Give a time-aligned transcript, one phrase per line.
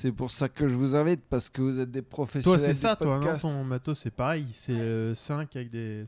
[0.00, 2.60] C'est pour ça que je vous invite, parce que vous êtes des Toi, professionnels.
[2.60, 3.36] c'est du ça, toi, non.
[3.36, 4.46] Ton matos, c'est pareil.
[4.54, 6.06] C'est euh, 5 avec des.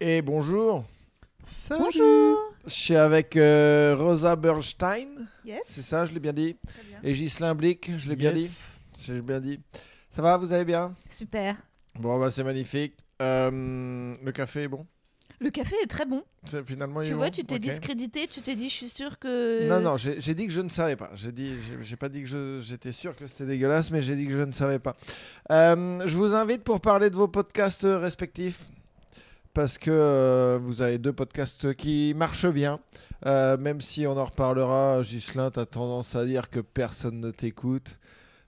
[0.00, 0.86] Et bonjour,
[1.68, 2.38] Bonjour.
[2.64, 5.60] je suis avec euh, Rosa Bernstein, Yes.
[5.66, 6.56] c'est ça, je l'ai bien dit.
[6.66, 6.98] Très bien.
[7.02, 8.44] Et Ghislain Blick, je l'ai bien dit.
[8.44, 8.80] Yes.
[9.04, 9.60] J'ai bien dit.
[10.10, 10.94] Ça va, vous allez bien?
[11.10, 11.56] Super.
[11.98, 12.94] Bon, bah c'est magnifique.
[13.20, 14.86] Euh, le café est bon?
[15.42, 16.22] Le café est très bon.
[16.64, 19.68] Finalement, Tu vois, bon tu t'es discrédité, tu t'es dit, je suis sûre que.
[19.68, 21.10] Non, non, j'ai dit que je ne savais pas.
[21.14, 24.32] J'ai dit, j'ai- pas dit que j'étais sûr que c'était dégueulasse, mais j'ai dit que
[24.32, 24.96] je ne savais pas.
[25.50, 28.66] Euh, je vous invite pour parler de vos podcasts respectifs.
[29.54, 32.78] Parce que euh, vous avez deux podcasts qui marchent bien.
[33.26, 37.30] Euh, même si on en reparlera, Ghislain, tu as tendance à dire que personne ne
[37.30, 37.98] t'écoute.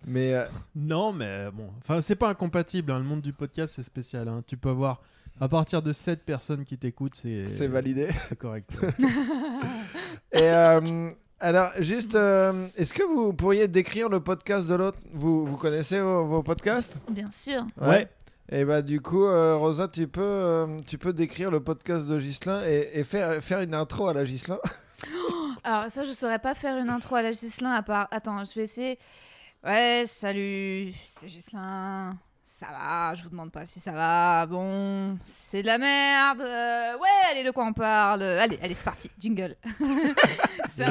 [0.06, 1.68] Mais euh, Non, mais bon.
[1.82, 2.90] Enfin, c'est pas incompatible.
[2.90, 2.98] hein.
[2.98, 4.28] Le monde du podcast, c'est spécial.
[4.28, 4.42] hein.
[4.46, 5.02] Tu peux avoir.
[5.40, 7.46] À partir de 7 personnes qui t'écoutent, c'est.
[7.46, 8.08] c'est validé.
[8.28, 8.70] C'est correct.
[10.32, 11.10] Et euh,
[11.40, 14.98] alors, juste, euh, est-ce que vous pourriez décrire le podcast de l'autre?
[15.12, 16.98] Vous, vous connaissez vos, vos podcasts?
[17.10, 17.66] Bien sûr.
[17.80, 18.08] Ouais.
[18.50, 22.18] Et bah du coup, euh, Rosa, tu peux, euh, tu peux décrire le podcast de
[22.18, 24.58] Ghislain et, et faire, faire une intro à la Ghislain.
[25.64, 28.06] Alors, ça, je saurais pas faire une intro à la Gislin à part.
[28.10, 28.98] Attends, je vais essayer.
[29.64, 32.16] Ouais, salut, c'est Gislin.
[32.46, 34.44] Ça va, je vous demande pas si ça va.
[34.44, 36.42] Bon, c'est de la merde.
[36.42, 39.10] Euh, ouais, allez, de quoi on parle Allez, allez, c'est parti.
[39.18, 39.56] Jingle.
[40.68, 40.84] c'est.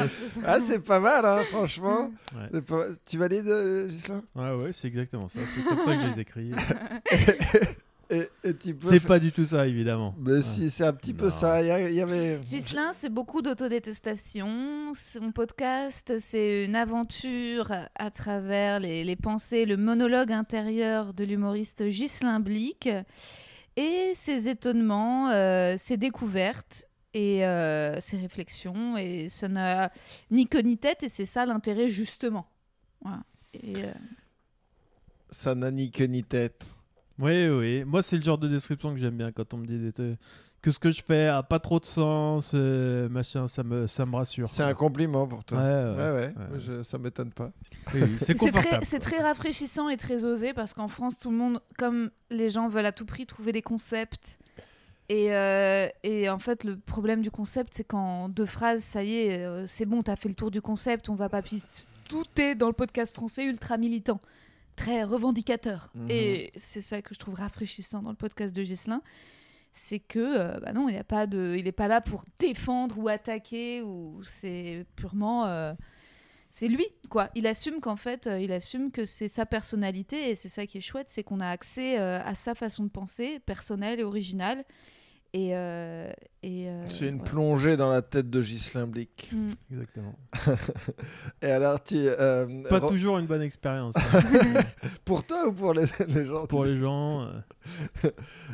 [0.44, 2.10] Ah, c'est pas mal, hein, franchement.
[2.52, 2.60] Ouais.
[2.60, 4.22] Pas- Tu valides, euh, Ghislain?
[4.34, 5.38] Ouais, ouais, c'est exactement ça.
[5.54, 6.50] C'est comme ça que je les écris.
[8.14, 8.88] et, et tu peux.
[8.88, 10.14] C'est pas du tout ça, évidemment.
[10.18, 11.62] Mais si, c'est un petit peu ça.
[11.62, 12.40] Il y, avait.
[12.44, 14.92] Gislin, c'est beaucoup d'autodétestation.
[14.94, 21.88] Son podcast, c'est une aventure à travers les, les pensées, le monologue intérieur de l'humoriste
[21.88, 22.88] Gislin Blick
[23.76, 28.96] et ses étonnements, euh, ses découvertes et euh, ses réflexions.
[28.96, 29.90] Et ça n'a
[30.30, 32.46] ni queue ni tête, et c'est ça l'intérêt, justement.
[33.00, 33.22] Voilà.
[33.54, 33.92] Et, euh,
[35.30, 36.66] Ça n'a ni queue ni tête.
[37.18, 37.84] Oui, oui.
[37.84, 39.92] Moi, c'est le genre de description que j'aime bien quand on me dit
[40.62, 44.06] que ce que je fais a pas trop de sens, euh, machin, ça me, ça
[44.06, 44.48] me rassure.
[44.48, 45.58] C'est un compliment pour toi.
[45.58, 45.64] ouais.
[45.64, 46.34] Ouais, ouais.
[46.52, 46.58] ouais.
[46.60, 47.52] Je- ça m'étonne pas.
[47.92, 48.84] Oui, oui, C'est C'est très, confortable.
[48.86, 52.68] c'est très rafraîchissant et très osé parce qu'en France, tout le monde, comme les gens
[52.68, 54.38] veulent à tout prix trouver des concepts.
[55.10, 59.14] Et, euh, et en fait, le problème du concept, c'est qu'en deux phrases, ça y
[59.16, 61.42] est, euh, c'est bon, t'as fait le tour du concept, on va pas
[62.08, 64.18] Tout est dans le podcast français ultra militant,
[64.76, 65.90] très revendicateur.
[65.94, 66.06] Mhm.
[66.10, 69.02] Et c'est ça que je trouve rafraîchissant dans le podcast de Ghislain.
[69.72, 72.96] C'est que, euh, bah non, il n'est pas, de- il est pas là pour défendre
[72.98, 75.46] ou attaquer, ou c'est purement.
[75.46, 75.74] euh,
[76.50, 77.30] c'est lui, quoi.
[77.34, 80.78] Il assume qu'en fait, euh, il assume que c'est sa personnalité et c'est ça qui
[80.78, 84.64] est chouette, c'est qu'on a accès à sa façon de penser, personnelle et originale.
[85.36, 86.08] Et, euh,
[86.44, 89.30] et euh, C'est une plongée dans la tête de Ghislain Blick.
[89.32, 89.48] Mm.
[89.72, 90.14] Exactement.
[91.42, 91.96] Et alors, tu.
[91.98, 94.20] euh, Pas Ro- toujours une bonne expérience hein,
[95.04, 96.46] Pour toi ou pour les, les gens?
[96.46, 97.22] Pour les gens.
[97.22, 97.40] euh.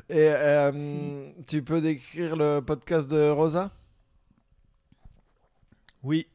[0.08, 1.34] Et euh, Si.
[1.46, 3.70] tu peux décrire le podcast de Rosa?
[6.02, 6.26] Oui,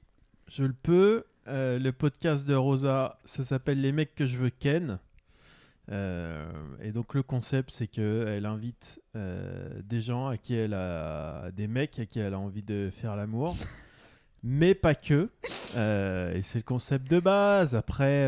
[0.47, 1.23] je le peux.
[1.47, 4.99] Euh, le podcast de Rosa, ça s'appelle Les mecs que je veux ken.
[5.91, 6.45] Euh,
[6.81, 11.51] et donc le concept, c'est que elle invite euh, des gens à qui elle a
[11.51, 13.55] des mecs à qui elle a envie de faire l'amour,
[14.43, 15.29] mais pas que.
[15.75, 17.75] Euh, et c'est le concept de base.
[17.75, 18.27] Après,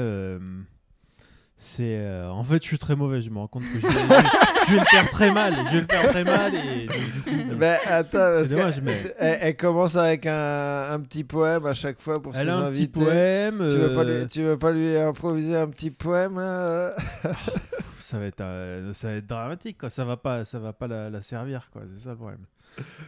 [1.60, 3.22] c'est euh, en fait, je suis très mauvais.
[3.22, 3.94] Je me rends compte que je vais,
[4.68, 5.56] je vais le faire très mal.
[5.68, 6.88] Je vais le faire très mal et du
[7.24, 11.74] coup, Ben attends, parce dommage, mais- elle, elle commence avec un, un petit poème à
[11.74, 13.58] chaque fois pour elle ses a un petit poème.
[13.58, 18.02] Tu veux, pas euh, lui, tu veux pas lui improviser un petit poème là Pff,
[18.02, 20.88] ça va être euh, ça va être dramatique quoi ça va pas ça va pas
[20.88, 22.46] la, la servir quoi c'est ça le problème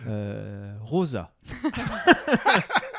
[0.08, 1.30] Euh, Rosa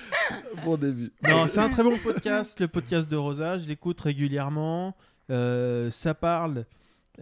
[0.64, 1.12] Bon début.
[1.22, 4.94] non c'est un très bon podcast le podcast de Rosa je l'écoute régulièrement
[5.30, 6.64] Euh, ça parle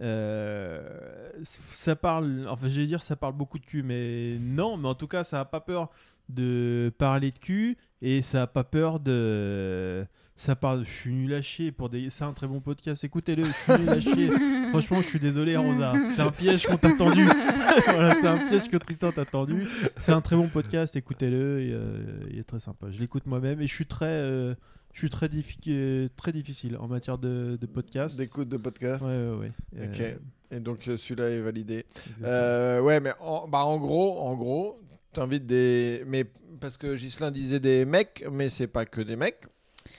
[0.01, 1.31] euh,
[1.71, 4.95] ça parle enfin je vais dire ça parle beaucoup de cul mais non mais en
[4.95, 5.89] tout cas ça a pas peur
[6.29, 10.05] de parler de cul et ça a pas peur de
[10.37, 13.45] ça parle je suis nul à chier pour des c'est un très bon podcast écoutez-le
[13.45, 14.29] je suis nul à chier
[14.69, 15.93] Franchement, je suis désolé, Rosa.
[16.13, 17.23] C'est un piège qu'on t'a tendu.
[17.85, 19.65] voilà, c'est un piège que Tristan t'a tendu.
[19.99, 21.37] C'est un très bon podcast, écoutez-le.
[21.37, 22.87] euh, il est très sympa.
[22.91, 24.53] Je l'écoute moi-même et je suis très, euh,
[24.91, 28.17] je suis très, diffi- très difficile en matière de, de podcast.
[28.17, 29.05] D'écoute de podcast.
[29.05, 29.37] Ouais, ouais,
[29.77, 29.87] ouais.
[29.87, 30.01] Ok.
[30.01, 30.15] Euh,
[30.51, 31.85] Et donc celui-là est validé.
[32.23, 34.77] Euh, ouais, mais en, bah, en gros, en gros,
[35.13, 36.03] t'invites des.
[36.05, 36.25] Mais
[36.59, 39.45] parce que Ghislain disait des mecs, mais c'est pas que des mecs.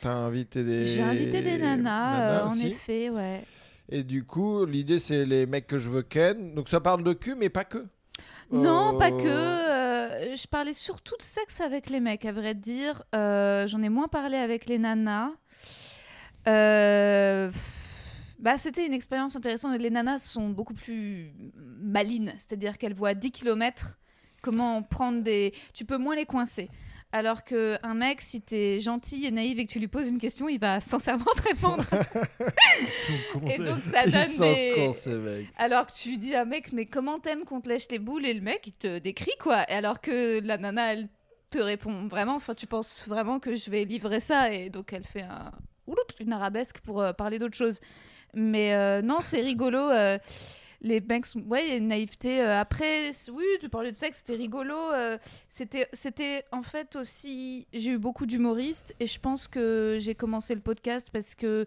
[0.06, 0.86] T'as invité des.
[0.86, 3.42] J'ai invité des nanas, euh, en effet, ouais.
[3.88, 6.54] Et du coup, l'idée c'est les mecs que je veux ken.
[6.54, 7.84] Donc ça parle de cul, mais pas que.
[8.52, 9.26] Non, Euh, pas que.
[9.26, 13.02] euh, je parlais surtout de sexe avec les mecs, à vrai dire.
[13.12, 15.30] J'en ai moins parlé avec les nanas.
[16.44, 17.50] Bah,
[18.58, 19.76] c'était une expérience intéressante.
[19.76, 21.32] Les nanas sont beaucoup plus
[21.80, 23.98] malines, c'est-à-dire qu'elles voient à 10 km
[24.40, 25.52] comment prendre des.
[25.74, 26.70] Tu peux moins les coincer.
[27.16, 30.50] Alors qu'un mec, si t'es gentil et naïf et que tu lui poses une question,
[30.50, 31.82] il va sincèrement te répondre.
[33.50, 34.72] et donc ça Ils donne sont des.
[34.74, 35.46] cons, ces mecs.
[35.56, 37.98] Alors que tu lui dis à un mec, mais comment t'aimes qu'on te lèche les
[37.98, 38.26] boules?
[38.26, 39.64] Et le mec, il te décrit quoi.
[39.70, 41.08] Et alors que la nana, elle
[41.48, 44.52] te répond vraiment, enfin, tu penses vraiment que je vais livrer ça?
[44.52, 45.52] Et donc elle fait un...
[46.20, 47.80] une arabesque pour euh, parler d'autre chose.
[48.34, 49.78] Mais euh, non, c'est rigolo.
[49.78, 50.18] euh,
[50.80, 51.40] les mecs, sont...
[51.40, 52.40] ouais, il y a une naïveté.
[52.40, 54.74] euh, après, oui, tu parlais de sexe, c'était rigolo.
[54.74, 55.18] euh,
[55.48, 57.66] c'était, c'était en fait aussi.
[57.72, 61.66] J'ai eu beaucoup d'humoristes et je pense que j'ai commencé le podcast parce que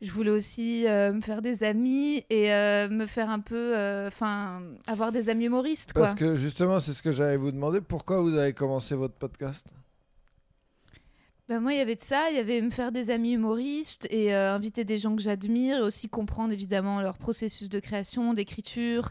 [0.00, 2.48] je voulais aussi euh, me faire des amis et
[2.88, 3.74] me faire un peu.
[4.06, 6.02] Enfin, avoir des amis humoristes, quoi.
[6.02, 7.80] Parce que justement, c'est ce que j'allais vous demander.
[7.80, 9.66] Pourquoi vous avez commencé votre podcast?
[11.50, 14.06] Ben, moi, il y avait de ça, il y avait me faire des amis humoristes
[14.08, 18.34] et euh, inviter des gens que j'admire et aussi comprendre évidemment leur processus de création,
[18.34, 19.10] d'écriture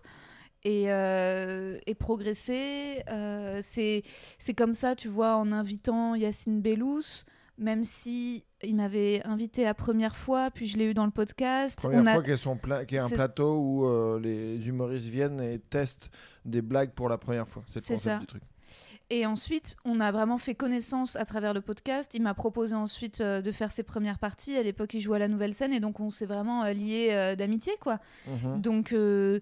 [0.63, 3.03] et, euh, et progresser.
[3.09, 4.03] Euh, c'est
[4.37, 7.25] c'est comme ça, tu vois, en invitant Yacine Bellous,
[7.57, 11.77] même si il m'avait invité la première fois, puis je l'ai eu dans le podcast.
[11.81, 15.07] Première On a- fois qu'il y, pla- qu'il y a un plateau où les humoristes
[15.07, 16.09] viennent et testent
[16.45, 17.63] des blagues pour la première fois.
[17.67, 18.19] C'est le concept ça.
[18.19, 18.43] du truc.
[19.11, 22.11] Et ensuite, on a vraiment fait connaissance à travers le podcast.
[22.13, 24.55] Il m'a proposé ensuite euh, de faire ses premières parties.
[24.55, 27.09] À l'époque, il jouait à la nouvelle scène et donc on s'est vraiment euh, liés
[27.11, 27.97] euh, d'amitié, quoi.
[28.27, 28.61] Mhm.
[28.61, 29.39] Donc, euh,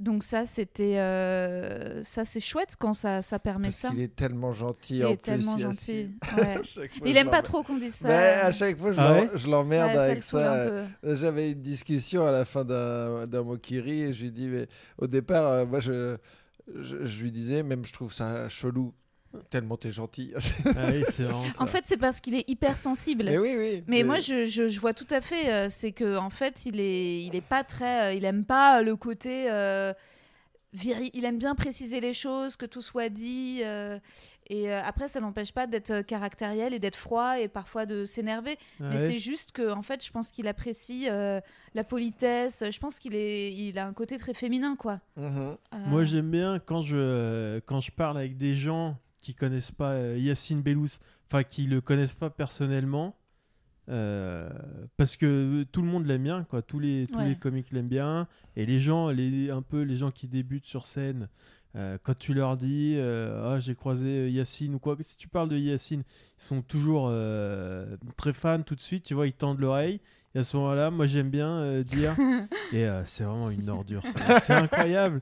[0.00, 3.90] donc ça, c'était, euh, ça c'est chouette quand ça, ça permet Parce ça.
[3.90, 4.96] qu'il est tellement gentil.
[4.96, 6.10] Il en est plus, tellement gentil.
[6.36, 6.60] ouais.
[7.04, 8.08] Il aime pas trop qu'on dise ça.
[8.08, 10.86] Mais à chaque fois, je Ah ouais l'emmerde ça avec ça.
[11.04, 14.66] J'avais une discussion à la fin d'un d'un Mokiri et je lui dis, mais
[14.98, 16.16] au départ, euh, moi, je,
[16.74, 18.92] je, je lui disais, même je trouve ça chelou,
[19.50, 20.32] tellement t'es gentil.
[20.76, 21.42] Ah oui, vraiment.
[21.58, 23.24] En fait, c'est parce qu'il est hypersensible.
[23.24, 23.84] mais oui, oui.
[23.86, 25.52] Mais moi, je, je, je vois tout à fait.
[25.52, 28.10] euh, c'est que en fait, il est, il est pas très.
[28.10, 29.50] euh, il aime pas le côté.
[29.50, 29.92] euh,
[30.72, 33.60] viri- il aime bien préciser les choses, que tout soit dit.
[33.62, 33.98] euh,
[34.50, 38.04] et euh, après, ça n'empêche pas d'être euh, caractériel et d'être froid et parfois de
[38.04, 38.58] s'énerver.
[38.80, 41.40] Ah Mais c'est juste que, en fait, je pense qu'il apprécie euh,
[41.74, 42.62] la politesse.
[42.70, 45.00] Je pense qu'il est, il a un côté très féminin, quoi.
[45.16, 45.38] Mhm.
[45.38, 45.56] Euh,
[45.86, 50.18] Moi, j'aime bien quand je, quand je parle avec des gens qui connaissent pas euh,
[50.18, 50.98] Yacine Bellous,
[51.28, 53.16] enfin qui le connaissent pas personnellement,
[53.88, 54.50] euh,
[54.96, 56.60] parce que tout le monde l'aime bien, quoi.
[56.62, 57.28] Tous les, tous Ouais.
[57.30, 60.86] les comiques l'aiment bien, et les gens, les, un peu les gens qui débutent sur
[60.86, 61.28] scène,
[61.76, 65.26] euh, quand tu leur dis, euh, ah j'ai croisé euh, Yacine ou quoi, si tu
[65.28, 66.02] parles de Yacine,
[66.38, 70.00] ils sont toujours euh, très fans tout de suite, tu vois, ils tendent l'oreille.
[70.34, 72.14] Et à ce moment-là, moi j'aime bien euh, dire,
[72.72, 74.40] et euh, c'est vraiment une ordure, ça.
[74.40, 75.20] c'est incroyable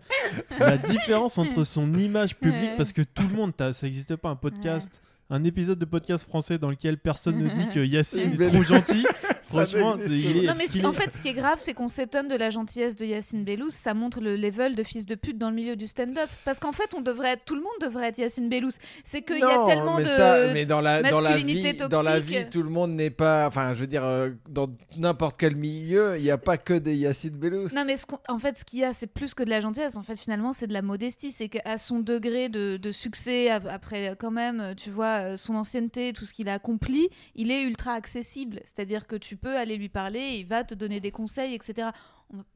[0.59, 2.77] la différence entre son image publique, Ouais.
[2.79, 6.27] parce que tout le monde, t'as- ça n'existe pas un podcast, un épisode de podcast
[6.27, 9.05] français dans lequel personne ne dit que Yacine est trop gentil.
[9.53, 12.35] Franchement, il est, Non, mais en fait, ce qui est grave, c'est qu'on s'étonne de
[12.37, 13.71] la gentillesse de Yacine Bellous.
[13.71, 16.29] Ça montre le level de fils de pute dans le milieu du stand-up.
[16.45, 18.71] Parce qu'en fait, on devrait être, tout le monde devrait être Yacine Bellous.
[19.05, 20.09] C'est qu'il y a tellement mais de.
[20.09, 23.11] ça- mais dans la, dans la vie, masculinité dans la vie, tout le monde n'est
[23.11, 23.47] pas.
[23.47, 26.95] Enfin, je veux dire, euh, dans n'importe quel milieu, il n'y a pas que des
[26.97, 27.69] Yacine Bellous.
[27.75, 29.97] Non, mais ce en fait, ce qu'il y a, c'est plus que de la gentillesse.
[29.97, 31.33] En fait, finalement, c'est de la modestie.
[31.33, 35.55] C'est qu'à son degré de, de succès, ap- après, quand même, tu vois, euh, son
[35.55, 38.61] ancienneté, tout ce qu'il a accompli, il est ultra accessible.
[38.65, 41.91] C'est-à-dire que tu peux aller lui parler, il va te donner des conseils, etc.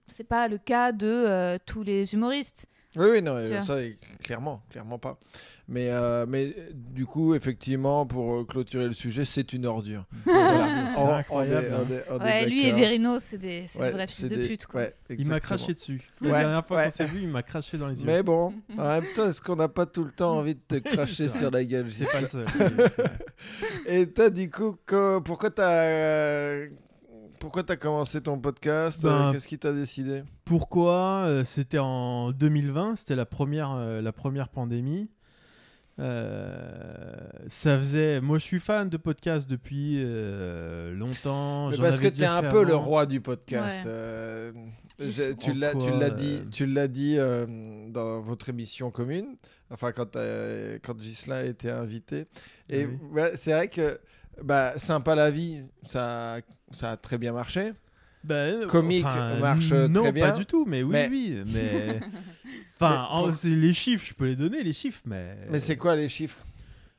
[0.07, 2.66] C'est pas le cas de euh, tous les humoristes.
[2.97, 3.90] Oui, oui, non, euh, ça, euh,
[4.23, 5.19] clairement, clairement pas.
[5.69, 10.05] Mais, euh, mais du coup, effectivement, pour clôturer le sujet, c'est une ordure.
[10.25, 10.90] Voilà.
[10.93, 12.73] C'est on incroyable, est- on est- on est Ouais, lui et.
[12.73, 14.66] Verino, c'est des, c'est Ouais, des vrais fils de des- pute.
[14.66, 14.83] Quoi.
[14.83, 16.00] ouais, il m'a craché dessus.
[16.23, 16.85] Ouais, La dernière fois ouais.
[16.85, 18.07] qu'on s'est vu, il m'a craché dans les yeux.
[18.07, 20.76] Mais bon, en même temps, est-ce qu'on n'a pas tout le temps envie de te
[20.95, 22.47] cracher sur la gueule c'est pas le seul.
[23.87, 26.66] Et toi, du coup, co- pourquoi t'as
[27.38, 30.23] pourquoi t'as commencé ton podcast Ben, Euh, Qu'est-ce qui t'a décidé?
[30.45, 31.25] Pourquoi?
[31.26, 35.09] Euh, C'était en 2020, c'était la première, euh, la première pandémie.
[35.99, 37.14] Euh,
[37.49, 38.21] ça faisait.
[38.21, 41.71] Moi, je suis fan de podcasts depuis euh, longtemps.
[41.71, 43.78] Mais Parce que t'es déjà un peu le roi du podcast.
[43.87, 43.90] Ouais.
[43.90, 44.52] Euh,
[45.40, 47.47] tu l'as, tu dit, tu l'as dit euh,
[47.90, 49.37] dans votre émission commune.
[49.71, 50.16] Enfin, quand
[50.83, 52.26] quand Gislain a été invité.
[52.69, 52.99] Et Oui.
[53.12, 53.99] ouais, c'est vrai que
[54.43, 56.38] bah, sympa la vie, ça,
[56.70, 57.73] ça a très bien marché.
[58.25, 60.30] Ben, Comique enfin, marche non, très bien.
[60.32, 61.42] pas du tout, mais oui, Mais- oui.
[61.52, 62.00] Mais.
[62.78, 65.37] Enfin, Mais pour- en- c'est les chiffres, je peux les donner, les chiffres, mais.
[65.50, 66.44] Mais c'est quoi les chiffres?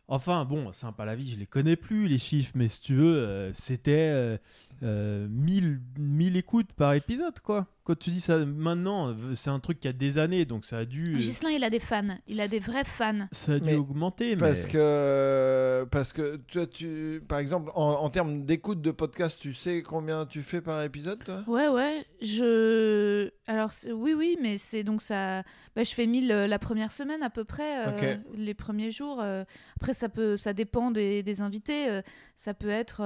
[0.08, 3.16] Enfin, bon, sympa la vie, je les connais plus, les chiffres, mais si tu veux,
[3.18, 4.10] euh, c'était.
[4.14, 4.38] euh,
[4.84, 7.68] euh, 1000, 1000 écoutes par épisode, quoi.
[7.84, 10.80] Quand tu dis ça maintenant, euh, c'est un truc qui a des années, donc ça
[10.80, 12.18] a dû, Gislain, il a des fans.
[12.28, 13.28] Il a des vrais fans.
[13.32, 14.36] ça a dû Mais augmenter.
[14.36, 14.72] Parce mais...
[14.72, 19.82] que, parce que toi, tu, par exemple, en, en termes d'écoute de podcast, tu sais
[19.84, 21.44] combien tu fais par épisode, toi?
[21.48, 22.06] Ouais, ouais.
[22.22, 23.30] Je.
[23.48, 25.44] Alors, oui, oui, mais c'est donc ça.
[25.76, 29.22] Bah, je fais 1000 euh, la première semaine à peu près, euh, les premiers jours.
[29.22, 29.44] euh.
[29.78, 30.36] Après, ça, peut...
[30.36, 31.90] ça dépend des, des invités.
[31.90, 32.02] euh.
[32.36, 33.02] Ça peut être.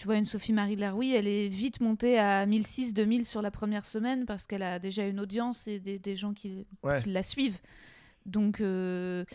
[0.00, 3.84] Tu vois, une Sophie-Marie Laroui, elle est vite montée à 1006, 2000 sur la première
[3.84, 7.02] semaine parce qu'elle a déjà une audience et des, des gens qui, Ouais.
[7.02, 7.58] qui la suivent.
[8.24, 9.26] Donc, euh,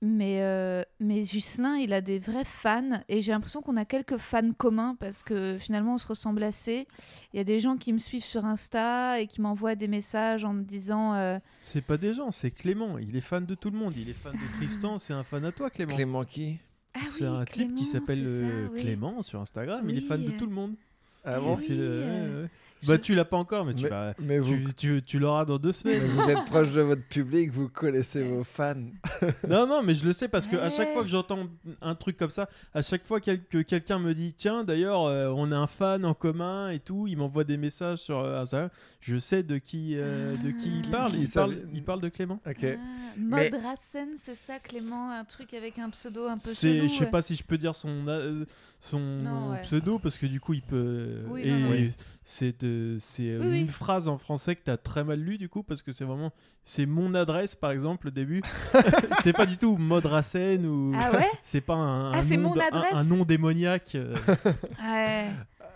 [0.00, 4.18] mais, euh, mais Ghislain, il a des vrais fans et j'ai l'impression qu'on a quelques
[4.18, 6.86] fans communs parce que finalement, on se ressemble assez.
[7.34, 10.44] Il y a des gens qui me suivent sur Insta et qui m'envoient des messages
[10.44, 12.96] en me disant euh, C'est pas des gens, c'est Clément.
[12.98, 13.94] Il est fan de tout le monde.
[13.96, 15.96] Il est fan de Tristan, c'est un fan à toi, Clément.
[15.96, 16.58] Clément qui?
[16.94, 18.80] Ah c'est oui, un type qui Clément, s'appelle c'est ça, euh, oui.
[18.80, 19.84] Clément sur Instagram.
[19.88, 20.74] Il est fan de tout le monde.
[21.24, 22.48] Ah bon oui, C'est le-
[22.82, 25.18] euh, Bah, tu l'as pas encore, mais tu, Mais- vas- Mais vous, tu, tu- tu
[25.18, 26.06] l'auras dans deux mais semaines.
[26.08, 28.74] vous êtes proche de votre public, vous connaissez vos fans.
[29.48, 31.46] non, non, mais je le sais parce que à chaque fois que j'entends
[31.82, 35.28] un truc comme ça, à chaque fois quel- que quelqu'un me dit Tiens, d'ailleurs, euh,
[35.34, 38.70] on a un fan en commun et tout, il m'envoie des messages sur euh, Instagram,
[39.00, 40.96] je sais de qui, euh, de qui il Ah.
[40.96, 41.10] parle.
[41.12, 42.40] Qui il, parle il parle de Clément.
[42.46, 42.64] Ok.
[42.64, 42.76] Ah,
[43.18, 43.50] Mais-
[44.16, 46.88] c'est ça, Clément Un truc avec un pseudo un peu C'est, chelou.
[46.88, 47.10] je sais ouais.
[47.10, 48.44] pas si je peux dire son, euh,
[48.80, 49.62] son Non, ouais.
[49.62, 51.22] pseudo parce que du coup il peut.
[51.28, 51.70] Oui, et non, non.
[51.70, 51.92] Oui.
[52.32, 52.98] C'est, euh,
[53.40, 53.68] Oui, une oui.
[53.68, 56.32] phrase en français que tu as très mal lu du coup parce que c'est vraiment.
[56.64, 58.40] C'est mon adresse par exemple au début.
[59.24, 60.92] c'est pas du tout Maud Rassen ou.
[60.94, 61.26] Ah ouais?
[61.42, 62.92] C'est pas un, Ah, un nom mon de- un- adresse?
[62.94, 63.96] un, nom démoniaque.
[63.96, 64.14] euh.
[64.80, 65.26] Ouais.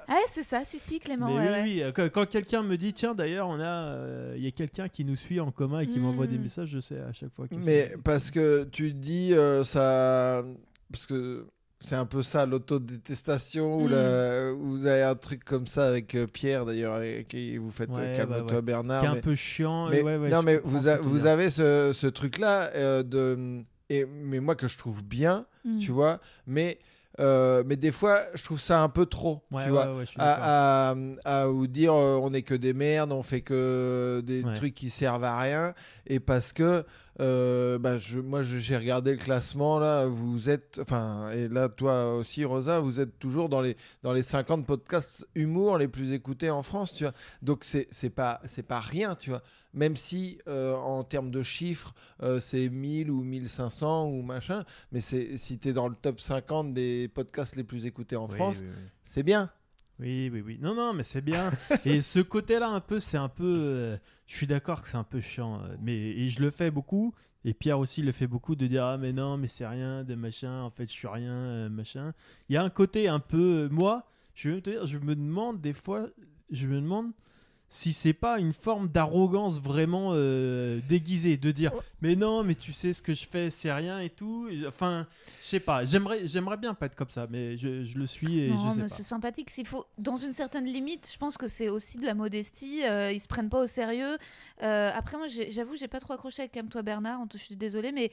[0.07, 1.27] Ouais, c'est ça, si, si, Clément.
[1.29, 1.85] Mais ouais, oui, ouais.
[1.87, 4.87] oui, Quand, quand quelqu'un me dit tiens d'ailleurs on a euh, il y a quelqu'un
[4.89, 7.47] qui nous suit en commun et qui m'envoie des messages, je sais à chaque fois.
[7.65, 10.45] Mais parce que tu dis euh, ça.
[10.93, 11.47] Parce que
[11.87, 14.55] c'est un peu ça, l'autodétestation, ou Mm.
[14.61, 17.91] où vous avez un truc comme ça avec euh, Pierre d'ailleurs, et qui vous faites
[17.91, 18.63] euh, Ouais, calme-toi bah ouais.
[18.63, 19.01] Bernard.
[19.01, 19.89] qui est un peu chiant.
[19.89, 23.63] mais, ouais, ouais, non, mais vous, a- vous avez ce, ce truc-là euh, de.
[23.91, 25.79] Et, mais moi que je trouve bien, Mm.
[25.79, 26.79] tu vois, mais,
[27.21, 29.95] euh, mais des fois je trouve ça un peu trop, Ouais, tu vois.
[29.97, 30.05] ouais.
[30.19, 34.43] À, à, à vous dire euh, on est que des merdes, on fait que des
[34.55, 35.75] trucs qui servent à rien,
[36.07, 36.85] et parce que
[37.21, 42.15] euh, bah, je, moi j'ai regardé le classement là, vous êtes, enfin, et là toi
[42.15, 46.51] aussi Rosa, vous êtes toujours dans les, dans les 50 podcasts humour les plus écoutés
[46.51, 47.13] en France, tu vois.
[47.43, 49.43] Donc c'est pas, pas rien, tu vois.
[49.75, 55.01] Même si euh, en termes de chiffres, euh, c'est 1000 ou 1500 ou machin, mais
[55.01, 58.59] si tu es dans le top 50 des podcasts les plus écoutés en Oui, France,
[58.63, 58.83] oui, oui.
[59.05, 59.51] c'est bien.
[60.01, 60.59] Oui, oui, oui.
[60.61, 61.51] Non, non, mais c'est bien.
[61.85, 63.45] et ce côté-là, un peu, c'est un peu.
[63.45, 63.97] euh,
[64.27, 65.61] je suis d'accord que c'est un peu chiant.
[65.63, 67.15] euh, mais et je le fais beaucoup.
[67.45, 70.15] Et Pierre aussi le fait beaucoup de dire ah mais non mais c'est rien de
[70.15, 70.63] machin.
[70.63, 72.15] En fait je suis rien euh, machin.
[72.49, 74.07] Il y a un côté un peu moi.
[74.35, 76.07] Je vais te dire, je me demande des fois,
[76.51, 77.13] je me demande
[77.77, 82.73] si c'est pas une forme d'arrogance vraiment euh, déguisée de dire mais non mais tu
[82.73, 84.49] sais ce que je fais c'est rien et tout.
[84.69, 85.09] Enfin
[85.43, 85.85] je sais pas.
[85.85, 88.71] J'aimerais j'aimerais bien pas être comme ça mais je, je le suis et je Non,
[88.71, 88.89] sais mais pas.
[88.91, 89.51] c'est sympathique.
[89.51, 92.85] S'il faut, dans une certaine limite, je pense que c'est aussi de la modestie.
[92.85, 94.19] euh, ils se prennent pas au sérieux.
[94.63, 97.21] Euh, après, moi, j'avoue, j'ai pas trop accroché avec Calme-toi Bernard.
[97.23, 98.13] on te- Je suis désolée, mais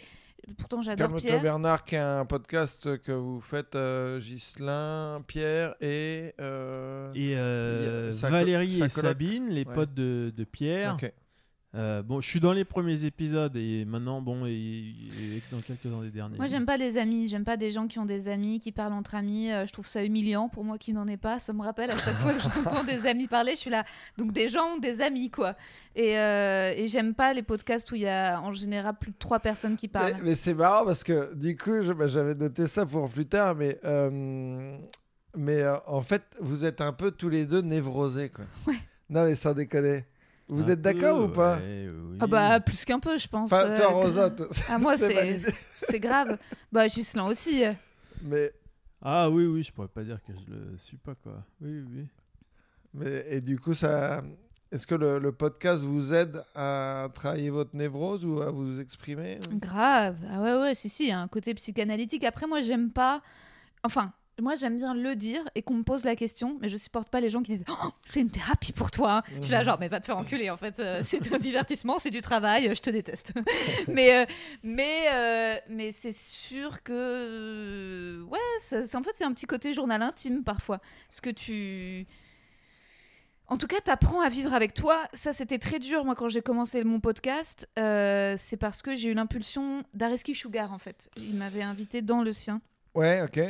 [0.57, 1.41] pourtant j'adore Calme-toi Pierre.
[1.41, 6.33] Bernard, qui est un podcast que vous faites, euh, Ghislain, Pierre et.
[6.39, 8.89] euh, Et euh, Valérie et.
[8.89, 9.73] Sabine, les Ouais.
[9.73, 10.95] potes de, de Pierre.
[10.95, 11.11] ok.
[11.73, 16.01] Euh, bon, je suis dans les premiers épisodes et maintenant, bon, et, et dans quelques-uns
[16.01, 16.35] des derniers.
[16.37, 17.29] Moi, j'aime pas les amis.
[17.29, 19.49] J'aime pas des gens qui ont des amis, qui parlent entre amis.
[19.53, 21.39] Euh, je trouve ça humiliant pour moi qui n'en ai pas.
[21.39, 23.85] Ça me rappelle à chaque fois que j'entends des amis parler, je suis là.
[24.17, 25.55] Donc, des gens ont des amis, quoi.
[25.95, 29.17] Et, euh, et j'aime pas les podcasts où il y a en général plus de
[29.17, 30.17] trois personnes qui Mais, parlent.
[30.23, 33.55] mais c'est marrant parce que du coup, je- bah, j'avais noté ça pour plus tard,
[33.55, 33.79] mais.
[33.85, 34.77] euh,
[35.37, 38.43] mais euh, en fait, vous êtes un peu tous les deux névrosés, quoi.
[38.67, 38.75] Ouais.
[39.09, 40.03] Non, mais sans déconner.
[40.51, 42.17] Vous Un êtes d'accord peu, ou pas ouais, oui.
[42.19, 43.51] Ah bah plus qu'un peu, je pense.
[43.51, 45.39] Enfin, toi, Euh, Rosa, toi, Ah moi c'est
[45.77, 46.37] c'est grave.
[46.71, 47.65] Bah Gislain aussi.
[47.65, 47.73] euh.
[48.23, 48.51] Mais,
[49.01, 51.43] Ah oui, oui, je pourrais pas dire que je le suis pas, quoi.
[51.61, 52.05] Oui, oui.
[52.93, 54.21] mais et du coup, ça.
[54.71, 59.37] Est-ce que le, le podcast vous aide à travailler votre névrose ou à vous exprimer
[59.51, 60.17] Grave.
[60.29, 62.23] Ah ouais ouais si si, il y a un côté psychanalytique.
[62.23, 63.21] Après moi j'aime pas.
[63.83, 64.13] Enfin.
[64.41, 67.21] Moi, j'aime bien le dire et qu'on me pose la question, mais je supporte pas
[67.21, 69.21] les gens qui disent Oh, c'est une thérapie pour toi.
[69.37, 69.65] Je suis là, Mhm.
[69.65, 70.79] genre, mais va te faire enculer en fait.
[70.79, 73.33] euh, c'est un divertissement, c'est du travail, euh, je te déteste.
[73.87, 74.25] mais euh,
[74.63, 78.23] mais, euh, mais c'est sûr que.
[78.29, 80.79] ouais, ça- en fait, c'est un petit côté journal intime parfois.
[81.11, 82.07] Ce que tu.
[83.47, 84.97] En tout cas, t'apprends à vivre avec toi.
[85.13, 87.67] Ça, c'était très dur, moi, quand j'ai commencé mon podcast.
[87.77, 91.09] Euh, c'est parce que j'ai eu l'impulsion d'Areski Sugar, en fait.
[91.17, 92.61] Il m'avait invité dans le sien.
[92.95, 93.41] Ouais, ok.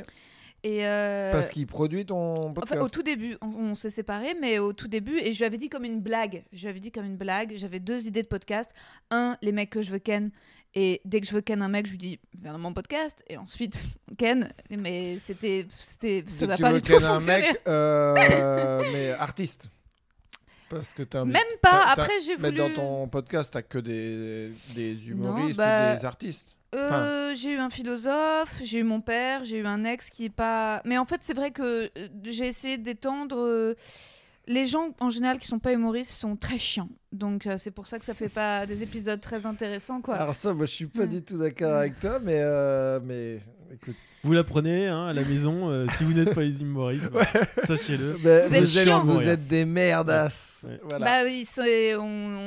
[0.63, 2.81] Et euh, Parce qu'il produit ton Enfin, podcast.
[2.83, 5.57] au tout début, on, on s'est séparés, mais au tout début, et je lui avais
[5.57, 6.43] dit comme une blague.
[6.53, 7.53] Je lui avais dit comme une blague.
[7.55, 8.69] J'avais deux idées de podcast.
[9.09, 10.29] Un, les mecs que je veux ken.
[10.75, 13.23] Et dès que je veux ken un mec, je lui dis viens dans mon podcast.
[13.27, 14.53] Et ensuite, on ken.
[14.69, 19.69] Mais c'était, c'était, ça tu pas du tout ken un mec, euh, mais artiste.
[20.69, 21.85] Parce que t'as Même pas.
[21.87, 22.57] Après, j'ai Mais voulu.
[22.59, 26.55] dans ton podcast, t'as que des, des humoristes bah, ou des artistes.
[26.73, 30.29] Euh, j'ai eu un philosophe, j'ai eu mon père, j'ai eu un ex qui est
[30.29, 30.81] pas.
[30.85, 33.37] Mais en fait, c'est vrai que euh, j'ai essayé d'étendre.
[33.39, 33.75] euh,
[34.47, 37.85] Les gens en général qui sont pas humoristes sont très chiants, donc euh, c'est pour
[37.87, 40.15] ça que ça fait pas des épisodes très intéressants, quoi.
[40.15, 43.37] Alors ça, moi, je suis pas du tout d'accord avec toi, mais, euh, mais
[43.71, 43.95] écoute.
[44.23, 47.25] Vous l'apprenez hein, à la maison, euh, si vous n'êtes pas les humoristes, bah,
[47.65, 48.11] sachez-le.
[48.21, 49.03] Vous êtes chiant.
[49.03, 49.27] vous Ouais.
[49.29, 50.61] êtes des merdasses.
[50.63, 50.79] Ouais.
[50.83, 51.05] Voilà.
[51.05, 51.47] Bah oui,
[51.97, 52.01] on,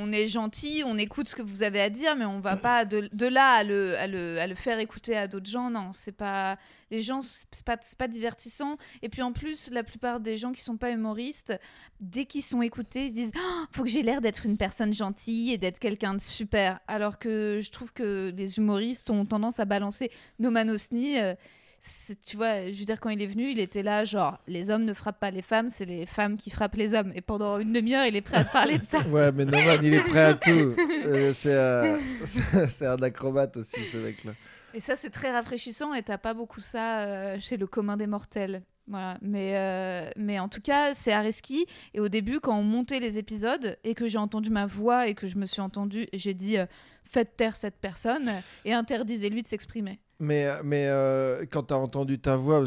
[0.06, 2.84] on est gentil, on écoute ce que vous avez à dire, mais on va pas
[2.84, 5.68] de, de là à le, à, le, à le faire écouter à d'autres gens.
[5.70, 6.58] Non, c'est pas
[6.92, 8.76] les gens, c'est pas, pas divertissant.
[9.02, 11.52] Et puis en plus, la plupart des gens qui sont pas humoristes,
[12.00, 14.92] dès qu'ils sont écoutés, ils se disent Ah, faut que j'ai l'air d'être une personne
[14.94, 16.78] gentille et d'être quelqu'un de super.
[16.86, 21.18] Alors que je trouve que les humoristes ont tendance à balancer No Manosni.
[21.20, 21.34] euh,
[22.24, 24.84] tu vois, je veux dire, quand il est venu, il était là, genre, les hommes
[24.84, 27.12] ne frappent pas les femmes, c'est les femmes qui frappent les hommes.
[27.14, 29.00] Et pendant une demi-heure, il est prêt à parler de ça.
[29.10, 30.74] Ouais, mais Norman, il est prêt à tout.
[31.06, 31.98] Euh, c'est, euh,
[32.68, 34.32] c'est- un acrobate aussi, ce mec-là.
[34.72, 38.06] Et ça, c'est très rafraîchissant et t'as pas beaucoup ça euh, chez le commun des
[38.06, 38.62] mortels.
[38.88, 39.18] Voilà.
[39.22, 41.66] Mais, euh, mais en tout cas, c'est Areski.
[41.94, 45.14] Et au début, quand on montait les épisodes et que j'ai entendu ma voix et
[45.14, 46.66] que je me suis entendue, j'ai dit euh,
[47.04, 48.30] faites taire cette personne
[48.64, 50.00] et interdisez-lui de s'exprimer.
[50.20, 52.64] Mais, mais euh, quand t'as entendu ta voix,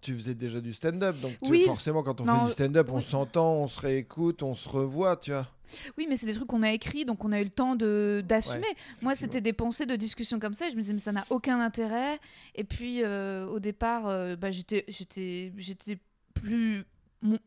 [0.00, 1.16] tu faisais déjà du stand-up.
[1.20, 4.54] Donc tu- forcément, quand on Non, fait du stand-up, on s'entend, on se réécoute, on
[4.54, 5.46] se revoit, tu vois.
[5.98, 8.22] Oui, mais c'est des trucs qu'on a écrits, donc on a eu le temps de
[8.26, 8.60] d'assumer.
[8.60, 10.68] Ouais, Moi, c'était des pensées de discussion comme ça.
[10.68, 12.18] Et je me disais, mais ça n'a aucun intérêt.
[12.54, 14.86] Et puis, euh, au départ, euh, bah, j'étais
[16.34, 16.84] plus.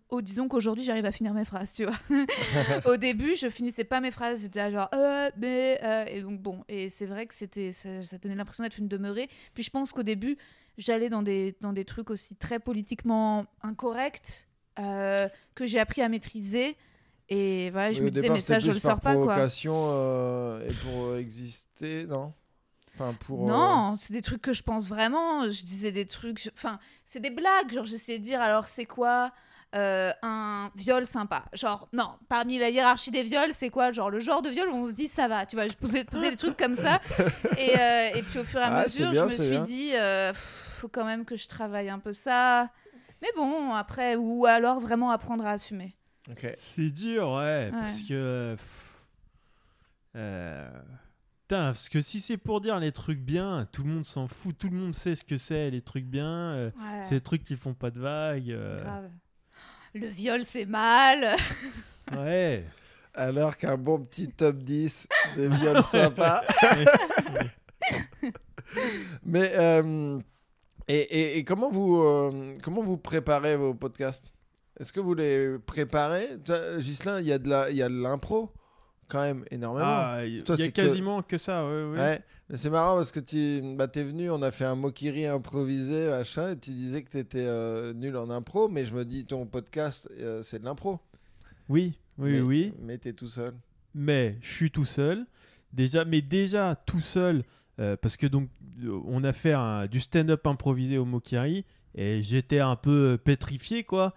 [0.09, 1.97] Oh, disons qu'aujourd'hui, j'arrive à finir mes phrases, tu vois.
[2.85, 4.41] au début, je finissais pas mes phrases.
[4.41, 5.79] J'étais genre, euh, mais.
[5.83, 6.63] euh, et donc, bon.
[6.67, 9.29] Et c'est vrai que c'était, ça, ça donnait l'impression d'être une demeurée.
[9.53, 10.37] Puis, je pense qu'au début,
[10.77, 14.47] j'allais dans des, dans des trucs aussi très politiquement incorrects
[14.79, 16.75] euh, que j'ai appris à maîtriser.
[17.29, 19.35] Et voilà, je Oui, me disais, départ, mais ça, je le sors pas, quoi.
[19.93, 22.33] euh, et pour euh, exister, non?
[22.95, 23.43] Enfin, pour.
[23.43, 25.47] euh, Non, c'est des trucs que je pense vraiment.
[25.47, 26.39] Je disais des trucs.
[26.43, 27.71] je- Enfin, c'est des blagues.
[27.71, 29.31] Genre, j'essayais de dire alors, c'est quoi?
[29.75, 34.19] Euh, un viol sympa Genre, non, parmi la hiérarchie des viols, c'est quoi Genre, le
[34.19, 35.45] genre de viol où on se dit ça va.
[35.45, 36.99] Tu vois, je posais, posais des trucs comme ça.
[37.57, 39.63] Et, euh, et puis, au fur et à Ah, mesure, bien, je me suis bien.
[39.63, 42.69] dit euh, pff, faut quand même que je travaille un peu ça.
[43.21, 45.95] Mais bon, après, ou alors vraiment apprendre à assumer.
[46.55, 48.13] C'est dur, ouais, parce que.
[48.13, 48.55] euh,
[50.15, 50.69] euh,
[51.47, 54.57] Putain, parce que si c'est pour dire les trucs bien, tout le monde s'en fout,
[54.57, 57.43] tout le monde sait ce que c'est, les trucs bien, euh, Ouais, c'est les trucs
[57.43, 58.51] qui font pas de vagues.
[58.51, 59.09] euh, grave.
[59.93, 61.35] Le viol, c'est mal.
[62.17, 62.63] ouais.
[63.13, 66.43] Alors qu'un bon petit top 10 de viols sympas.
[69.25, 69.51] Mais.
[69.57, 70.19] euh,
[70.87, 74.31] et, et- et comment, vous, euh, comment vous préparez vos podcasts?
[74.79, 76.37] Est-ce que vous les préparez?
[76.43, 78.51] Toi, Ghislain, il y a de la- il y a de l'impro,
[79.11, 79.85] quand même, énormément.
[79.87, 81.37] Ah, il y a que- quasiment que...
[81.37, 81.97] ça, ouais, ouais.
[81.97, 85.25] Ouais, mais c'est marrant parce que tu bah, es venu, on a fait un Mokiri
[85.25, 89.25] improvisé, machin, et tu disais que tu étais nul en impro, mais je me dis,
[89.25, 90.99] ton podcast, euh, c'est de l'impro.
[91.69, 92.73] Oui, oui, mais, oui.
[92.79, 93.53] Mais tu es tout seul.
[93.93, 95.25] mais je suis tout seul.
[95.73, 97.43] Déjà, mais déjà tout seul,
[97.79, 98.49] euh, parce que donc
[98.83, 101.65] euh, on a fait un- du stand-up improvisé au Mokiri
[101.95, 104.13] et j'étais un peu euh, pétrifié quoi.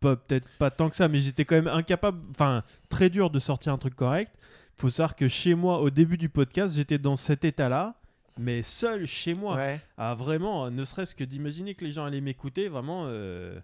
[0.00, 3.38] Pas- Peut-être pas tant que ça, mais j'étais quand même incapable, enfin très dur de
[3.38, 4.32] sortir un truc correct.
[4.76, 7.94] Faut savoir que chez moi, au début du podcast, j'étais dans cet état-là,
[8.38, 9.80] mais seul chez moi, Ouais.
[9.96, 13.58] à vraiment, ne serait-ce que d'imaginer que les gens allaient m'écouter, vraiment, euh,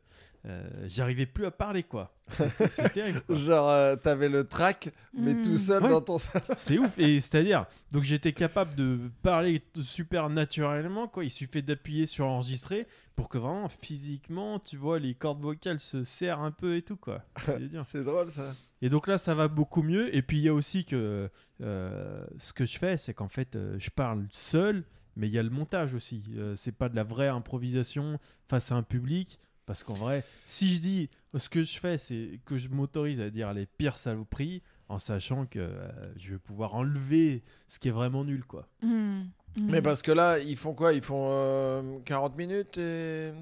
[0.46, 2.14] euh, j'arrivais plus à parler quoi.
[2.30, 3.20] C'était- C'est terrible.
[3.22, 3.36] quoi.
[3.36, 5.88] Genre, euh, t'avais le track, mais tout seul Ouais.
[5.90, 6.44] dans ton salon.
[6.56, 6.98] C'est ouf.
[6.98, 11.24] Et c'est-à-dire, donc j'étais capable de parler super naturellement, quoi.
[11.24, 16.02] Il suffit d'appuyer sur enregistrer pour que vraiment physiquement, tu vois, les cordes vocales se
[16.02, 17.22] serrent un peu et tout, quoi.
[17.82, 18.54] C'est drôle ça.
[18.80, 20.14] Et donc là, ça va beaucoup mieux.
[20.16, 23.54] Et puis il y a aussi que euh, ce que je fais, c'est qu'en fait,
[23.54, 24.82] euh, je parle seul,
[25.14, 26.24] mais il y a le montage aussi.
[26.36, 29.38] Euh, c'est pas de la vraie improvisation face à un public.
[29.66, 33.30] Parce qu'en vrai, si je dis ce que je fais, c'est que je m'autorise à
[33.30, 37.92] dire les pires saloperies, en sachant que euh, je vais pouvoir enlever ce qui est
[37.92, 38.68] vraiment nul, quoi.
[38.82, 38.88] Mm.
[38.88, 39.22] Mm.
[39.58, 40.92] Mais parce que là, ils font quoi?
[40.92, 43.32] Ils font euh, 40 minutes et.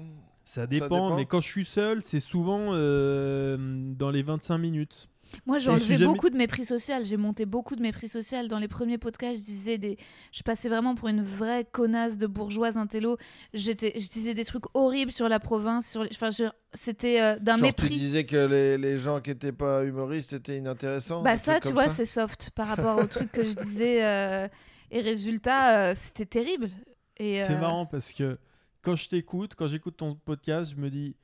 [0.43, 1.15] Ça dépend, dépend.
[1.15, 3.57] mais quand je suis seul, c'est souvent euh,
[3.95, 5.07] dans les 25 minutes.
[5.45, 7.05] Moi, j'ai enlevé jamais- beaucoup de mépris social.
[7.05, 8.47] J'ai monté beaucoup de mépris social.
[8.47, 9.97] Dans les premiers podcasts, je disais des...
[10.31, 13.17] Je passais vraiment pour une vraie connasse de bourgeoise intello.
[13.53, 13.93] J'étais...
[13.99, 15.87] Je disais des trucs horribles sur la province.
[15.89, 16.09] Sur les...
[16.13, 17.89] enfin, je- C'était euh, d'un mépris.
[17.89, 21.21] tu disais que les, les gens qui étaient pas humoristes étaient inintéressants.
[21.21, 24.03] Bah ça, trucs tu vois, c'est soft par rapport au truc que je disais.
[24.05, 24.47] euh,
[24.91, 26.69] Et résultat, euh, c'était terrible.
[27.17, 28.37] Et, C'est marrant parce que
[28.81, 31.15] quand je t'écoute, quand j'écoute ton podcast, je me dis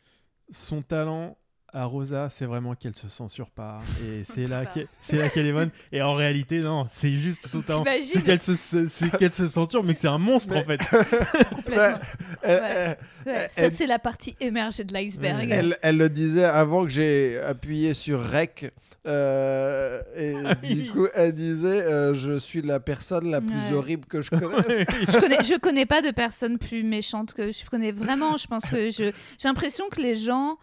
[0.51, 1.37] son talent
[1.77, 5.45] à Rosa, c'est vraiment qu'elle se censure pas et c'est là qu'elle- c'est là qu'elle
[5.45, 5.69] est bonne.
[5.91, 7.83] Et en réalité, non, c'est juste talent.
[7.83, 10.77] T'imagines C'est qu'elle se, qu'elle se censure, mais que c'est un monstre Mais- en fait.
[11.55, 11.99] Complètement.
[12.43, 12.97] Elle, Ouais.
[13.33, 15.47] Ouais, ça, c'est la partie émergée de l'iceberg.
[15.49, 15.55] Ouais.
[15.55, 18.71] elle- elle le disait avant que j'ai appuyé sur Rec.
[19.05, 20.87] euh, et Ah du oui.
[20.89, 23.73] coup, elle disait euh, Je suis la personne la plus Ouais.
[23.73, 24.85] horrible que je connaisse.
[25.09, 28.35] Je connais, je connais pas de personne plus méchante que je connais vraiment.
[28.37, 30.57] Je pense que je, j'ai l'impression que les gens,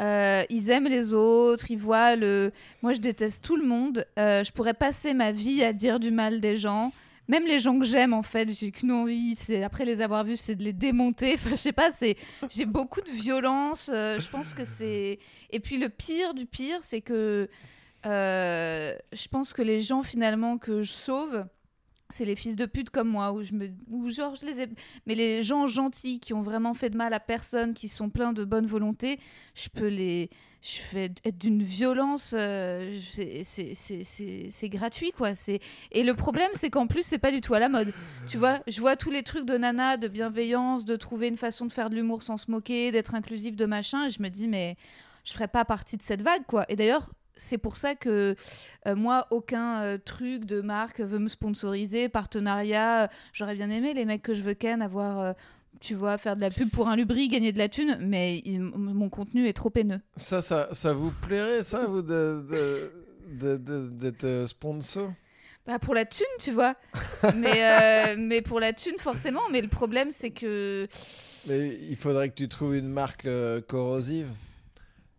[0.00, 2.50] euh, ils aiment les autres, ils voient le.
[2.82, 4.06] Moi, je déteste tout le monde.
[4.18, 6.92] Euh, je pourrais passer ma vie à dire du mal des gens.
[7.28, 10.36] Même les gens que j'aime, en fait, j'ai qu'une envie, c'est après les avoir vus,
[10.36, 11.34] c'est de les démonter.
[11.34, 12.16] Enfin, je sais pas, c'est
[12.50, 13.90] j'ai beaucoup de violence.
[13.92, 15.18] euh, je pense que c'est.
[15.50, 17.48] Et puis le pire du pire, c'est que
[18.04, 21.44] je pense que les gens finalement que je sauve,
[22.12, 24.68] c'est les fils de pute comme moi, où je me, où genre je les ai,
[25.06, 28.32] mais les gens gentils qui ont vraiment fait de mal à personne, qui sont pleins
[28.32, 29.18] de bonne volonté,
[29.54, 32.96] je peux les, je fais être d'une violence, euh,
[33.42, 35.34] c'est- gratuit quoi.
[35.34, 37.92] C'est et le problème c'est qu'en plus c'est pas du tout à la mode.
[38.28, 41.66] Tu vois, je vois tous les trucs de nana, de bienveillance, de trouver une façon
[41.66, 44.48] de faire de l'humour sans se moquer, d'être inclusif, de machin, et je me dis
[44.48, 44.76] mais
[45.24, 46.64] je ferais pas partie de cette vague quoi.
[46.68, 48.34] Et d'ailleurs c'est pour ça que
[48.86, 53.08] euh, moi, aucun euh, truc de marque veut me sponsoriser, partenariat.
[53.32, 55.32] J'aurais bien aimé les mecs que je veux ken avoir, euh,
[55.80, 58.60] tu vois, faire de la pub pour un lubri, gagner de la thune, mais il-
[58.60, 60.00] mon contenu est trop haineux.
[60.16, 62.92] Ça, ça, ça vous plairait, ça, vous, de- de-
[63.28, 65.12] de- de- d'être euh, sponsor?
[65.66, 66.74] Bah, pour la thune, tu vois.
[67.36, 69.40] mais, euh, mais pour la thune, forcément.
[69.50, 70.86] Mais le problème, c'est que
[71.48, 74.28] Mais il faudrait que tu trouves une marque euh, corrosive.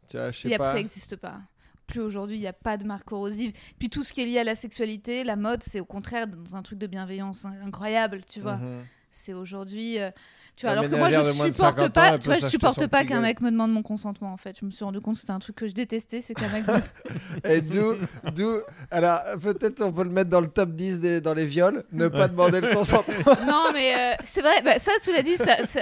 [0.09, 0.67] Tu vois, je sais pas.
[0.67, 1.39] ça n'existe pas.
[1.87, 3.51] Plus aujourd'hui, il n'y a pas de marque corrosive.
[3.79, 6.55] Puis tout ce qui est lié à la sexualité, la mode, c'est au contraire dans
[6.55, 8.57] un truc de bienveillance incroyable, tu vois.
[8.57, 8.85] Mhm.
[9.09, 9.99] C'est aujourd'hui.
[9.99, 10.09] euh,
[10.55, 12.17] tu vois, alors que moi, je supporte 50 ans, pas.
[12.19, 14.31] Tu vois, je supporte pas qu'un mec me demande mon consentement.
[14.31, 16.33] En fait, je me suis rendu compte que c'était un truc que je détestais, c'est
[16.35, 16.63] qu'un mec.
[16.67, 17.95] me- Et d'où,
[18.35, 18.59] d'où,
[18.91, 22.07] alors peut-être on peut le mettre dans le top 10 des, dans les viols, ne
[22.07, 23.13] pas demander le consentement.
[23.47, 24.61] non, mais euh, c'est vrai.
[24.63, 25.35] Bah, ça, tu l'as dit,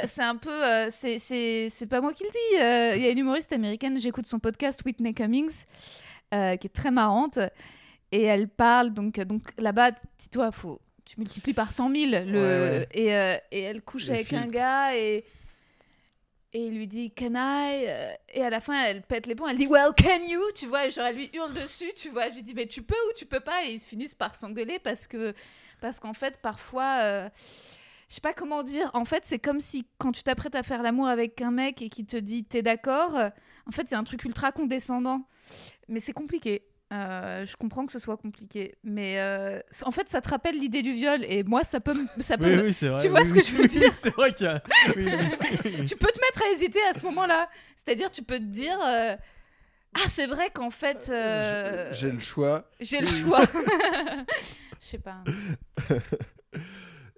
[0.07, 0.49] c'est un peu.
[0.49, 2.61] euh, c'est, c'est, c'est pas moi qui le dis.
[2.61, 3.99] euh, Il y a une humoriste américaine.
[3.99, 5.65] J'écoute son podcast Whitney Cummings,
[6.33, 7.39] euh, qui est très marrante,
[8.13, 9.91] et elle parle donc donc là-bas.
[10.17, 10.79] Dis-toi, faut
[11.13, 12.87] tu multiplies par 100 000 le Ouais, ouais.
[12.93, 15.25] et euh, et elle couche Le avec un gars et
[16.53, 19.47] et il lui dit can I Euh, et à la fin elle pète les plombs
[19.49, 20.39] elle dit well can you?
[20.55, 22.81] Tu vois et genre elle lui hurle dessus tu vois je lui dis mais tu
[22.81, 23.65] peux ou tu peux pas?
[23.65, 25.33] Et ils se finissent par s'engueuler parce que
[25.81, 27.29] parce qu'en fait parfois euh,
[28.07, 30.81] je sais pas comment dire en fait c'est comme si quand tu t'apprêtes à faire
[30.81, 33.15] l'amour avec un mec et qui te dit t'es d'accord?
[33.67, 35.25] En fait c'est un truc ultra condescendant.
[35.89, 40.19] Mais c'est compliqué Euh, je comprends que ce soit compliqué mais euh, en fait ça
[40.19, 42.71] te rappelle l'idée du viol et moi ça peut me- ça peut Oui, me- oui,
[42.89, 43.01] vrai.
[43.01, 43.95] Tu vois oui, ce oui, que je veux oui, dire?
[43.95, 44.61] C'est vrai qu'il y a.
[44.97, 45.13] oui, oui,
[45.79, 45.85] oui.
[45.85, 47.49] tu peux te mettre à hésiter à ce moment-là.
[47.77, 49.15] C'est-à-dire, tu peux te dire euh,
[49.95, 52.69] Ah, c'est vrai qu'en fait, euh, J'ai le choix.
[52.81, 53.45] j'ai le choix.
[54.81, 55.23] Je sais pas.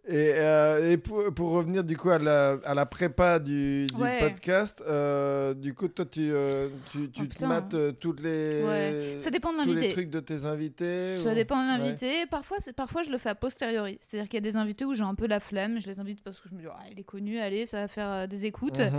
[0.05, 3.95] Et, euh, et pour, pour revenir du coup à la, à la prépa du, du
[4.01, 4.19] Ouais.
[4.19, 9.15] podcast, euh, du coup toi tu, euh, tu, tu Oh, te mates toutes les, Ouais.
[9.19, 11.77] Ça dépend de tous les trucs de tes invités Ça ou- dépend de Ouais.
[11.77, 12.25] l'invité.
[12.29, 13.97] Parfois, c'est parfois je le fais a posteriori.
[14.01, 15.79] C'est-à-dire qu'il y a des invités où j'ai un peu la flemme.
[15.79, 17.87] Je les invite parce que je me dis, Ah, elle est connue, allez, ça va
[17.87, 18.79] faire des écoutes.
[18.79, 18.91] Mhm.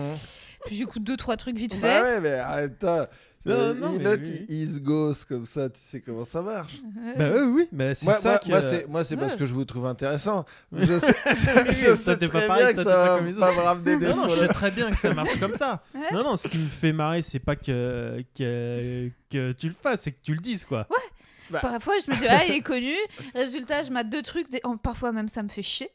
[0.64, 1.83] Puis j'écoute deux, trois trucs vite fait.
[1.83, 3.11] Bah ouais, mais arrête toi.
[3.47, 4.47] Non, non, il, mais l'autre, oui.
[4.49, 6.81] il, il se gosse comme ça, tu sais comment ça marche.
[7.07, 8.49] Euh, Bah oui, oui, mais c'est Moi, ça moi, que.
[8.49, 9.39] moi, c'est, moi, c'est parce Ouais.
[9.39, 10.45] que je vous trouve intéressant.
[10.73, 13.53] Je sais, je toi, sais t'es pas pareil, bien toi, que t'es ça pas va
[13.53, 15.83] me ramener des Non, non, je sais très bien que ça marche comme ça.
[15.95, 16.09] Ouais.
[16.13, 20.03] Non, non, ce qui me fait marrer, c'est pas que, que, que tu le fasses,
[20.03, 20.87] c'est que tu le dises, quoi.
[21.61, 22.95] Parfois, je me dis, ah, il est connu.
[23.35, 24.51] Résultat, je mate deux trucs.
[24.51, 25.91] des- oh, Parfois, même, ça me fait chier.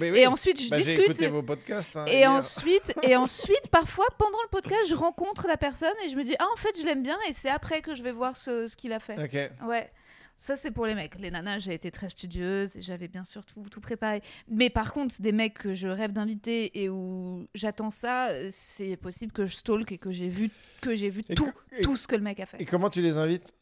[0.00, 1.22] Oui, Et ensuite, je bah, discute.
[1.24, 1.96] vos podcasts.
[1.96, 2.30] hein, Et hier.
[2.30, 6.34] ensuite, et ensuite, parfois, pendant le podcast, je rencontre la personne et je me dis,
[6.38, 8.76] ah, en fait, je l'aime bien et c'est après que je vais voir ce, ce
[8.76, 9.22] qu'il a fait.
[9.22, 9.66] Ok.
[9.68, 9.90] Ouais.
[10.38, 11.14] Ça, c'est pour les mecs.
[11.20, 14.22] Les nanas, j'ai été très studieuse et j'avais bien sûr tout, tout préparé.
[14.48, 19.30] Mais par contre, des mecs que je rêve d'inviter et où j'attends ça, c'est possible
[19.30, 20.50] que je stalk et que j'ai vu,
[20.80, 22.64] que j'ai vu Et tout, et- tout ce que le mec a Et fait.
[22.64, 23.52] comment tu les invites?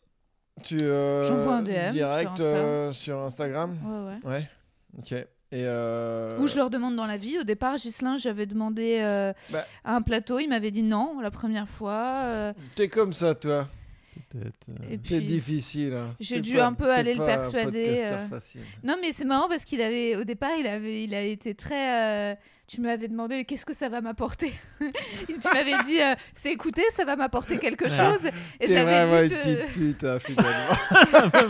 [0.62, 2.56] Tu euh, J'envoie un DM direct sur Insta.
[2.56, 3.76] euh, sur Instagram?
[3.84, 4.36] Ouais, ouais.
[4.38, 4.48] Ouais.
[4.98, 5.26] Ok.
[5.52, 7.38] Et euh, Ou je leur demande dans la vie.
[7.38, 9.66] Au départ, Gislin, j'avais demandé euh, Bah.
[9.84, 10.38] à un plateau.
[10.38, 12.22] Il m'avait dit non la première fois.
[12.24, 13.66] euh, T'es comme ça, toi.
[14.36, 14.44] euh.
[14.88, 15.94] C'est puis- difficile.
[15.94, 16.14] hein.
[16.20, 18.26] J'ai dû pas- un peu aller le persuader, euh.
[18.84, 22.38] Non, mais c'est marrant parce qu'il avait, au départ, il avait, il a été très.
[22.70, 24.52] Tu m'avais demandé qu'est-ce que ça va m'apporter?
[24.80, 28.20] tu m'avais dit, euh, c'est écouter, ça va m'apporter quelque chose.
[28.60, 30.76] Et j'avais dû, te- petite pute, hein, finalement.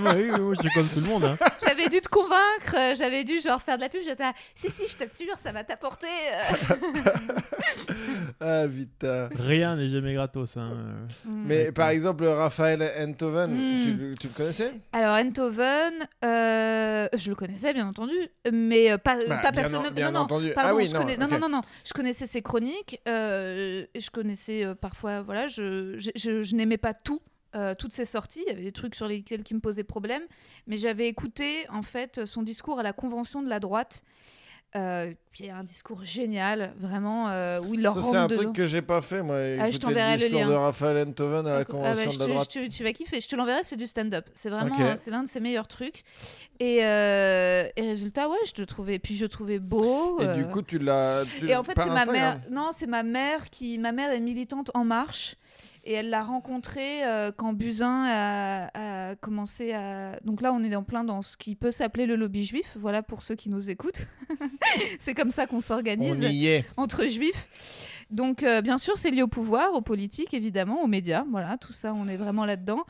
[0.03, 1.25] Bah oui, oui, moi, je suis comme tout le monde.
[1.25, 1.37] hein.
[1.67, 4.01] j'avais dû te convaincre, euh, j'avais dû genre faire de la pub.
[4.03, 6.07] J'étais, si si, je t'assure, ça va t'apporter.
[6.07, 7.11] euh.
[8.41, 9.29] ah, putain.
[9.39, 10.57] Rien n'est jamais gratos.
[10.57, 10.71] hein.
[10.73, 11.31] euh.
[11.35, 13.83] Mais par exemple, Raphaël Enthoven, Mm.
[13.85, 14.73] tu, le- tu le connaissais?
[14.93, 15.93] Alors Enthoven,
[16.25, 18.15] euh, je le connaissais bien entendu,
[18.51, 20.01] mais pas, Bah, pas personnellement.
[20.01, 20.53] non, non, entendu.
[20.55, 23.87] Pardon, ah oui, je non, connais- non, non, non, non, je connaissais ses chroniques, euh,
[23.95, 27.21] et je connaissais euh, parfois, voilà, je, je, je- je n'aimais pas tout.
[27.57, 30.23] euh, toutes ses sorties, il y avait des trucs sur lesquels qui me posaient problème,
[30.69, 34.05] mais j'avais écouté en fait son discours à la convention de la droite,
[34.77, 38.27] euh, qui est un discours génial, vraiment, euh, où il leur Ça, rentre c'est un
[38.29, 38.43] dedans.
[38.43, 39.37] truc que j'ai pas fait, moi.
[39.59, 40.49] Ah, je t'enverrai le discours lien.
[40.49, 42.49] de Raphaël Enthoven à la Ah bah, convention je de la te- droite.
[42.55, 43.21] je te- tu vas kiffer.
[43.21, 44.27] Je te l'enverrai, c'est du stand-up.
[44.35, 44.81] C'est vraiment, Ok.
[44.81, 46.03] euh, c'est l'un de ses meilleurs trucs.
[46.61, 48.99] Et, euh, et résultat, ouais, je te trouvais.
[48.99, 50.21] Puis je trouvais beau.
[50.21, 51.25] Et euh, du coup, tu l'as.
[51.47, 52.41] et en fait, c'est ma mère.
[52.51, 53.79] Non, c'est ma mère qui.
[53.79, 55.35] Ma mère est militante en marche.
[55.85, 60.19] Et elle l'a rencontré euh, quand Buzyn a, a commencé à.
[60.25, 62.77] Donc là, on est en plein dans ce qui peut s'appeler le lobby juif.
[62.79, 64.07] Voilà pour ceux qui nous écoutent.
[64.99, 67.47] c'est comme ça qu'on On s'organise entre juifs.
[68.11, 71.25] Donc, euh, bien sûr, c'est lié au pouvoir, aux politiques, évidemment, aux médias.
[71.31, 72.85] Voilà, tout ça, on est vraiment là-dedans.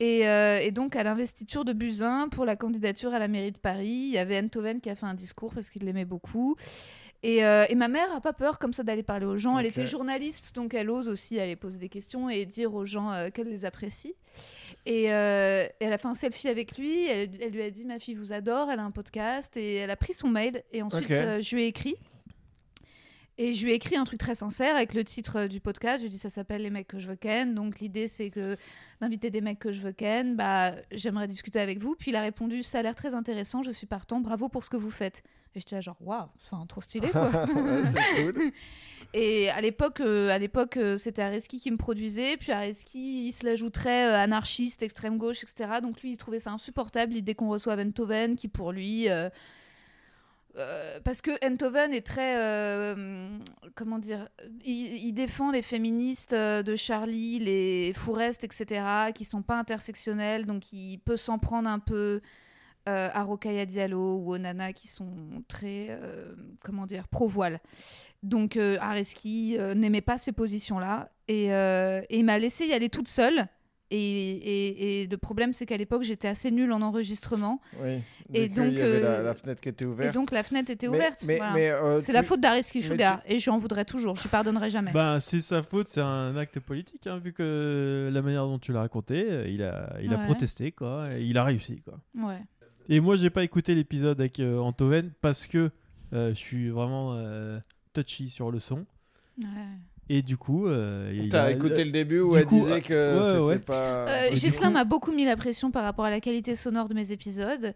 [0.00, 3.58] Et, euh, et donc, à l'investiture de Buzyn pour la candidature à la mairie de
[3.58, 6.56] Paris, il y avait Enthoven qui a fait un discours parce qu'il l'aimait beaucoup.
[7.26, 9.58] Et, euh, et ma mère a pas peur comme ça d'aller parler aux gens.
[9.58, 13.10] Elle était journaliste, donc elle ose aussi aller poser des questions et dire aux gens
[13.10, 14.14] euh, qu'elle les apprécie.
[14.86, 17.04] Et euh, elle a fait un selfie avec lui.
[17.08, 19.56] Elle, elle lui a dit Ma fille vous adore, elle a un podcast.
[19.56, 20.62] Et elle a pris son mail.
[20.72, 21.96] Et ensuite, euh, je lui ai écrit.
[23.38, 25.98] Et je lui ai écrit un truc très sincère avec le titre euh, du podcast.
[25.98, 27.54] Je lui ai dit ça s'appelle Les mecs que je veux ken.
[27.54, 28.56] Donc l'idée c'est que
[29.00, 30.36] d'inviter des mecs que je veux ken.
[30.36, 31.94] Bah j'aimerais discuter avec vous.
[31.96, 33.62] Puis il a répondu ça a l'air très intéressant.
[33.62, 34.20] Je suis partant.
[34.20, 35.22] Bravo pour ce que vous faites.
[35.56, 37.30] Et j'étais genre waouh, enfin trop stylé quoi.
[37.56, 38.52] Ouais, c'est cool.
[39.14, 42.36] Et à l'époque, euh, à l'époque, euh, c'était Areski qui me produisait.
[42.36, 45.80] Puis Areski, il se l'ajouterait euh, anarchiste, extrême gauche, etc.
[45.80, 49.08] Donc lui, il trouvait ça insupportable l'idée qu'on reçoive Enthoven, qui pour lui,
[50.58, 53.28] euh, parce que Enthoven est très, euh,
[53.74, 54.28] comment dire,
[54.64, 59.12] il, défend les féministes euh, de Charlie, les Fourest, etc.
[59.14, 62.20] qui sont pas intersectionnels, donc il peut s'en prendre un peu.
[62.86, 65.98] à Rokhaya Diallo ou aux nanas qui sont très,
[66.62, 67.58] comment dire, pro-voile.
[68.22, 73.48] Donc Areski n'aimait pas ces positions-là et, et m'a laissé y aller toute seule.
[73.90, 77.60] Et, et- et le problème, c'est qu'à l'époque, j'étais assez nulle en enregistrement.
[77.80, 77.98] Oui.
[78.34, 80.12] Et donc, il y avait la, euh, la fenêtre qui était Et ouverte.
[80.14, 81.24] donc la fenêtre était Mais- ouverte.
[81.26, 81.52] Mais, voilà.
[81.52, 84.16] mais, euh, c'est la tu- faute d'Areski mais Sugar et je lui en voudrais toujours.
[84.16, 84.90] Je lui pardonnerai jamais.
[84.90, 88.72] Bah, c'est sa faute, c'est un acte politique, hein, vu que la manière dont tu
[88.72, 92.00] l'as raconté, euh, il a, il a protesté, quoi, et il a réussi, quoi.
[92.16, 92.40] Ouais.
[92.88, 95.70] Et moi, j'ai pas écouté l'épisode avec euh, Antoven parce que
[96.12, 97.58] euh, je suis vraiment euh,
[97.92, 98.84] touchy sur le son.
[99.38, 99.46] Ouais.
[100.08, 102.80] Et du coup, euh, il T'as a- écouté le début où du elle coup, disait
[102.80, 103.58] que ouais, c'était ouais.
[103.58, 104.06] pas.
[104.08, 107.10] Euh, coup- m'a beaucoup mis la pression par rapport à la qualité sonore de mes
[107.12, 107.74] épisodes.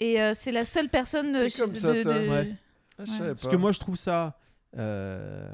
[0.00, 2.12] Et euh, c'est la seule personne de, T'es comme de- ça, de- toi.
[2.14, 2.52] Ouais.
[2.98, 3.16] Ah, je Ouais.
[3.18, 4.36] savais Parce que moi, je trouve ça.
[4.76, 5.48] euh,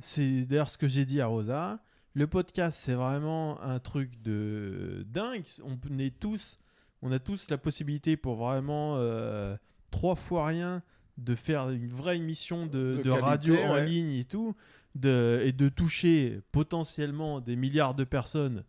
[0.00, 1.78] c'est d'ailleurs ce que j'ai dit à Rosa.
[2.14, 5.44] Le podcast, c'est vraiment un truc de dingue.
[5.64, 6.58] On est tous,
[7.02, 9.56] on a tous la possibilité pour vraiment euh,
[9.92, 10.82] trois fois rien
[11.18, 14.54] de faire une vraie émission de, De de qualité, radio en ligne et tout,
[14.96, 18.64] et de toucher potentiellement des milliards de personnes.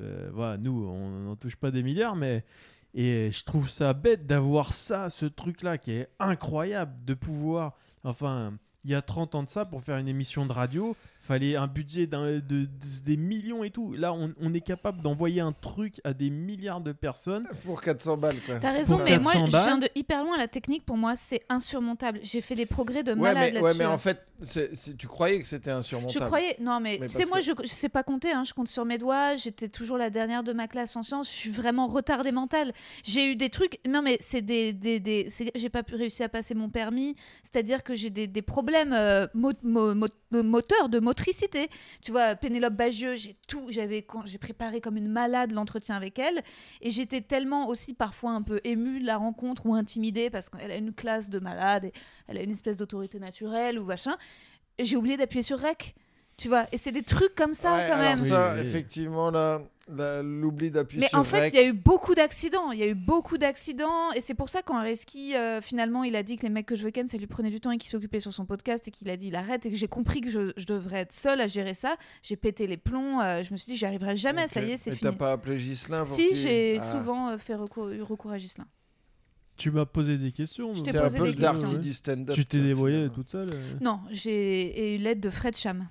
[0.00, 2.44] Euh, voilà, nous, on n'en touche pas des milliards, mais
[2.94, 7.76] et je trouve ça bête d'avoir ça, ce truc-là, qui est incroyable de pouvoir.
[8.04, 11.54] Enfin, il y a 30 ans de ça, pour faire une émission de radio, fallait
[11.56, 12.68] un budget d'un- de, de-
[13.06, 13.92] des millions et tout.
[13.94, 17.46] Là, on, on est capable d'envoyer un truc à des milliards de personnes.
[17.64, 18.56] Pour 400 balles, quoi.
[18.56, 20.36] T'as raison, Pour mais moi, 400 je viens de hyper loin.
[20.36, 22.18] La technique, pour moi, c'est insurmontable.
[22.24, 23.64] J'ai fait des progrès de Ouais malade mais, là-dessus.
[23.64, 26.18] ouais, mais en fait, c'est- c'est- tu croyais que c'était insurmontable.
[26.20, 28.52] Je croyais, non mais, Mais c'est moi, que- je, je sais pas compter, hein, je
[28.52, 31.50] compte sur mes doigts, j'étais toujours la dernière de ma classe en sciences, je suis
[31.50, 32.72] vraiment retardée mentale.
[33.04, 36.26] J'ai eu des trucs, non mais c'est des, des, des c'est- j'ai pas pu réussir
[36.26, 40.88] à passer mon permis, c'est-à-dire que j'ai des, des problèmes euh, mo- mo- mo- moteurs,
[40.88, 41.68] de motricité.
[42.00, 46.42] Tu vois, Pénélope Bagieux, j'ai tout, j'avais, j'ai préparé comme une malade l'entretien avec elle,
[46.80, 50.70] et j'étais tellement aussi parfois un peu émue de la rencontre ou intimidée parce qu'elle
[50.70, 51.92] a une classe de malade, et
[52.28, 54.16] elle a une espèce d'autorité naturelle ou machin.
[54.78, 55.94] J'ai oublié d'appuyer sur rec.
[56.36, 58.20] Tu vois, et c'est des trucs comme ça Ouais, quand alors même.
[58.22, 58.60] Oui, ça, oui.
[58.62, 59.60] effectivement, là,
[60.22, 62.72] l'oubli d'appuyer Mais sur en fait, il y a eu beaucoup d'accidents.
[62.72, 64.10] Il y a eu beaucoup d'accidents.
[64.16, 66.74] Et c'est pour ça, quand Areski, euh, finalement, il a dit que les mecs que
[66.74, 68.90] je veux ken, ça lui prenait du temps et qu'il s'occupait sur son podcast et
[68.90, 71.40] qu'il a dit il arrête et que j'ai compris que je, je devrais être seule
[71.40, 73.20] à gérer ça, j'ai pété les plombs.
[73.20, 74.48] euh, je me suis dit, j'y arriverai jamais.
[74.48, 74.66] Ça Ok.
[74.66, 75.10] y est, c'est fini.
[75.12, 76.90] t'as pas appelé Gislin pour Si, j'ai Ah.
[76.92, 78.66] souvent euh, fait recours, eu recours à Gislain.
[79.58, 80.72] Tu m'as posé des questions.
[80.74, 82.34] Je t'ai un peu des questions, du stand-up.
[82.34, 83.08] Tu t'es finalement.
[83.10, 85.86] toute seule euh Non, j'ai eu l'aide de Fred Cham.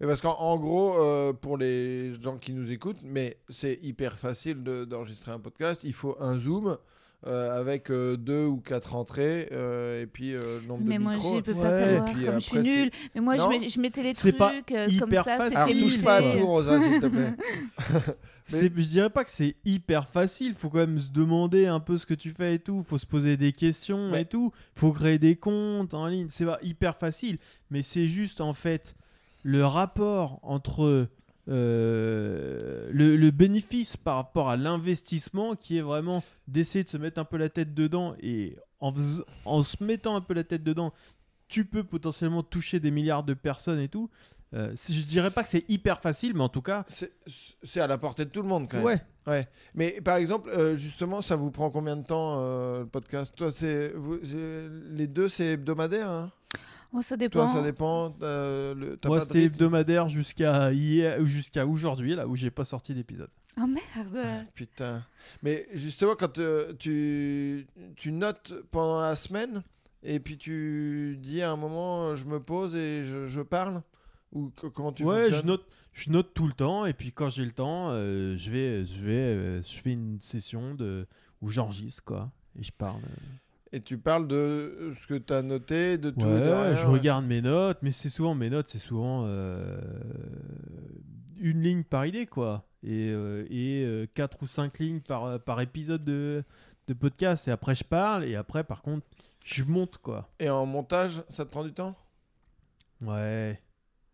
[0.00, 4.18] Mais parce qu'en en gros, euh, pour les gens qui nous écoutent, mais c'est hyper
[4.18, 5.82] facile de- d'enregistrer un podcast.
[5.84, 6.76] Il faut un zoom
[7.24, 11.02] euh, avec euh, deux ou quatre entrées euh, et puis euh, le nombre Mais de
[11.04, 11.36] moi, micros.
[11.36, 12.90] je peux Ouais, pas et savoir, puis comme je suis nulle.
[13.14, 13.48] Mais moi, je, Non.
[13.48, 14.60] mets- je mettais les C'est trucs pas euh,
[14.98, 15.36] comme hyper ça.
[15.36, 15.56] facile.
[15.56, 17.32] Alors touche pas à tout, Rosa, s'il te plaît.
[18.44, 20.54] C'est- Je dirais pas que c'est hyper facile.
[20.56, 22.82] Faut quand même se demander un peu ce que tu fais et tout.
[22.82, 24.50] Faut se poser des questions Mais- et tout.
[24.74, 26.26] Faut créer des comptes en ligne.
[26.28, 27.38] C'est pas hyper facile.
[27.70, 28.96] Mais c'est juste en fait
[29.42, 31.08] le rapport entre
[31.48, 37.18] euh, le, le bénéfice par rapport à l'investissement qui est vraiment d'essayer de se mettre
[37.20, 38.14] un peu la tête dedans.
[38.22, 38.92] Et en,
[39.44, 40.92] en se mettant un peu la tête dedans,
[41.48, 44.08] tu peux potentiellement toucher des milliards de personnes et tout.
[44.54, 46.84] Euh, je dirais pas que c'est hyper facile, mais en tout cas,
[47.62, 48.86] C'est à la portée de tout le monde quand même.
[48.86, 49.02] ouais.
[49.24, 49.48] Ouais.
[49.76, 53.32] Mais par exemple, euh, justement, ça vous prend combien de temps euh, le podcast?
[53.36, 53.92] Toi, c'est-
[54.90, 56.10] les deux, c'est hebdomadaire.
[56.10, 56.32] hein?
[56.92, 57.46] Oh, ça dépend.
[57.46, 58.14] Toi, ça dépend.
[58.22, 63.30] euh, le- Moi, c'était hebdomadaire jusqu'à hier, jusqu'à aujourd'hui, là où j'ai pas sorti d'épisode.
[63.60, 64.46] Oh merde.
[64.54, 65.02] Putain.
[65.42, 69.62] Mais justement, quand euh, tu, tu notes pendant la semaine
[70.02, 73.82] et puis tu dis à un moment, je me pose et je, je parle
[74.32, 77.28] Ou co- comment tu ouais, je note, je note tout le temps, et puis quand
[77.28, 81.06] j'ai le temps, euh, je vais, je vais, euh, je fais une session de
[81.42, 83.00] où j'enregistre quoi, et je parle.
[83.74, 86.20] Et tu parles de ce que tu as noté, de tout.
[86.20, 89.80] Ouais, je regarde mes notes, mais c'est souvent mes notes, c'est souvent euh,
[91.40, 95.60] une ligne par idée quoi, et, euh, et euh, quatre ou cinq lignes par, par
[95.62, 96.44] épisode de,
[96.86, 99.06] de podcast, et après je parle, et après par contre
[99.42, 100.28] je monte quoi.
[100.38, 101.96] Et en montage, ça te prend du temps?
[103.00, 103.58] Ouais,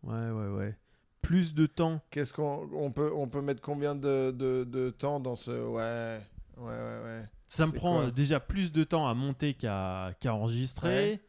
[0.04, 0.76] ouais, ouais, ouais.
[1.20, 2.00] Plus de temps.
[2.10, 5.50] Qu'est-ce qu'on on peut, on peut mettre combien de, de, de temps dans ce.
[5.50, 6.20] Ouais,
[6.56, 7.24] ouais, ouais, ouais.
[7.48, 10.88] Ça me prend euh, déjà plus de temps à monter qu'à qu'à enregistrer.
[11.12, 11.20] Ouais.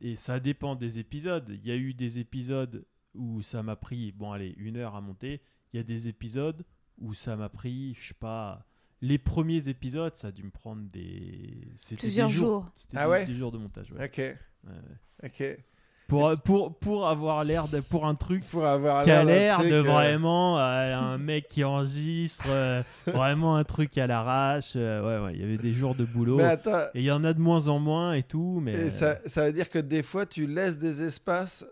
[0.00, 1.48] Et ça dépend des épisodes.
[1.48, 5.00] Il y a eu des épisodes où ça m'a pris, bon, allez, une heure à
[5.00, 5.40] monter.
[5.72, 6.64] Il y a des épisodes
[6.98, 8.64] où ça m'a pris, je sais pas.
[9.00, 11.68] Les premiers épisodes, ça a dû me prendre des.
[11.76, 12.48] C'était Plusieurs des jours.
[12.48, 12.72] jours.
[12.74, 13.92] C'était Ah des, ouais des jours de montage.
[13.92, 14.04] ouais.
[14.06, 15.28] Ok, Ouais, ouais.
[15.28, 15.64] ok.
[16.08, 17.80] Pour, pour, pour avoir l'air de.
[17.80, 21.62] Pour un truc Pour avoir qui a l'air de euh, vraiment euh, un mec qui
[21.64, 24.72] enregistre euh, vraiment un truc à l'arrache.
[24.74, 26.36] euh, ouais, ouais, il y avait des jours de boulot.
[26.38, 28.90] Mais attends, Et il y en a de moins en moins et tout, mais et
[28.90, 31.64] ça, ça veut dire que des fois, tu laisses des espaces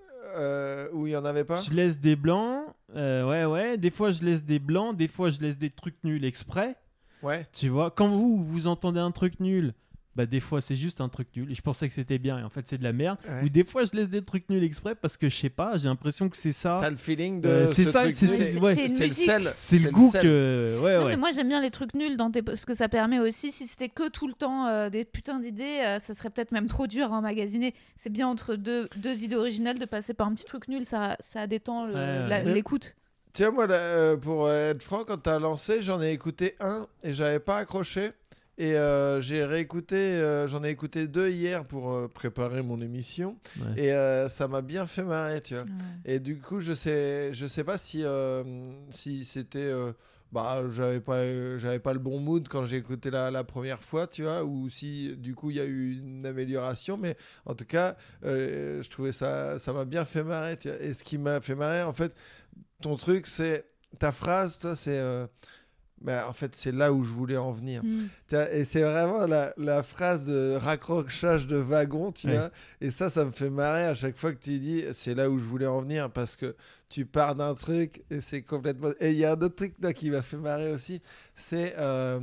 [0.92, 1.57] où il n'y en avait pas?
[1.57, 2.61] Je laisse des blancs.
[2.94, 3.79] ouais, ouais.
[3.79, 4.94] Des fois, je laisse des blancs.
[4.94, 6.77] Des fois, je laisse des trucs nuls exprès.
[7.22, 7.46] Ouais.
[7.55, 9.72] Tu vois, quand vous, vous entendez un truc nul,
[10.16, 11.50] bah des fois, c'est juste un truc nul.
[11.50, 13.18] Et je pensais que c'était bien, et en fait, c'est de la merde.
[13.29, 13.44] Ouais.
[13.44, 15.88] Ou des fois, je laisse des trucs nuls exprès parce que je sais pas, j'ai
[15.88, 16.79] l'impression que c'est ça.
[16.81, 17.48] T'as le feeling de.
[17.48, 18.74] Euh, c'est ce ça, truc c'est- c'est- ouais.
[18.74, 19.50] C'est une C'est le sel.
[19.55, 20.81] C'est le goût que.
[20.83, 21.11] Ouais, Non, ouais.
[21.11, 22.42] mais moi j'aime bien les trucs nuls dans tes...
[22.42, 25.81] parce que ça permet aussi, si c'était que tout le temps euh, des putains d'idées,
[25.85, 27.74] euh, ça serait peut-être même trop dur à emmagasiner.
[27.96, 31.16] C'est bien entre deux, deux idées originales de passer par un petit truc nul, ça,
[31.20, 32.55] ça détend le- Ouais, la- ouais.
[32.55, 32.96] l'écoute.
[33.33, 37.12] Tiens, moi, là, euh, pour être franc, quand t'as lancé, j'en ai écouté un et
[37.12, 38.12] j'avais pas accroché.
[38.59, 43.37] Et euh, j'ai réécouté, euh, j'en ai écouté deux hier pour euh, préparer mon émission.
[43.61, 43.85] Ouais.
[43.85, 45.64] Et euh, ça m'a bien fait marrer, tu vois.
[45.64, 45.69] Ouais.
[46.14, 48.42] Et du coup, je sais, je sais pas si, euh,
[48.90, 49.59] si c'était.
[49.59, 49.92] euh,
[50.33, 51.23] bah, j'avais pas,
[51.57, 54.69] j'avais pas le bon mood quand j'ai écouté la, la première fois, tu vois, ou
[54.69, 58.90] si du coup il y a eu une amélioration, mais en tout cas, euh, je
[58.90, 60.81] trouvais ça, ça m'a bien fait marrer, tu vois.
[60.81, 62.12] Et ce qui m'a fait marrer, en fait,
[62.83, 63.66] ton truc, c'est
[63.99, 65.01] ta phrase, toi, c'est.
[66.01, 67.83] Bah, en fait, c'est là où je voulais en venir.
[67.85, 68.09] Mm.
[68.29, 72.51] Tiens, Et c'est vraiment la, la phrase de raccrochage de wagon, tu vois.
[72.81, 75.39] Et ça, ça me fait marrer à chaque fois que tu dis, c'est là où
[75.39, 76.55] je voulais en venir, parce que
[76.89, 78.91] tu pars d'un truc et c'est complètement...
[79.01, 81.01] Et il y a un autre truc là, qui m'a fait marrer aussi,
[81.35, 81.75] c'est...
[81.79, 82.21] euh,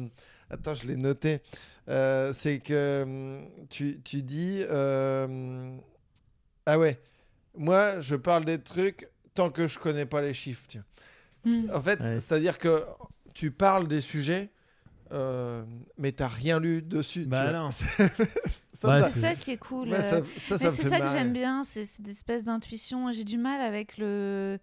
[0.50, 1.42] Attends, je l'ai noté.
[1.90, 4.60] Euh, c'est que hum, tu, tu dis...
[4.70, 5.76] euh,
[6.66, 7.00] Ah ouais,
[7.58, 11.52] moi, je parle des trucs tant que je connais pas les chiffres, tu vois.
[11.52, 11.72] Mm.
[11.74, 12.20] En fait, Ouais.
[12.20, 12.84] c'est-à-dire que
[13.34, 14.52] tu parles des sujets,
[15.12, 15.64] euh,
[15.98, 17.26] mais t'as rien lu dessus.
[17.26, 17.84] Bah ça,
[18.74, 19.90] ça, C'est ça qui est cool.
[19.90, 23.12] ouais, euh, ça, ça, ça Mais c'est ça que j'aime bien, c'est cette espèce d'intuition.
[23.12, 24.58] J'ai du mal avec le.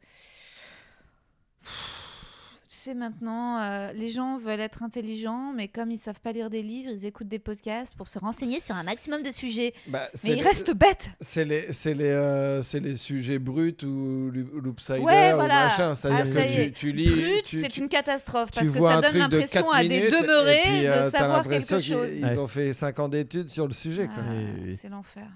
[2.80, 6.62] Sais maintenant, euh, les gens veulent être intelligents, mais comme ils savent pas lire des
[6.62, 9.72] livres, ils écoutent des podcasts pour se renseigner sur un maximum de sujets.
[9.88, 11.10] Bah, Mais ils les- restent bêtes.
[11.20, 15.64] C'est les, c'est les, euh, c'est les sujets bruts ou loopsider Ouais, ou voilà.
[15.68, 15.94] machin.
[15.94, 17.10] C'est-à-dire Ah, que tu, tu lis.
[17.10, 20.08] Brut, tu- c'est tu- une catastrophe parce que ça donne de l'impression quatre à des
[20.08, 22.08] demeurés puis, euh, de t'as savoir quelque qu'ils- chose.
[22.16, 22.38] Ils Ouais.
[22.38, 24.06] ont fait 5 ans d'études sur le sujet.
[24.06, 24.22] Quoi.
[24.28, 24.72] Ah, Oui, oui.
[24.76, 25.26] c'est l'enfer.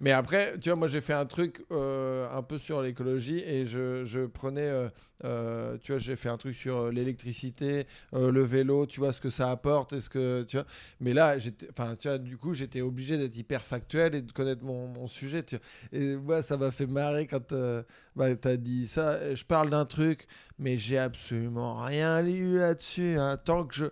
[0.00, 3.66] Mais après, tu vois, moi j'ai fait un truc euh, un peu sur l'écologie et
[3.66, 4.88] je, je prenais, euh,
[5.24, 9.28] euh, tu vois, j'ai fait un truc sur l'électricité, le vélo, tu vois, ce que
[9.28, 10.64] ça apporte, est-ce que, tu vois.
[11.00, 11.36] Mais là,
[11.70, 15.42] enfin, tu vois, du coup, j'étais obligé d'être hyper factuel et de connaître mon, sujet,
[15.42, 16.00] tu vois.
[16.00, 17.52] Et moi, ça m'a fait marrer quand
[18.16, 19.34] bah, tu as dit ça.
[19.34, 20.26] Je parle d'un truc,
[20.58, 23.18] mais j'ai absolument rien lu là-dessus.
[23.18, 23.36] hein.
[23.36, 23.86] Tant que je,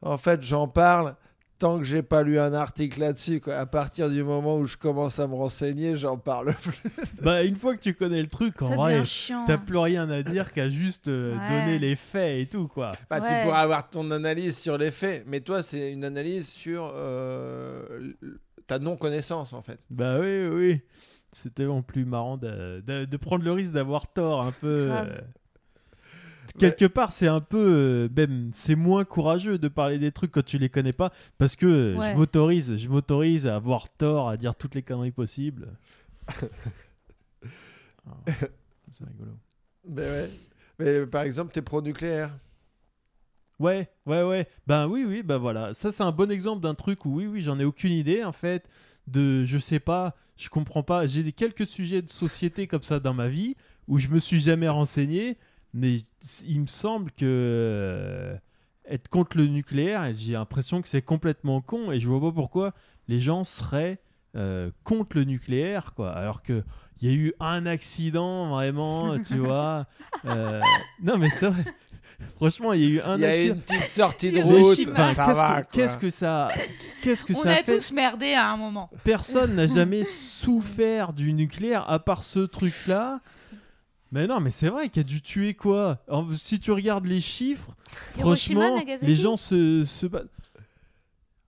[0.00, 1.16] en fait, j'en parle
[1.60, 3.54] tant que j'ai pas lu un article là-dessus, quoi.
[3.54, 6.82] À partir du moment où je commence à me renseigner, j'en parle plus.
[7.22, 9.02] Bah, une fois que tu connais le truc, en Ça vrai,
[9.46, 11.60] t'as plus rien à dire qu'à juste euh, Ouais.
[11.66, 12.90] donner les faits et tout, quoi.
[13.08, 13.28] Bah, Ouais.
[13.42, 18.14] Tu pourras avoir ton analyse sur les faits, mais toi, c'est une analyse sur euh,
[18.66, 19.78] ta non-connaissance, en fait.
[19.90, 20.80] Bah oui, oui, oui.
[21.32, 24.90] C'est tellement plus marrant de, de- de prendre le risque d'avoir tort un peu.
[26.58, 27.58] Quelque part, c'est un peu.
[27.58, 31.12] euh, même, c'est moins courageux de parler des trucs quand tu les connais pas.
[31.38, 32.12] Parce que euh, Ouais.
[32.12, 35.68] je m'autorise je m'autorise à avoir tort, à dire toutes les conneries possibles.
[38.06, 39.32] Ah, c'est rigolo.
[39.88, 40.30] Mais, ouais.
[40.78, 42.36] mais par exemple, t'es pro-nucléaire.
[43.58, 44.46] Ouais, ouais, ouais.
[44.66, 45.74] Ben oui, oui, ben voilà.
[45.74, 48.32] Ça, c'est un bon exemple d'un truc où, oui, oui, j'en ai aucune idée, en
[48.32, 48.68] fait.
[49.06, 51.06] De, je sais pas, je comprends pas.
[51.06, 54.68] J'ai quelques sujets de société comme ça dans ma vie où je me suis jamais
[54.68, 55.36] renseigné,
[55.74, 55.96] mais
[56.46, 58.36] il me semble que euh,
[58.88, 62.72] être contre le nucléaire, j'ai l'impression que c'est complètement con et je vois pas pourquoi
[63.08, 64.00] les gens seraient
[64.36, 66.12] euh, contre le nucléaire, quoi.
[66.12, 66.62] Alors que
[67.02, 69.86] il y a eu un accident vraiment, tu vois.
[70.26, 70.60] Euh,
[71.02, 71.64] non, mais c'est vrai.
[72.36, 73.54] Franchement, il y a eu un Il y a accident.
[73.54, 75.62] une petite sortie de route, Enfin, qu'est-ce que- quoi.
[75.72, 76.48] Qu'est-ce que ça,
[77.02, 78.90] qu'est-ce que On ça a fait tous merdé à un moment.
[79.04, 83.20] Personne n'a jamais souffert du nucléaire à part ce truc-là.
[84.12, 87.20] Mais non, mais c'est vrai qu'il a dû tuer quoi En- Si tu regardes les
[87.20, 87.70] chiffres,
[88.18, 90.26] Hiroshima, franchement, Nagasaki les gens se, se battent.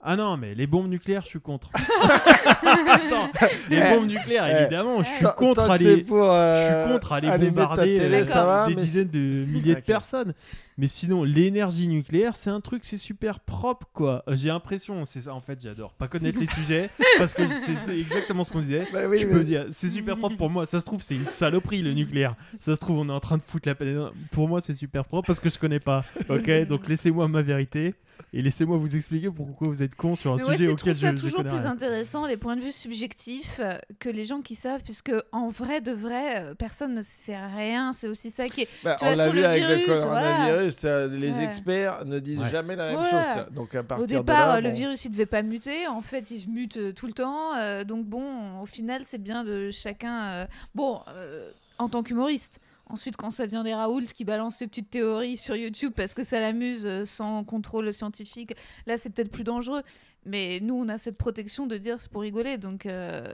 [0.04, 1.70] Ah non, mais les bombes nucléaires, je suis contre.
[2.62, 3.30] Attends,
[3.70, 6.92] les Eh, bombes nucléaires, eh, évidemment, je suis contre à les, pour, je euh, suis
[6.92, 10.34] contre à aller bombarder télé, euh, ça va, des dizaines de milliers de personnes.
[10.78, 14.24] Mais sinon, l'énergie nucléaire, c'est un truc, c'est super propre, quoi.
[14.28, 17.76] Euh, J'ai l'impression, c'est ça, en fait, j'adore pas connaître les sujets parce que c'est
[17.78, 18.86] c'est exactement ce qu'on disait.
[18.92, 20.66] Bah oui, je mais- peux dire, c'est super propre pour moi.
[20.66, 22.34] Ça se trouve, c'est une saloperie le nucléaire.
[22.58, 24.08] Ça se trouve, on est en train de foutre la peine.
[24.32, 26.04] Pour moi, c'est super propre parce que je connais pas.
[26.28, 27.94] Ok, donc laissez-moi ma vérité
[28.32, 30.92] et laissez-moi vous expliquer pourquoi vous êtes con sur un Mais sujet je auquel trouve
[30.92, 31.70] ça je, je toujours connais plus rien.
[31.70, 35.80] intéressant, les points de vue subjectifs, euh, que les gens qui savent, puisque en vrai
[35.80, 37.92] de vrai, euh, personne ne sait rien.
[37.92, 38.68] C'est aussi ça qui est.
[38.84, 41.44] Bah, Tu on l'a vu le avec le virus, coronavirus, euh, les Ouais.
[41.44, 42.50] experts ne disent Ouais.
[42.50, 43.10] jamais la même Ouais.
[43.10, 43.54] chose.
[43.54, 44.74] Donc à partir Au de départ, là, euh, le bon.
[44.76, 45.86] virus, il devait pas muter.
[45.86, 47.54] En fait, il se mute tout le temps.
[47.58, 50.22] euh, donc bon, au final, c'est bien de chacun.
[50.24, 52.60] euh, Bon, euh, en tant qu'humoriste.
[52.92, 56.22] Ensuite, quand ça devient des Raoult qui balancent ces petites théories sur YouTube parce que
[56.22, 58.54] ça l'amuse euh, sans contrôle scientifique,
[58.86, 59.80] là, c'est peut-être plus dangereux.
[60.26, 62.58] Mais nous, on a cette protection de dire c'est pour rigoler.
[62.58, 63.24] Donc, euh,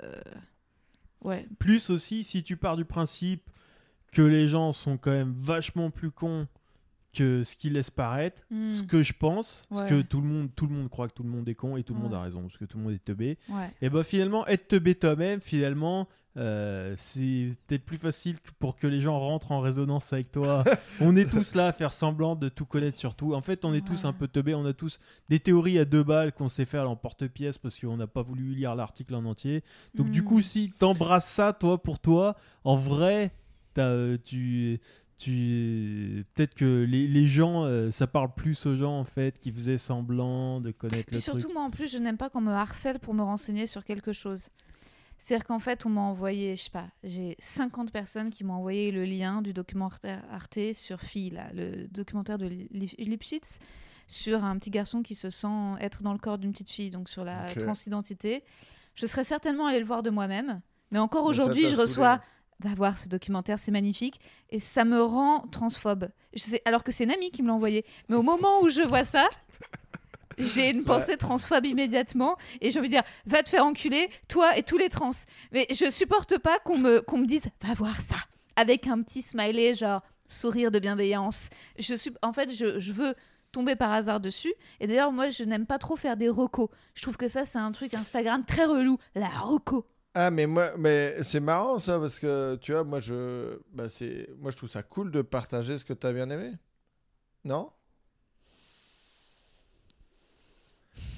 [1.25, 1.49] ouais.
[1.59, 3.51] Plus aussi, si tu pars du principe
[4.13, 6.47] que les gens sont quand même vachement plus cons
[7.13, 10.51] que ce qu'ils laissent paraître, Hmm, ce que je pense, ce que tout le monde,
[10.55, 12.21] tout le monde croit que tout le monde est con et tout le monde a
[12.21, 13.39] raison parce que tout le monde est teubé.
[13.49, 13.71] ouais.
[13.83, 16.07] Et bah finalement, être teubé toi-même, finalement,
[16.37, 20.63] euh, c'est peut-être plus facile pour que les gens rentrent en résonance avec toi.
[21.01, 23.35] on est tous là à faire semblant de tout connaître sur tout.
[23.35, 24.55] En fait, on est tous un peu teubés.
[24.55, 27.97] On a tous des théories à deux balles qu'on s'est fait à l'emporte-pièce parce qu'on
[27.97, 29.65] n'a pas voulu lire l'article en entier.
[29.95, 30.25] Donc du Hmm.
[30.25, 33.33] coup, si t'embrasses ça, toi, pour toi, en vrai,
[33.75, 34.79] t'as, euh, tu...
[35.19, 36.25] Tu...
[36.35, 39.77] Peut-être que les, les gens, euh, ça parle plus aux gens en fait qui faisaient
[39.79, 41.53] semblant de connaître Puis le surtout, truc.
[41.55, 44.49] moi en plus, je n'aime pas qu'on me harcèle pour me renseigner sur quelque chose.
[45.19, 48.93] C'est-à-dire qu'en fait, on m'a envoyé, je sais pas, j'ai 50 personnes qui m'ont envoyé
[48.93, 53.59] le lien du documentaire Arte sur Phi, là, le documentaire de Li- Lipschitz,
[54.07, 55.49] sur un petit garçon qui se sent
[55.81, 58.45] être dans le corps d'une petite fille, donc sur la transidentité.
[58.95, 60.61] Je serais certainement allée le voir de moi-même,
[60.93, 62.21] mais encore aujourd'hui, je reçois
[62.61, 64.21] va voir ce documentaire, c'est magnifique.
[64.51, 66.09] Et ça me rend transphobe.
[66.35, 67.85] Je sais, alors que c'est une amie qui me l'a envoyé.
[68.09, 69.29] Mais au moment où je vois ça,
[70.39, 72.37] j'ai une pensée transphobe immédiatement.
[72.61, 75.11] Et j'ai envie de dire, va te faire enculer, toi et tous les trans.
[75.53, 78.17] Mais je supporte pas qu'on me, qu'on me dise, va voir ça.
[78.57, 81.51] Avec un petit smiley, genre sourire de bienveillance.
[81.79, 83.15] Je suis, en fait, je, je veux
[83.53, 84.53] tomber par hasard dessus.
[84.81, 86.69] Et d'ailleurs, moi, je n'aime pas trop faire des recos.
[86.95, 88.99] Je trouve que ça, c'est un truc Instagram très relou.
[89.15, 89.87] La reco.
[90.15, 93.87] Ah mais moi mais c'est marrant ça parce que tu vois moi je bah
[94.39, 96.55] moi je trouve ça cool de partager ce que tu as bien aimé.
[97.45, 97.71] Non?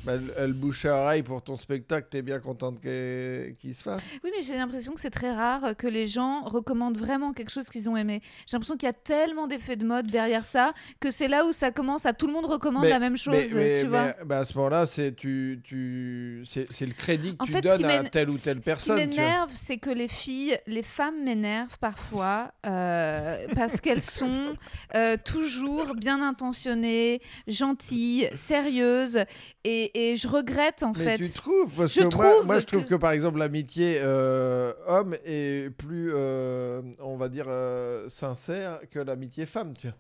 [0.05, 4.03] Bah, elle, elle bouche à oreille pour ton spectacle, t'es bien contente qu'il se fasse?
[4.25, 7.67] Oui, mais j'ai l'impression que c'est très rare que les gens recommandent vraiment quelque chose
[7.69, 8.23] qu'ils ont aimé.
[8.47, 11.53] J'ai l'impression qu'il y a tellement d'effets de mode derrière ça que c'est là où
[11.53, 14.15] ça commence à tout le monde recommande Mais- la même chose, Mais, mais- tu vois.
[14.25, 17.63] bah, à ce moment-là, c'est tu, tu, c'est le crédit que En tu fait, ce
[17.63, 18.97] donnes qui à telle ou telle Ce qui personne.
[19.11, 19.25] tu vois.
[19.25, 24.55] m'énerve, c'est que les filles, les femmes m'énervent parfois euh, parce qu'elles sont
[24.95, 29.19] euh, toujours bien intentionnées, gentilles, sérieuses,
[29.65, 31.17] et, et je regrette en Mais fait.
[31.19, 33.99] tu trouves Parce Je que moi, trouve moi, je trouve que- que, par exemple, l'amitié
[34.01, 39.73] euh, homme est plus, euh, on va dire, euh, sincère que l'amitié femme.
[39.79, 39.97] Tu vois.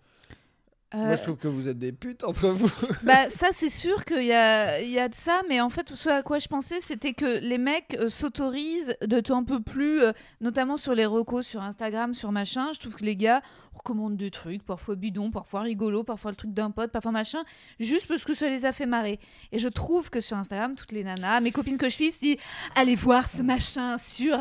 [0.92, 2.70] Moi, Euh, je trouve que vous êtes des putes entre vous.
[3.04, 6.08] Bah ça c'est sûr qu'il y a, y a de ça, mais en fait ce
[6.08, 10.02] à quoi je pensais c'était que les mecs euh, s'autorisent de tout un peu plus,
[10.02, 13.40] euh, notamment sur les recos sur Instagram, sur machin, je trouve que les gars
[13.72, 17.38] recommandent des trucs, parfois bidons, parfois rigolos, parfois le truc d'un pote, parfois machin,
[17.78, 19.20] juste parce que ça les a fait marrer.
[19.52, 22.18] Et je trouve que sur Instagram, toutes les nanas, mes copines que je suis, se
[22.20, 22.36] disent
[22.74, 24.36] allez voir ce machin sur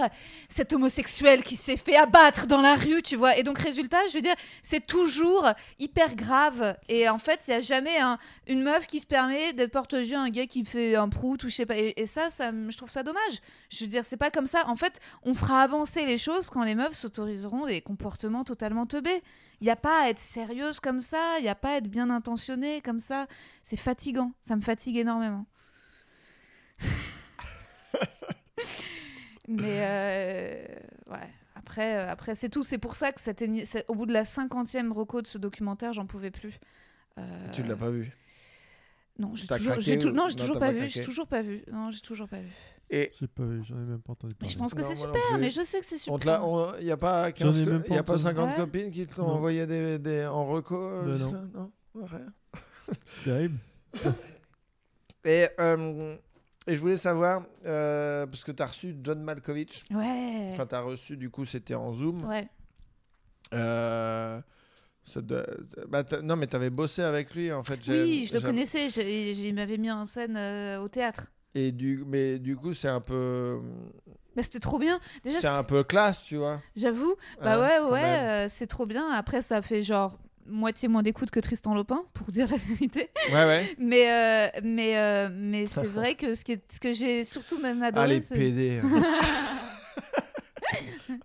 [0.50, 3.38] cet homosexuel qui s'est fait abattre dans la rue, tu vois.
[3.38, 5.47] Et donc résultat, je veux dire, c'est toujours
[5.78, 6.38] hyper grave.
[6.87, 8.17] Et en fait, il y a jamais un,
[8.47, 11.55] une meuf qui se permet d'être porte-jeu un gars qui fait un prout ou je
[11.55, 11.77] sais pas.
[11.77, 13.41] Et, et ça, je trouve ça dommage.
[13.69, 14.67] Je veux dire, c'est pas comme ça.
[14.67, 19.21] En fait, on fera avancer les choses quand les meufs s'autoriseront des comportements totalement teubés.
[19.61, 21.89] Il n'y a pas à être sérieuse comme ça, il n'y a pas à être
[21.89, 23.27] bien intentionnée comme ça.
[23.61, 25.45] C'est fatigant, ça me fatigue énormément.
[29.47, 30.65] Mais euh,
[31.11, 31.29] ouais,
[31.70, 32.63] après, euh, après c'est tout.
[32.63, 33.43] C'est pour ça que cette
[33.88, 36.59] au bout de la cinquantième reco de ce documentaire, j'en pouvais plus.
[37.20, 38.11] Euh, Tu l'as pas vu?
[39.20, 40.89] Non, j'ai toujours, ou- non, j'ai non, toujours pas pas vu.
[40.89, 41.63] J'ai toujours pas vu.
[41.72, 42.49] Non, j'ai toujours pas vu.
[42.89, 44.53] Et J'ai pas vu, j'en ai même pas entendu Mais parler.
[44.53, 45.22] je pense que c'est super.
[45.39, 46.13] Mais je sais que c'est super.
[46.15, 48.03] on te l'a, on- y a pas 15 J'en ai co- même pas y a
[48.03, 48.24] pas entendu.
[48.24, 48.55] 50 Ouais.
[48.55, 49.34] copines qui te l'ont Non.
[49.36, 51.43] envoyé des, des- en reco euh, Bah, juste non.
[51.53, 52.34] non, Non, rien.
[53.07, 53.57] C'est terrible.
[55.26, 56.15] Et, euh,
[56.70, 60.49] et je voulais savoir, euh, parce que tu as reçu John Malkovich, Ouais.
[60.51, 62.24] enfin tu as reçu, du coup c'était en Zoom.
[62.26, 62.47] Ouais.
[63.53, 64.39] Euh,
[65.05, 65.45] ça doit-
[65.88, 67.80] bah, t'as- non mais tu avais bossé avec lui en fait.
[67.82, 68.89] j'ai- Oui, je le j'ai- connaissais.
[68.89, 71.28] je- Il il m'avait mis en scène euh, au théâtre.
[71.55, 73.59] Et du, mais du coup c'est un peu,
[74.36, 74.99] Bah, c'était trop bien.
[75.24, 76.61] Déjà, c'est un peu classe, tu vois.
[76.76, 78.45] J'avoue, bah Hein, ouais, quand ouais, même.
[78.45, 79.09] euh, c'est trop bien.
[79.11, 80.20] Après, ça fait genre
[80.50, 83.10] moitié moins d'écoute que Tristan Lopin, pour dire la vérité.
[83.32, 83.76] Ouais ouais.
[83.80, 87.60] Mais, euh, mais, euh, mais c'est vrai que ce, qui est, ce que j'ai surtout
[87.60, 88.36] même Ah adoré, les c'est...
[88.36, 88.82] PD.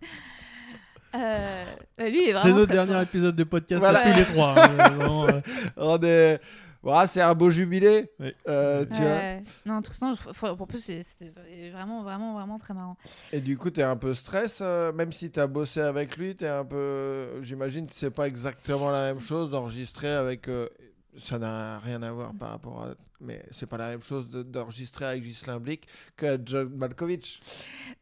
[1.17, 1.65] Euh,
[2.01, 3.03] lui, il est C'est notre très dernier fort.
[3.03, 4.01] épisode de podcast Voilà.
[4.01, 4.55] à tous les trois.
[4.59, 5.41] hein, vraiment, euh,
[5.77, 6.41] On est...
[6.85, 8.11] Voilà, c'est un beau jubilé.
[8.21, 8.35] Ouais.
[8.47, 9.11] euh, tu vois.
[9.11, 9.43] Ouais.
[9.67, 11.33] Non, Tristan, en plus, c'était
[11.71, 12.97] vraiment, vraiment, vraiment très marrant.
[13.33, 16.17] Et du coup, tu es un peu stress, euh, même si tu as bossé avec
[16.17, 17.43] lui, tu es un peu.
[17.43, 20.47] J'imagine que c'est pas exactement la même chose d'enregistrer avec.
[20.49, 20.69] euh,
[21.17, 22.89] Ça n'a rien à voir par rapport à.
[23.21, 27.41] Mais c'est pas la même chose de- d'enregistrer avec Ghislain Blick que John Malkovich.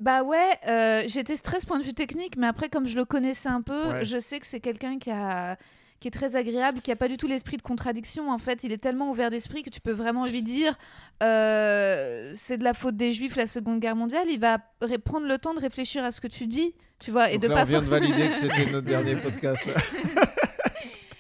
[0.01, 3.51] Bah ouais, euh, j'étais stress point de vue technique, mais après, comme je le connaissais
[3.51, 4.05] un peu, Ouais.
[4.07, 5.57] je sais que c'est quelqu'un qui a
[6.03, 8.31] qui est très agréable, qui a pas du tout l'esprit de contradiction.
[8.31, 10.77] En fait, il est tellement ouvert d'esprit que tu peux vraiment lui dire
[11.23, 14.27] euh, c'est de la faute des Juifs la Seconde Guerre mondiale.
[14.31, 14.59] Il va
[15.05, 17.49] prendre le temps de réfléchir à ce que tu dis, tu vois, et Donc de
[17.49, 19.63] là, pas on vient de valider que c'était notre dernier podcast.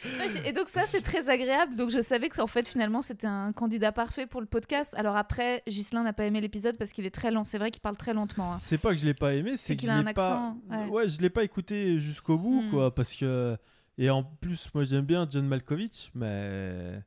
[0.04, 1.76] Ouais, Et donc ça, c'est très agréable.
[1.76, 4.94] Donc je savais que en fait, finalement, c'était un candidat parfait pour le podcast.
[4.96, 7.44] Alors après, Ghislain n'a pas aimé l'épisode parce qu'il est très lent.
[7.44, 8.54] C'est vrai qu'il parle très lentement.
[8.54, 8.58] hein.
[8.60, 10.26] C'est pas que je l'ai pas aimé, C'est qu'il je a un l'ai pas.
[10.70, 11.08] accent, ouais.
[11.08, 12.70] je l'ai pas écouté jusqu'au bout, Hmm.
[12.70, 13.56] quoi, parce que
[13.98, 17.00] et en plus, moi j'aime bien John Malkovich, mais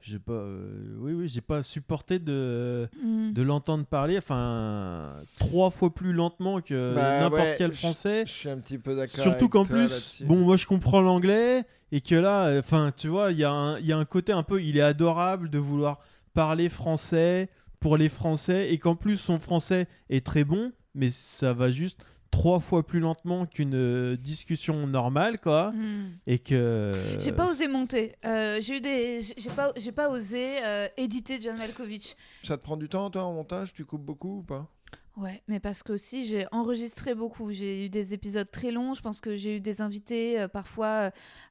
[0.00, 3.32] j'ai pas, euh, oui, oui, j'ai pas supporté de Mm.
[3.32, 8.24] de l'entendre parler, enfin trois fois plus lentement que Bah n'importe ouais, quel français.
[8.26, 9.20] Je suis un petit peu d'accord.
[9.22, 13.08] Surtout avec qu'en toi plus, bon, moi je comprends l'anglais et que là, enfin, tu
[13.08, 15.50] vois, il y, a un- il y a un côté un peu, il est adorable
[15.50, 15.98] de vouloir
[16.34, 17.48] parler français
[17.80, 22.04] pour les Français et qu'en plus son français est très bon, mais ça va juste
[22.30, 25.72] trois fois plus lentement qu'une euh, discussion normale, quoi.
[25.72, 26.18] Mm.
[26.26, 26.94] Et que.
[27.18, 28.16] J'ai pas osé monter.
[28.24, 32.16] Euh, j'ai eu des, j'ai j'ai pas, j'ai pas osé euh, éditer John Malkovich.
[32.42, 33.72] Ça te prend du temps, toi, en montage?
[33.72, 34.68] Tu coupes beaucoup ou pas?
[35.16, 37.50] Ouais, mais parce que aussi j'ai enregistré beaucoup.
[37.52, 38.94] J'ai eu des épisodes très longs.
[38.94, 41.10] Je pense que j'ai eu des invités euh, parfois euh,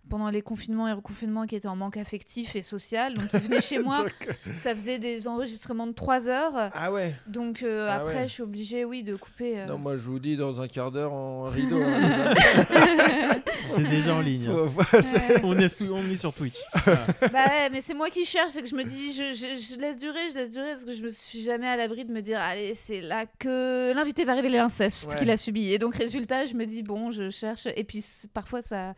[0.09, 3.13] pendant les confinements et reconfinements qui étaient en manque affectif et social.
[3.13, 3.99] Donc ils venaient chez moi.
[3.99, 6.71] Donc- Ça faisait des enregistrements de 3 heures.
[6.73, 8.27] Ah ouais Donc euh, Ah après, ouais.
[8.27, 9.59] je suis obligée, oui, de couper.
[9.59, 9.65] euh.
[9.67, 11.81] Non, moi je vous dis dans un quart d'heure en rideau.
[11.83, 12.33] hein.
[13.67, 14.47] C'est déjà en ligne.
[14.47, 14.67] hein.
[14.93, 15.41] Ouais.
[15.43, 16.57] On est, sous- on est sur Twitch.
[16.85, 17.05] Voilà.
[17.31, 19.79] Bah ouais, mais c'est moi qui cherche, c'est que je me dis, je, je- je
[19.79, 22.21] laisse durer, je laisse durer, parce que je me suis jamais à l'abri de me
[22.21, 23.58] dire, allez, c'est là que
[23.93, 25.15] l'invité va révéler l'inceste Ouais.
[25.17, 25.71] qu'il a subi.
[25.71, 28.03] Et donc, résultat, je me dis, bon, je cherche, et puis
[28.33, 28.93] parfois ça.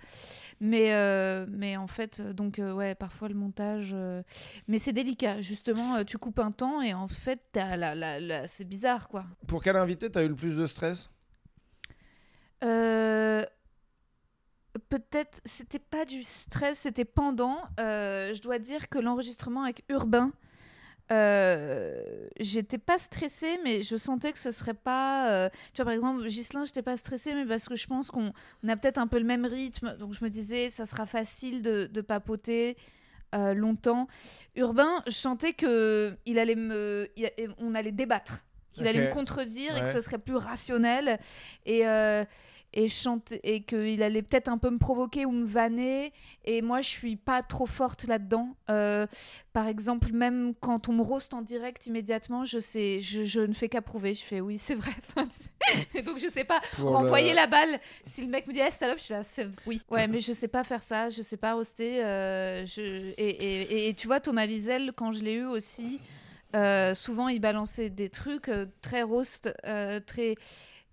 [0.59, 3.91] Mais, euh, mais en fait, euh, donc, euh, ouais, parfois le montage.
[3.93, 4.21] euh,
[4.67, 8.19] Mais c'est délicat, justement, euh, tu coupes un temps et en fait, t'as la, la,
[8.19, 9.25] la- c'est bizarre, quoi.
[9.47, 11.09] Pour quel invité t'as eu le plus de stress?
[12.63, 13.45] Euh,
[14.87, 17.57] Peut-être, c'était pas du stress, c'était pendant.
[17.79, 20.31] Euh, je dois dire que l'enregistrement avec Urbain,
[21.11, 25.29] euh, j'étais pas stressée, mais je sentais que ce serait pas.
[25.31, 28.31] euh, Tu vois, par exemple, Ghislain, j'étais pas stressée, mais parce que je pense qu'on
[28.63, 29.95] on a peut-être un peu le même rythme.
[29.97, 32.77] Donc je me disais, ça sera facile de, de papoter.
[33.33, 34.07] euh, longtemps.
[34.57, 38.43] Urbain, je sentais que il allait me, il- on allait débattre,
[38.75, 41.17] qu'il allait me contredire et que ce serait plus rationnel.
[41.65, 41.87] Et,
[42.73, 46.13] et, chante, et qu'il allait peut-être un peu me provoquer ou me vanner.
[46.45, 48.55] Et moi, je suis pas trop forte là-dedans.
[48.69, 49.05] Euh,
[49.53, 53.53] par exemple, même quand on me roast en direct immédiatement, je, sais, je, je ne
[53.53, 54.15] fais qu'approuver.
[54.15, 54.91] Je fais oui, c'est vrai.
[55.95, 57.79] et donc, je sais pas Pour renvoyer le- la balle.
[58.05, 59.23] Si le mec me dit ah, salope, je suis là,
[59.65, 59.81] oui.
[59.89, 62.03] Ouais, mais je sais pas faire ça, je sais pas roaster.
[62.05, 62.81] euh, je...
[62.81, 65.99] et, et, et- et tu vois, Thomas Wiesel, quand je l'ai eu aussi,
[66.55, 68.49] euh, souvent il balançait des trucs
[68.81, 69.53] très roast,
[70.05, 70.35] très.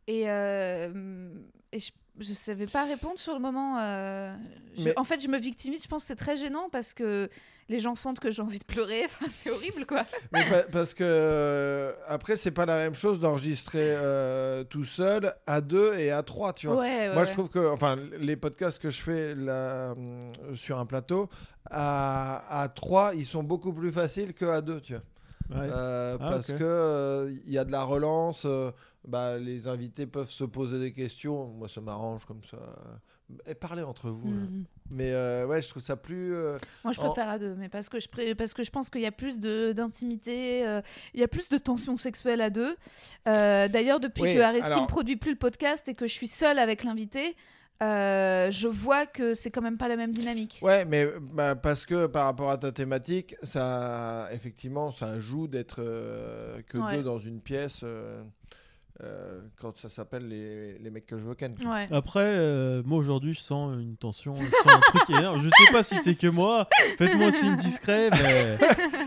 [0.09, 1.29] Et, euh,
[1.71, 3.77] et je, je savais pas répondre sur le moment.
[3.79, 4.35] euh,
[4.77, 7.29] je- Mais- En fait, je me victimise, je pense que c'est très gênant parce que
[7.69, 9.03] les gens sentent que j'ai envie de pleurer.
[9.05, 10.05] Enfin, c'est horrible quoi.
[10.33, 15.35] Mais pa- parce que euh, après, c'est pas la même chose d'enregistrer euh, tout seul,
[15.47, 16.77] à deux et à trois, tu vois.
[16.79, 17.27] Ouais, ouais, Moi, ouais.
[17.27, 19.95] je trouve que, enfin, les podcasts que je fais là,
[20.55, 21.29] sur un plateau,
[21.71, 25.03] à, à trois, ils sont beaucoup plus faciles que à deux, tu vois.
[25.51, 25.69] Ouais.
[25.73, 26.57] Euh, Ah, parce ok.
[26.59, 28.71] que euh, il y a de la relance, euh,
[29.07, 31.47] bah, les invités peuvent se poser des questions.
[31.49, 32.59] Moi, ça m'arrange comme ça.
[33.47, 34.29] Et parler entre vous.
[34.31, 34.65] Mhm.
[34.91, 36.35] Mais euh, ouais, je trouve ça plus.
[36.35, 38.71] euh, Moi, je En- préfère à deux, mais parce que je, pré- parce que je
[38.71, 40.81] pense qu'il y a plus d'intimité, euh,
[41.13, 42.75] il y a plus de tension sexuelle à deux.
[43.27, 46.27] D'ailleurs, depuis Oui, que Areski alors- ne produit plus le podcast et que je suis
[46.27, 47.37] seule avec l'invité,
[47.83, 50.59] euh, je vois que c'est quand même pas la même dynamique.
[50.63, 55.77] Ouais, mais bah, parce que par rapport à ta thématique, ça, effectivement, ça joue d'être
[55.81, 56.97] euh, que Ouais.
[56.97, 58.23] deux dans une pièce euh,
[59.03, 61.55] euh, quand ça s'appelle les, les mecs que je veux ken.
[61.65, 61.87] Ouais.
[61.93, 65.41] Après, euh, moi aujourd'hui, je sens une tension, je sens un truc énorme.
[65.41, 66.69] Je sais pas si c'est que moi.
[66.99, 68.59] Faites-moi signe discret, mais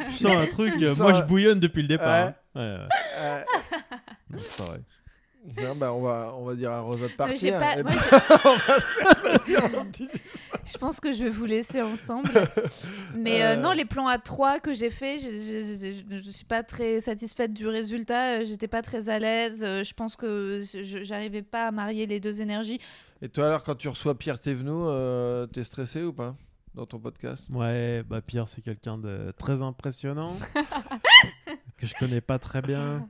[0.10, 0.74] je sens un truc.
[0.82, 2.28] Euh, sens moi, je bouillonne depuis le départ.
[2.28, 2.34] hein.
[2.56, 2.88] Ouais, ouais.
[3.20, 3.40] Euh,
[4.40, 4.82] c'est pareil.
[5.58, 7.60] Non, bah, on, va, on va dire à Rosa de j'ai partir.
[7.60, 10.10] pas- moi, puis j'ai- on va se faire plaisir un petit-
[10.66, 12.30] Je pense que je vais vous laisser ensemble.
[13.16, 13.56] Mais euh, Euh.
[13.56, 17.02] non, les plans à 3 que j'ai fait, je, je, je- je suis pas très
[17.02, 18.40] satisfaite du résultat.
[18.40, 19.64] Euh, J'étais pas très à l'aise.
[19.66, 22.80] Euh, Je pense que je- j'arrivais pas à marier les deux énergies.
[23.24, 26.36] Et toi, alors, quand tu reçois Pierre Thévenoud, euh, t'es stressé ou pas
[26.76, 27.50] dans ton podcast?
[27.54, 30.36] Ouais, bah Pierre, c'est quelqu'un de très impressionnant
[31.78, 33.08] que je connais pas très bien.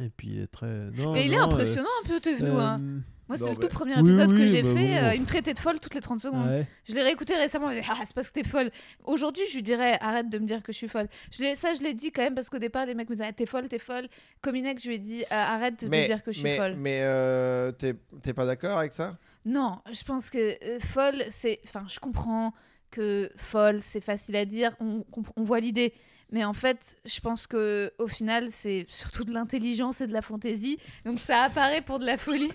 [0.00, 0.66] Et puis il est très.
[0.96, 2.54] Non, Mais il est non, euh, impressionnant un peu, Thévenoud.
[2.56, 2.80] euh, hein.
[3.28, 4.86] Moi, c'est le mais- tout premier Oui, épisode que j'ai bah fait.
[4.86, 5.04] bon.
[5.06, 6.46] euh, il me traitait de folle toutes les 30 secondes.
[6.48, 6.66] ouais.
[6.88, 7.68] Je l'ai réécouté récemment.
[7.68, 8.70] Me ah, c'est parce que t'es folle.
[9.04, 11.08] Aujourd'hui, je lui dirais, arrête de me dire que je suis folle.
[11.30, 13.26] Je l'ai- ça, je l'ai dit quand même parce qu'au départ, les mecs me disaient,
[13.28, 14.06] ah, t'es folle, t'es folle.
[14.40, 16.76] Cominex, je lui ai dit, Ah, arrête de mais, dire que je suis mais, folle.
[16.78, 19.18] Mais euh, t'es t'es pas d'accord avec ça?
[19.44, 21.60] Non, je pense que euh, folle, c'est.
[21.64, 22.54] Enfin, je comprends
[22.90, 24.74] que folle, c'est facile à dire.
[24.80, 25.04] On
[25.42, 25.92] voit l'idée.
[26.30, 30.22] Mais en fait, je pense que au final, c'est surtout de l'intelligence et de la
[30.22, 30.78] fantaisie.
[31.04, 32.52] Donc ça apparaît pour de la folie.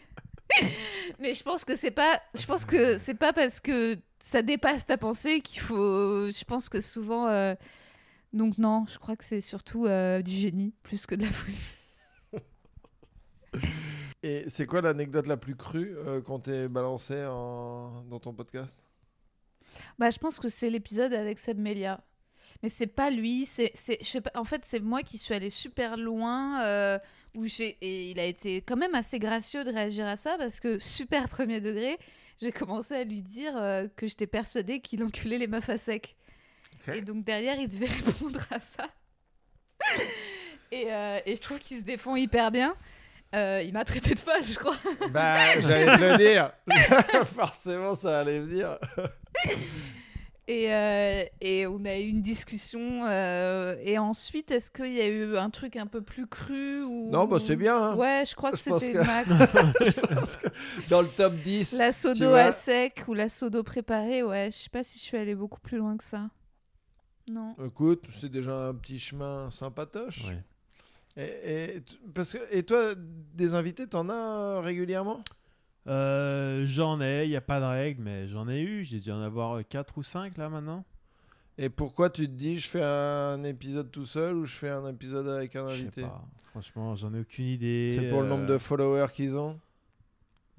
[1.20, 2.22] Mais je pense que c'est pas.
[2.36, 6.30] Je pense que c'est pas parce que ça dépasse ta pensée qu'il faut.
[6.30, 7.28] Je pense que souvent.
[7.28, 7.56] euh,
[8.32, 11.58] Donc non, je crois que c'est surtout euh, du génie plus que de la folie.
[14.24, 18.04] Et c'est quoi l'anecdote la plus crue euh, qu'on t'ait balancée en...
[18.10, 18.78] dans ton podcast?
[20.00, 22.00] Bah, je pense que c'est l'épisode avec Seb Melia.
[22.62, 23.74] Mais c'est pas lui, c'est,
[24.36, 27.00] en fait, c'est moi qui suis allée super loin, euh,
[27.36, 30.60] où j'ai, et il a été quand même assez gracieux de réagir à ça, parce
[30.60, 31.98] que super premier degré,
[32.42, 36.16] j'ai commencé à lui dire euh, que j'étais persuadée qu'il enculait les meufs à sec.
[36.94, 38.90] Et donc derrière, il devait répondre à ça.
[40.72, 42.76] et, euh, et je trouve qu'il se défend hyper bien.
[43.36, 44.78] Euh, il m'a traité de folle, je crois.
[45.10, 46.52] Bah, j'allais te le dire.
[47.36, 48.78] Forcément, ça allait venir.
[50.50, 53.06] Et, euh, et on a eu une discussion.
[53.06, 57.10] euh, et ensuite, est-ce qu'il y a eu un truc un peu plus cru ou...
[57.12, 57.78] Non, bah c'est bien.
[57.82, 57.96] hein.
[57.96, 59.30] Ouais, je crois que c'était que- Max.
[59.80, 60.48] Je pense que
[60.90, 64.50] dans le top 10, la sodo à sec ou la sodo préparée, ouais.
[64.52, 66.30] Je sais pas si je suis allée beaucoup plus loin que ça.
[67.30, 67.56] Non.
[67.66, 70.26] écoute, c'est déjà un petit chemin sympatoche.
[70.28, 70.44] Ouais.
[71.16, 71.84] Et, et,
[72.14, 75.24] parce que, et toi, des invités, t'en as euh, régulièrement?
[75.88, 78.84] Euh, j'en ai, il n'y a pas de règle, mais j'en ai eu.
[78.86, 80.86] J'ai dû en avoir 4 ou 5 là maintenant.
[81.58, 84.88] Et pourquoi tu te dis, je fais un épisode tout seul ou je fais un
[84.88, 86.02] épisode avec un Je sais invité?
[86.02, 86.24] pas.
[86.52, 87.96] Franchement, j'en ai aucune idée.
[88.00, 89.60] C'est pour le euh, nombre de followers qu'ils ont?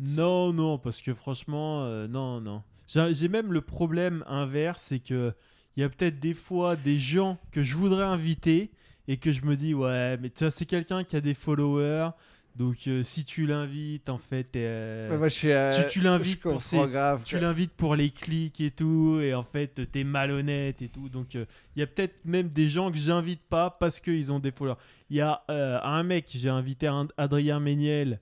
[0.00, 2.62] Non, non, parce que franchement, euh, non, non.
[2.86, 5.32] J'ai j'ai même le problème inverse, c'est que
[5.76, 8.70] il y a peut-être des fois des gens que je voudrais inviter
[9.08, 12.10] et que je me dis ouais, mais tu vois, c'est quelqu'un qui a des followers,
[12.56, 15.50] donc euh, si tu l'invites, en fait, euh, moi, je suis.
[15.52, 16.76] euh, tu- tu l'invites pour ses-
[17.24, 21.08] tu l'invites pour les clics et tout, et en fait, t'es malhonnête et tout.
[21.08, 21.46] Donc, il
[21.76, 24.76] y a peut-être même des gens que j'invite pas parce qu'ils ont des followers.
[25.10, 28.20] Il y a un mec, j'ai invité un- Adrien Méniel,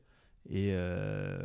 [0.51, 1.39] et euh,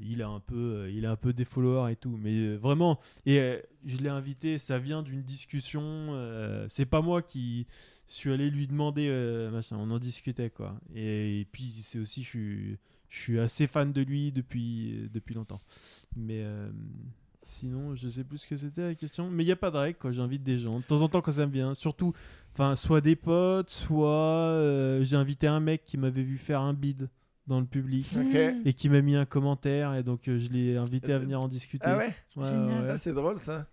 [0.00, 2.18] il, a un peu, euh, il a un peu des followers et tout.
[2.20, 5.82] Mais euh, vraiment, et je l'ai invité, ça vient d'une discussion.
[5.82, 7.66] euh, c'est pas moi qui
[8.06, 9.08] suis allé lui demander,
[9.52, 10.80] machin, on en discutait quoi.
[10.96, 12.78] Et, puis, c'est aussi, je suis,
[13.08, 15.60] je suis assez fan de lui depuis, depuis longtemps.
[16.16, 16.44] Mais
[17.42, 19.30] sinon, je sais plus ce que c'était la question.
[19.30, 20.10] Mais il n'y a pas de règle, quoi.
[20.10, 20.80] J'invite des gens.
[20.80, 21.72] De temps en temps, quand ça me vient.
[21.72, 22.12] Surtout,
[22.52, 24.58] enfin, soit des potes, soit
[25.02, 27.08] j'ai invité un mec qui m'avait vu faire un bid
[27.46, 28.06] dans le public.
[28.14, 28.62] Mmh.
[28.64, 29.94] et qui m'a mis un commentaire.
[29.94, 31.84] Et donc, euh, je l'ai invité à Euh, venir en discuter.
[31.86, 32.44] Ah ouais Ouais,
[32.90, 33.66] Ah, c'est drôle ça.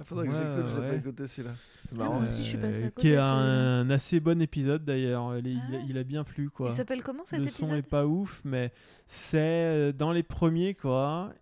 [0.00, 1.54] Il faudrait que j'écoute, je l'ai pas écouté celui-là.
[1.84, 2.14] C'est Ah, marrant.
[2.14, 5.38] moi aussi, je suis passée à Euh, côté, Qui est un assez bon épisode d'ailleurs.
[5.38, 5.76] Il, il Ah.
[5.88, 6.70] il a bien plu, quoi.
[6.70, 8.72] Il s'appelle comment cet Le son épisode est pas ouf, mais
[9.06, 11.32] c'est dans les premiers, quoi.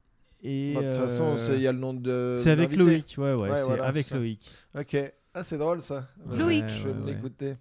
[0.43, 2.35] Et Bah, De toute façon, euh, il y a le nom de.
[2.39, 2.77] c'est avec.
[2.77, 4.17] Loïc, ouais, ouais, Ouais, c'est voilà, avec ça.
[4.17, 4.51] Loïc.
[4.79, 4.97] Ok.
[5.35, 6.09] Ah, c'est drôle ça.
[6.31, 6.69] Loïc.
[6.69, 7.55] Je vais Ouais, me ouais, l'écouter.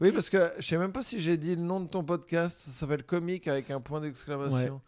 [0.00, 2.60] Oui, parce que je sais même pas si j'ai dit le nom de ton podcast.
[2.60, 4.80] Ça s'appelle Comique avec un point d'exclamation.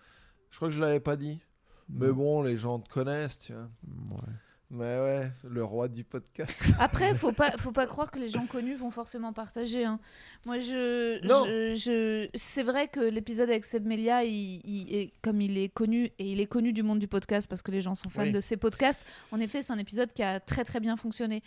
[0.51, 1.41] Je crois que je l'avais pas dit.
[1.89, 3.69] Mais bon, les gens te connaissent, tu vois.
[4.13, 4.33] Ouais.
[4.75, 6.59] Mais ouais, le roi du podcast.
[6.79, 9.85] Après, faut pas, faut pas croire que les gens connus vont forcément partager.
[9.85, 10.01] hein.
[10.47, 15.43] Moi, je, je, je- c'est vrai que l'épisode avec Seb Melia, il, il est, comme
[15.43, 17.95] il est connu et il est connu du monde du podcast parce que les gens
[17.95, 18.33] sont fans Oui.
[18.33, 19.05] de ses podcasts.
[19.31, 21.43] En effet, c'est un épisode qui a très très bien fonctionné.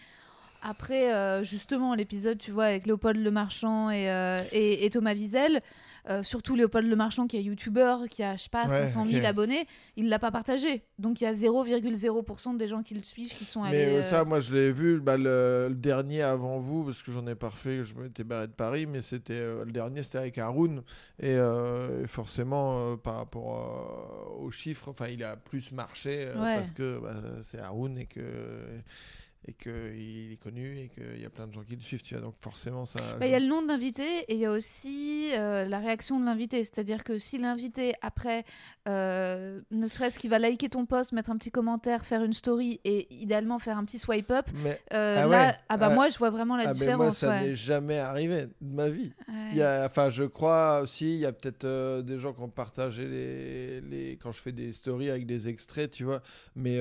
[0.68, 5.62] Après, euh, justement, l'épisode, tu vois, avec Léopold Lemarchand et, euh, et, et Thomas Wiesel,
[6.10, 9.20] euh, surtout Léopold Lemarchand qui est youtubeur, qui a, je sais pas, Ouais, 500 000
[9.20, 9.26] ok.
[9.26, 10.84] abonnés, il l'a pas partagé.
[11.00, 13.86] Donc il y a 0,0% des gens qui le suivent qui sont allés.
[13.98, 17.26] Mais ça, moi, je l'ai vu bah, le, le dernier avant vous, parce que j'en
[17.28, 20.82] ai pas refait, je m'étais barré de Paris, mais c'était le dernier, c'était avec Haroun.
[21.22, 26.56] Et, et forcément, par rapport aux chiffres, enfin, il a plus marché Ouais.
[26.56, 31.30] parce que bah, c'est Haroun et que et qu'il est connu et qu'il y a
[31.30, 32.24] plein de gens qui le suivent, tu vois.
[32.24, 33.00] Donc forcément, ça.
[33.20, 35.80] Bah, Il y a le nom de l'invité et il y a aussi euh, la
[35.80, 36.64] réaction de l'invité.
[36.64, 38.44] C'est-à-dire que si l'invité, après,
[38.88, 42.80] euh, ne serait-ce qu'il va liker ton post, mettre un petit commentaire, faire une story
[42.84, 45.56] et idéalement faire un petit swipe up, Mais, euh, Ah là, ouais.
[45.70, 45.94] ah bah Ah.
[45.94, 46.98] moi, je vois vraiment la ah, différence.
[46.98, 47.42] moi, ça ouais.
[47.48, 49.14] n'est jamais arrivé de ma vie.
[49.52, 52.50] Il y a, enfin, je crois aussi, il y a peut-être des gens qui ont
[52.50, 56.22] partagé les, les, quand je fais des stories avec des extraits, tu vois,
[56.56, 56.80] mais,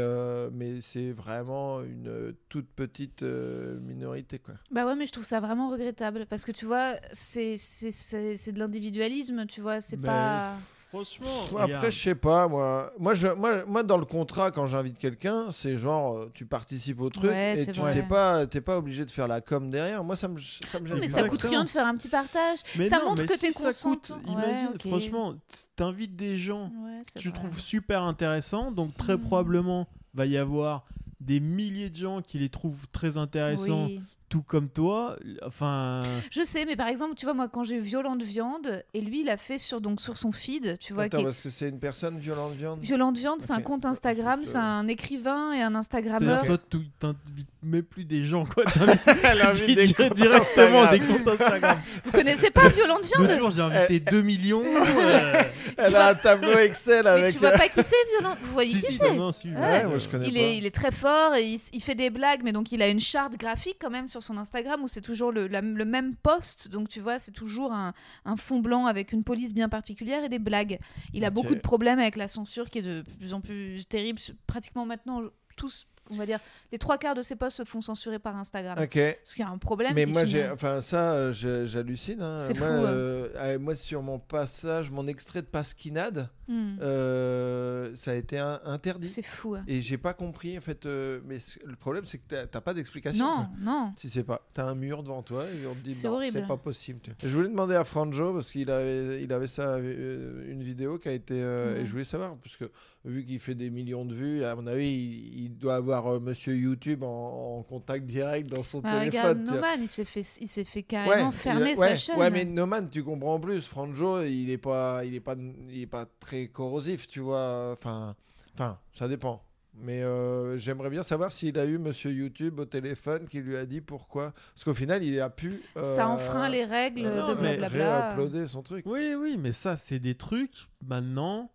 [0.53, 4.55] mais c'est vraiment une toute petite euh, minorité, quoi.
[4.71, 8.37] Bah ouais, mais je trouve ça vraiment regrettable parce que tu vois, c'est c'est- c'est
[8.37, 10.59] c'est de l'individualisme, tu vois, c'est Mais pas.
[10.91, 12.93] Franchement, Après, je sais pas, moi.
[13.01, 17.01] Moi, je, moi, moi, dans le contrat, quand j'invite quelqu'un, c'est genre, euh, tu participes
[17.01, 20.05] au truc Ouais, et tu t'es pas, t'es pas obligé de faire la com derrière.
[20.05, 21.13] Moi, ça me, ça me Non, gêne mais pas.
[21.15, 22.61] ça coûte rien de faire un petit partage.
[22.79, 24.15] Mais ça non, montre mais que si t'es ça coûte, consentant.
[24.19, 24.87] Ouais, Imagine, ok.
[24.87, 25.35] franchement,
[25.75, 27.39] t'invites des gens Ouais, c'est tu vrai.
[27.41, 29.23] trouves super intéressant, donc très Mhm.
[29.23, 30.87] probablement va y avoir
[31.25, 33.89] des milliers de gens qui les trouvent très intéressants.
[34.35, 35.17] Tout comme toi.
[35.47, 39.01] Enfin, Je sais, mais par exemple, tu vois, moi, quand j'ai eu Violente Viande, et
[39.01, 41.69] lui, il a fait sur, donc, sur son feed, tu vois, Attends, parce que c'est
[41.69, 42.81] une personne violente viande.
[42.83, 46.45] Violente Viande, c'est un compte Ouais, Instagram, c'est euh, un écrivain et un Instagrammeur.
[46.47, 48.65] toi, tu t'invites même plus des gens, quoi.
[50.15, 50.91] Directement Instagram.
[50.91, 51.79] des comptes Instagram.
[52.05, 54.65] Vous connaissez pas Violente Viande L'autre jour, j'ai invité 2 millions.
[54.67, 55.43] euh,
[55.77, 57.33] Elle Tu a vois- un tableau Excel Mais avec.
[57.35, 59.51] tu vois pas qui c'est, Violente Vous voyez si, qui si, c'est non, non, si,
[59.51, 59.69] je Ouais, vois.
[59.69, 60.41] Ouais, moi, je connais il pas.
[60.41, 62.89] est, il est très fort et il, il fait des blagues, mais donc il a
[62.89, 66.17] une charte graphique quand même sur son Instagram où c'est toujours le, la- le même
[66.17, 66.69] post.
[66.69, 67.93] Donc tu vois, c'est toujours un,
[68.25, 70.79] un fond blanc avec une police bien particulière et des blagues.
[71.13, 74.19] Il a beaucoup de problèmes avec la censure qui est de plus en plus terrible.
[74.47, 75.23] Pratiquement maintenant,
[75.57, 76.39] tous, on va dire,
[76.73, 78.77] les trois quarts de ses posts se font censurer par Instagram.
[78.81, 78.99] Ok.
[79.25, 79.93] Ce qui est un problème.
[79.95, 81.33] Mais moi, j'ai, enfin, ça, euh,
[81.67, 82.21] j'hallucine.
[82.21, 82.39] hein.
[82.41, 82.85] C'est moi, fou, hein.
[82.91, 86.77] euh, euh, moi, sur mon passage, mon extrait de Pasquinade, Hmm.
[86.83, 89.09] euh, ça a été un- interdit.
[89.09, 89.55] C'est fou.
[89.55, 89.65] hein.
[89.67, 90.85] Et j'ai pas compris, en fait.
[90.85, 93.25] mais le problème, c'est que t'as- pas d'explication.
[93.25, 93.49] Non, quoi.
[93.61, 93.93] non.
[93.97, 96.47] Si c'est pas, t'as un mur devant toi et on te dit C'est non, c'est
[96.47, 97.01] pas possible.
[97.23, 101.13] Je voulais demander à Franjo parce qu'il avait, il avait ça, une vidéo qui a
[101.13, 102.71] été, et je voulais savoir parce que
[103.05, 106.21] vu qu'il fait des millions de vues, à mon avis, il, il doit avoir euh,
[106.21, 109.45] Monsieur YouTube en, en contact direct dans son regarde, téléphone.
[109.45, 109.55] vois.
[109.57, 112.19] Noman, il s'est fait, il s'est fait carrément fermer il- sa ouais, chaîne.
[112.19, 113.67] Ouais, mais Noman, tu comprends plus.
[113.67, 115.35] Franjo, il est pas, il est pas,
[115.71, 117.73] il est pas très corrosif, tu vois.
[117.75, 118.17] Enfin,
[118.55, 119.43] enfin, ça dépend.
[119.77, 123.67] Mais euh, j'aimerais bien savoir s'il a eu Monsieur YouTube au téléphone qui lui a
[123.67, 124.33] dit pourquoi.
[124.55, 125.61] Parce qu'au final, il a pu.
[125.77, 128.15] euh, Ça enfreint les règles non, de mais blablabla.
[128.15, 128.87] réuploader son truc.
[128.87, 131.51] Oui, oui, mais ça, c'est des trucs maintenant.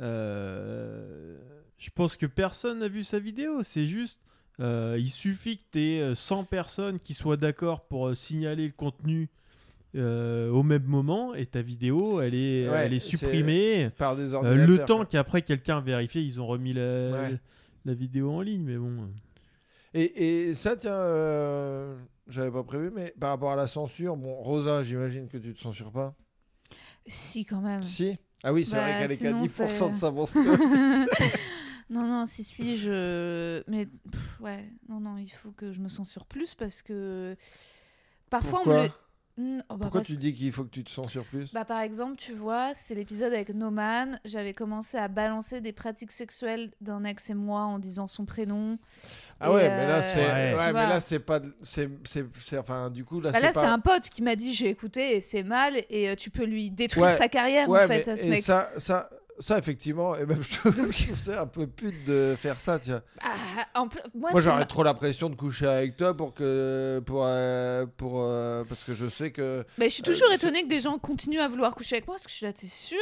[0.00, 1.36] Euh,
[1.78, 3.62] je pense que personne n'a vu sa vidéo.
[3.62, 4.18] C'est juste,
[4.60, 8.72] euh, il suffit que tu aies 100 personnes qui soient d'accord pour euh, signaler le
[8.72, 9.28] contenu
[9.96, 13.90] euh, au même moment et ta vidéo, elle est, Ouais, elle est c'est- supprimée.
[13.96, 14.66] Par des Euh, ordinateurs.
[14.66, 17.38] le temps qu'après quelqu'un a vérifié, ils ont remis la, Ouais.
[17.84, 18.62] la vidéo en ligne.
[18.64, 19.08] Mais bon.
[19.92, 24.32] Et, et ça, tiens, euh, j'avais pas prévu, mais par rapport à la censure, bon,
[24.34, 26.16] Rosa, j'imagine que tu te censures pas.
[27.06, 27.82] Si, quand même.
[27.84, 28.16] Si?
[28.44, 30.66] Ah oui, c'est Bah, vrai qu'elle est qu'à sinon, 10% de sa monstruosité.
[31.90, 33.62] non, non, si, si, je.
[33.68, 37.36] Mais pff, ouais, non, non, il faut que je me censure plus parce que
[38.30, 38.90] parfois on me le.
[39.36, 41.52] Hmm, oh, bah, Pourquoi parce- tu dis qu'il faut que tu te censures plus?
[41.52, 44.20] Bah, par exemple, tu vois, c'est l'épisode avec Noman.
[44.24, 48.78] J'avais commencé à balancer des pratiques sexuelles d'un ex et moi en disant son prénom.
[49.40, 50.20] Ah ouais, mais là, euh, c'est.
[50.24, 50.52] Ouais.
[50.52, 50.86] tu Ouais, mais vois.
[50.86, 51.40] là, c'est pas.
[51.64, 51.90] C'est.
[52.04, 53.60] c'est- c'est- Enfin, du coup, là, Bah c'est là, pas.
[53.60, 56.44] c'est un pote qui m'a dit j'ai écouté et c'est mal et euh, tu peux
[56.44, 58.44] lui détruire Ouais, sa carrière en fait mais à ce et mec.
[58.44, 62.78] ça, ça, ça, effectivement, et même je trouve, ça un peu pute de faire ça,
[62.78, 63.02] tiens.
[63.22, 63.34] Ah,
[63.80, 67.02] en plus- moi, Moi, j'aurais trop la pression de coucher avec toi pour que.
[67.04, 67.22] Pour.
[67.24, 69.64] euh, pour euh, parce que je sais que.
[69.78, 72.14] Mais je suis toujours Euh, étonnée que des gens continuent à vouloir coucher avec moi
[72.16, 72.98] parce que je suis là, t'es sûr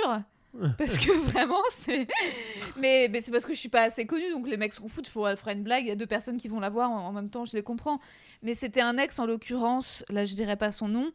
[0.78, 2.07] Parce que vraiment, c'est.
[2.78, 5.11] Mais, mais c'est parce que je suis pas assez connue, donc les mecs s'en foutent.
[5.11, 7.07] Pour elle fera une blague, il y a deux personnes qui vont la voir en,
[7.09, 8.01] en même temps, je les comprends.
[8.43, 11.11] Mais c'était un ex en l'occurrence, là je dirais pas son nom,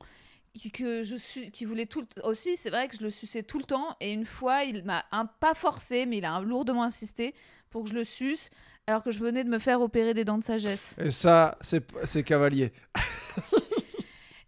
[0.72, 1.16] que je
[1.50, 2.58] qui voulait tout aussi.
[2.58, 5.26] C'est vrai que je le suçais tout le temps, et une fois, il m'a un
[5.26, 7.34] pas forcé, mais il a lourdement insisté
[7.70, 8.50] pour que je le suce,
[8.88, 10.96] alors que je venais de me faire opérer des dents de sagesse.
[11.00, 12.72] Et ça, c'est cavalier.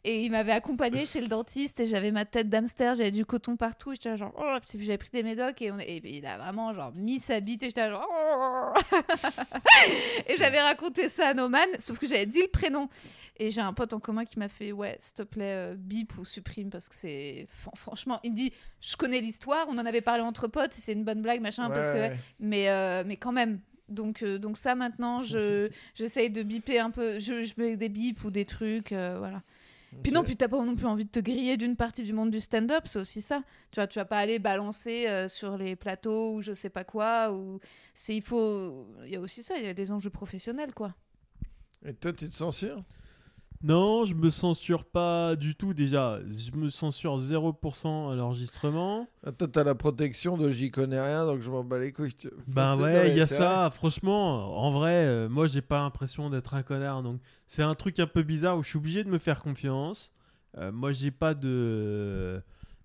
[0.06, 3.58] Et il m'avait accompagné chez le dentiste et j'avais ma tête d'hamster, j'avais du coton
[3.58, 3.92] partout.
[3.92, 6.94] Et j'étais genre, oh, j'avais pris des médocs et, on, et il a vraiment genre
[6.96, 8.74] mis sa bite et j'étais genre, oh.
[10.28, 12.88] et j'avais raconté ça à Noman, sauf que j'avais dit le prénom.
[13.38, 16.18] Et j'ai un pote en commun qui m'a fait, ouais, s'il te plaît, euh, bip
[16.18, 17.48] ou supprime parce que c'est.
[17.50, 20.94] fran- Franchement, il me dit, je connais l'histoire, on en avait parlé entre potes, c'est
[20.94, 22.14] une bonne blague, machin, parce que.
[22.40, 23.60] Mais, euh, mais quand même.
[23.88, 27.90] Donc, euh, donc ça maintenant, je j'essaye de biper un peu, je, je mets des
[27.90, 29.42] bips ou des trucs, euh, voilà.
[30.04, 32.30] Puis non, puis t'as pas non plus envie de te griller d'une partie du monde
[32.30, 33.44] du stand-up, c'est aussi ça.
[33.72, 36.84] Tu vois, tu vas pas aller balancer euh, sur les plateaux ou je sais pas
[36.84, 37.34] quoi.
[37.34, 37.60] Ou
[37.94, 40.94] c'est il faut, il y a aussi ça, il y a des enjeux professionnels quoi.
[41.86, 42.84] Et toi, tu te censures
[43.62, 45.74] Non, je me censure pas du tout.
[45.74, 49.08] Déjà, je me censure 0% à l'enregistrement.
[49.26, 52.16] Ah, Toi, t'as la protection de j'y connais rien, donc je m'en bats les couilles.
[52.48, 53.70] Ben ouais, il y a ça.
[53.74, 57.04] Franchement, en vrai, euh, moi, j'ai pas l'impression d'être un connard.
[57.04, 60.14] Donc, c'est un truc un peu bizarre où je suis obligé de me faire confiance.
[60.58, 62.42] Euh, moi, j'ai pas de,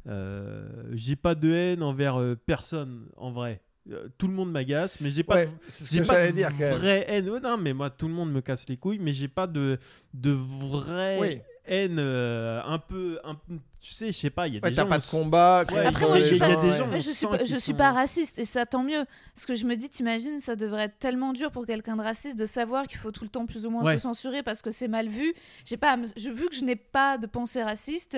[0.06, 3.62] euh, j'ai pas de haine envers euh, personne, en vrai.
[3.90, 5.48] Euh, tout le monde m'agace, mais j'ai pas, Ouais,
[5.90, 7.26] j'ai pas de dire vraie haine.
[7.42, 9.78] Non, mais moi, tout le monde me casse les couilles, mais j'ai pas de,
[10.14, 11.38] de vraie Oui.
[11.66, 14.48] haine euh, un peu, un peu- tu sais, je sais pas.
[14.48, 14.88] Il y a Ouais, des t'as gens.
[14.88, 15.58] pas de combat.
[15.58, 16.76] Après, moi, je suis pas- il y a des ouais.
[16.78, 19.04] gens- je suis pas, je suis sont- pas raciste et ça tant mieux.
[19.34, 22.38] Parce que je me dis, t'imagines, ça devrait être tellement dur pour quelqu'un de raciste
[22.38, 23.96] de savoir qu'il faut tout le temps plus ou moins Ouais.
[23.96, 25.34] se censurer parce que c'est mal vu.
[25.66, 28.16] J'ai pas, je, vu que je n'ai pas de pensée raciste,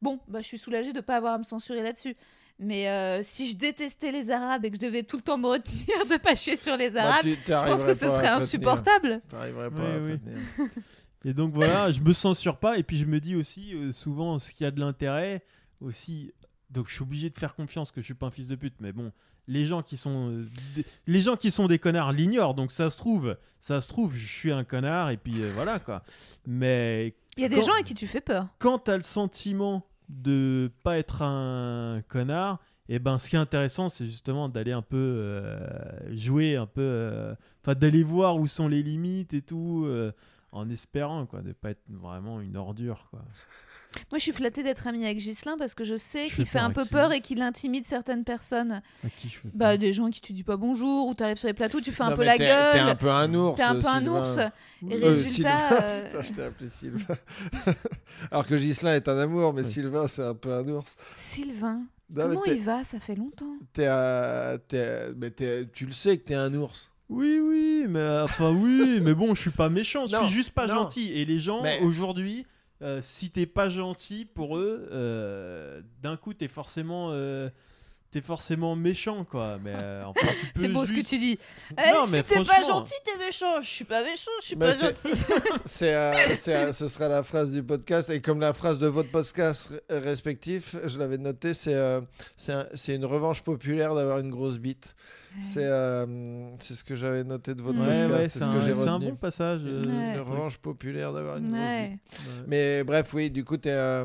[0.00, 2.14] bon, bah, je suis soulagée de pas avoir à me censurer là-dessus.
[2.60, 5.46] Mais euh, si je détestais les Arabes et que je devais tout le temps me
[5.46, 9.20] retenir de pas chier sur les Bah, Arabes, tu- je pense que ce serait insupportable.
[9.28, 10.12] T'arriverais pas Oui, à te oui.
[10.12, 10.38] retenir.
[11.24, 14.38] Et donc voilà, je me censure pas et puis je me dis aussi euh, souvent
[14.38, 15.42] ce qui a de l'intérêt
[15.80, 16.32] aussi.
[16.70, 18.74] Donc je suis obligé de faire confiance que je suis pas un fils de pute,
[18.80, 19.10] mais bon,
[19.48, 20.46] les gens qui sont euh,
[20.76, 24.14] des- les gens qui sont des connards l'ignorent, donc ça se trouve, ça se trouve,
[24.14, 26.04] je suis un connard et puis euh, voilà quoi.
[26.46, 28.46] Mais Il y a des Quand- gens à qui tu fais peur.
[28.60, 33.88] quand t'as le sentiment de pas être un connard, et ben ce qui est intéressant,
[33.88, 38.68] c'est justement d'aller un peu euh, jouer, un peu, euh, enfin d'aller voir où sont
[38.68, 40.12] les limites et tout, euh,
[40.52, 43.22] en espérant quoi, de pas être vraiment une ordure quoi.
[44.10, 46.70] Moi, je suis flattée d'être amie avec Ghislain parce que je sais qu'il fait un
[46.70, 48.82] peu qui peur et qu'il intimide certaines personnes.
[49.04, 51.48] À qui je fais Bah, des gens qui tu dis pas bonjour, ou t'arrives sur
[51.48, 52.72] les plateaux, tu fais un peu la gueule.
[52.72, 53.56] T'es un peu un ours.
[53.56, 54.20] T'es un peu un Sylvain.
[54.20, 54.38] ours.
[54.38, 55.30] Et Euh, résultat.
[55.30, 55.82] Sylvain.
[55.82, 57.14] euh, Putain, je t'ai appelé Sylvain.
[58.30, 59.68] Alors que Gislain est un amour, mais Ouais.
[59.68, 60.96] Sylvain, c'est un peu un ours.
[61.16, 62.84] Sylvain, Non, comment il va?
[62.84, 63.56] Ça fait longtemps.
[63.72, 66.92] t'es, euh, t'es- mais t'es- tu le sais que t'es un ours.
[67.08, 70.66] Oui, oui, mais enfin oui, mais bon, je suis pas méchant, je suis juste pas
[70.66, 70.74] non.
[70.74, 71.10] gentil.
[71.14, 72.46] Et les gens Mais- aujourd'hui,
[73.00, 77.50] si t'es pas gentil pour eux, euh, d'un coup t'es forcément, euh,
[78.10, 79.58] t'es forcément méchant quoi.
[79.62, 81.38] Mais euh, enfin, C'est beau ce que tu dis.
[81.76, 83.60] Non, Eh, mais si t'es pas franchement- gentil, t'es méchant.
[83.60, 85.22] Je suis pas méchant, je suis Mais pas c'est- gentil.
[85.64, 88.08] C'est, euh, c'est, euh, ce sera la phrase du podcast.
[88.10, 92.00] Et comme la phrase de votre podcast r- respectif, je l'avais noté, c'est, euh,
[92.36, 94.94] c'est, un- c'est une revanche populaire d'avoir une grosse bite.
[95.42, 98.12] C'est, euh, c'est ce que j'avais noté de votre Ouais, podcast.
[98.12, 99.10] ouais, c'est c'est ce un, que j'ai c'est un retenu.
[99.10, 99.60] bon passage.
[99.66, 100.14] euh, Ouais.
[100.14, 101.68] Une revanche populaire d'avoir une grosse bite.
[101.68, 101.90] Ouais.
[101.90, 102.44] Ouais.
[102.48, 104.04] Mais bref, oui, du coup, t'es, euh,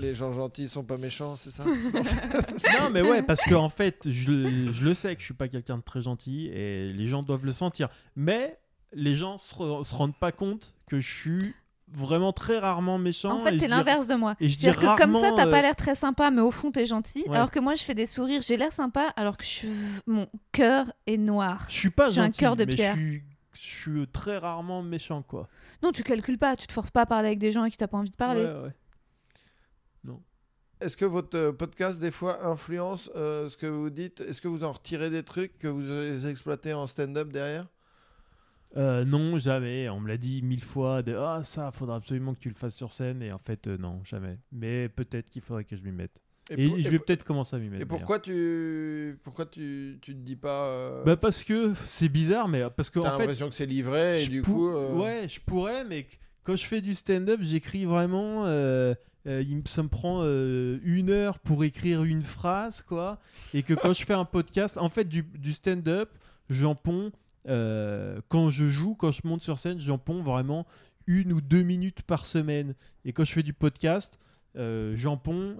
[0.00, 1.64] Les gens gentils sont pas méchants, c'est ça
[2.80, 5.34] Non, mais ouais, parce que en fait, je, le- je le sais que je suis
[5.34, 7.88] pas quelqu'un de très gentil et les gens doivent le sentir.
[8.16, 8.58] Mais
[8.92, 11.54] les gens se, re- se rendent pas compte que je suis
[11.92, 13.40] vraiment très rarement méchant.
[13.40, 14.36] En fait, et t'es je dis- l'inverse de moi.
[14.40, 16.40] et je dis C'est-à-dire que comme ça, rarement, t'as euh, pas l'air très sympa, mais
[16.40, 17.24] au fond, t'es gentil.
[17.28, 17.34] Ouais.
[17.36, 19.68] Alors que moi, je fais des sourires, j'ai l'air sympa, alors que je suis...
[20.06, 21.66] mon cœur est noir.
[21.68, 22.94] Je suis pas J'ai un gentil, cœur de mais pierre.
[22.94, 23.22] Je suis,
[23.54, 25.48] je suis très rarement méchant, quoi.
[25.82, 27.76] Non, tu calcules pas, tu te forces pas à parler avec des gens à qui
[27.76, 28.44] t'as pas envie de parler.
[28.44, 28.74] Ouais, ouais.
[30.84, 34.20] Est-ce que votre euh, podcast, des fois, influence euh, ce que vous dites?
[34.20, 37.66] Est-ce que vous en retirez des trucs que vous exploitez en stand-up derrière?
[38.76, 39.88] Euh, non, jamais.
[39.88, 41.02] On me l'a dit mille fois.
[41.02, 43.22] De, ah, ça, faudra absolument que tu le fasses sur scène.
[43.22, 44.36] Et en fait, euh, non, jamais.
[44.52, 46.20] Mais peut-être qu'il faudrait que je m'y mette.
[46.50, 47.82] Et, pour- je vais peut-être commencer à m'y mettre.
[47.82, 51.02] Et pourquoi tu pourquoi tu, tu te dis pas euh.
[51.04, 54.42] Bah parce que c'est bizarre, mais parce que T'as l'impression que c'est livré et du
[54.42, 55.02] pour- coup.
[55.02, 58.44] ouais, je pourrais, mais qu- quand je fais du stand-up, j'écris vraiment.
[59.26, 63.18] Euh, il ça me prend euh, une heure pour écrire une phrase, quoi.
[63.54, 66.10] Et que quand je fais un podcast, en fait, du, du stand-up,
[66.50, 67.10] j'en ponds.
[67.48, 70.66] euh, quand je joue, quand je monte sur scène, j'en ponds vraiment
[71.06, 72.74] une ou deux minutes par semaine.
[73.04, 74.18] Et quand je fais du podcast,
[74.54, 75.56] j'en ponds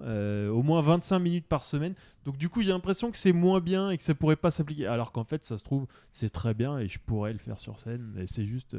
[0.49, 1.93] au moins 25 minutes par semaine.
[2.23, 4.87] Donc du coup, j'ai l'impression que c'est moins bien et que ça pourrait pas s'appliquer.
[4.87, 7.77] Alors qu'en fait, ça se trouve, c'est très bien et je pourrais le faire sur
[7.77, 8.15] scène.
[8.19, 8.75] Et c'est juste...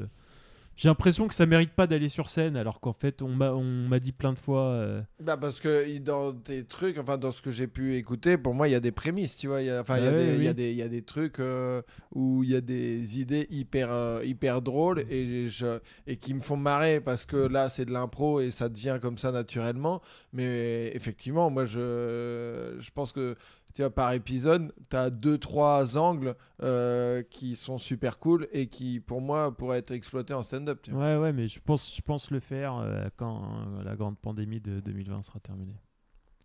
[0.77, 3.65] J'ai l'impression que ça mérite pas d'aller sur scène, alors qu'en fait, on m'a on
[3.89, 4.61] m'a dit plein de fois...
[4.73, 8.53] euh, Bah parce que dans tes trucs, enfin dans ce que j'ai pu écouter, pour
[8.55, 9.63] moi il y a des prémices, tu vois.
[9.63, 10.55] il y a- Enfin il y, a Ah des- ouais, il y a oui.
[10.55, 11.81] des il y a des trucs euh,
[12.15, 16.43] où il y a des idées hyper euh, hyper drôles et je et qui me
[16.43, 20.03] font marrer parce que là c'est de l'impro et ça devient comme ça naturellement.
[20.35, 23.35] Mais effectivement, moi je je pense que
[23.77, 28.69] tu vois, par épisode, tu as deux trois angles euh, qui sont super cool et
[28.69, 30.81] qui pour moi pourraient être exploités en stand-up.
[30.91, 34.61] Ouais, ouais, mais je pense, je pense le faire euh, quand euh, la grande pandémie
[34.61, 35.77] de 2020 sera terminée.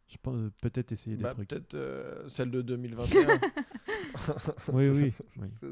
[0.09, 1.47] Je pense euh, peut-être essayer des Bah, trucs.
[1.47, 3.39] peut-être euh, celle de 2021.
[4.73, 5.13] Oui, oui.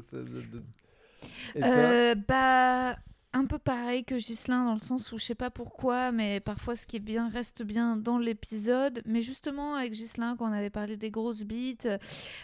[1.54, 1.68] Et toi?
[1.68, 2.96] Euh, bah,
[3.32, 6.74] un peu pareil que Ghislain, dans le sens où je sais pas pourquoi, mais parfois
[6.74, 9.02] ce qui est bien reste bien dans l'épisode.
[9.06, 11.98] Mais justement, avec Ghislain, quand on avait parlé des grosses bites, euh,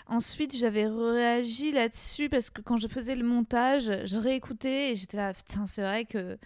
[0.07, 5.17] ensuite j'avais réagi là-dessus parce que quand je faisais le montage, je réécoutais et j'étais
[5.17, 6.39] là, putain, c'est vrai que.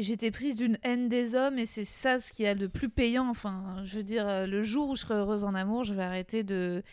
[0.00, 3.28] J'étais prise d'une haine des hommes et c'est ça ce qui a le plus payant.
[3.28, 6.04] Enfin, je veux dire, euh, le jour où je serai heureuse en amour, je vais
[6.04, 6.84] arrêter de.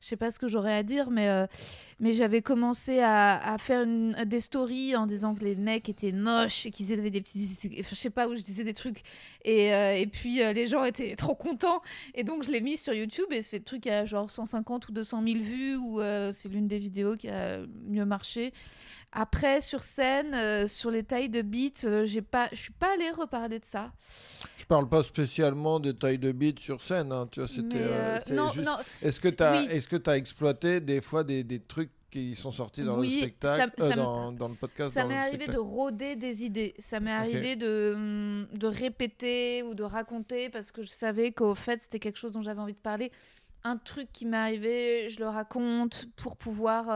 [0.00, 1.46] Je sais pas ce que j'aurais à dire, mais, euh,
[1.98, 3.84] mais j'avais commencé à, faire
[4.26, 7.56] des stories en disant que les mecs étaient moches et qu'ils avaient des petits.
[7.80, 9.02] enfin, je sais pas où je disais des trucs.
[9.44, 11.82] Et, euh, et puis les gens étaient trop contents.
[12.14, 14.92] Et donc je l'ai mis sur YouTube et c'est le truc à genre 150 ou
[14.92, 16.00] 200 000 vues ou
[16.32, 17.58] c'est l'une des vidéos qui a
[17.88, 18.52] mieux marché.
[19.12, 22.94] Après, sur scène, euh, sur les tailles de beats, euh, j'ai pas, je suis pas
[22.94, 23.92] allée reparler de ça.
[24.56, 27.76] Je parle pas spécialement des tailles de beats sur scène, hein, tu vois, c'était.
[27.78, 28.68] Euh, euh, juste-
[29.02, 29.68] Est-ce que tu as, oui.
[29.70, 33.18] est-ce que as exploité des fois des, des trucs qui sont sortis dans Oui, le
[33.22, 36.74] spectacle, ça- ça me- dans, dans le podcast Ça m'est arrivé de rôder des idées.
[36.78, 41.54] Ça m'est arrivé de, hum, de répéter ou de raconter parce que je savais qu'au
[41.54, 43.12] fait, c'était quelque chose dont j'avais envie de parler.
[43.64, 46.86] Un truc qui m'est arrivé, je le raconte pour pouvoir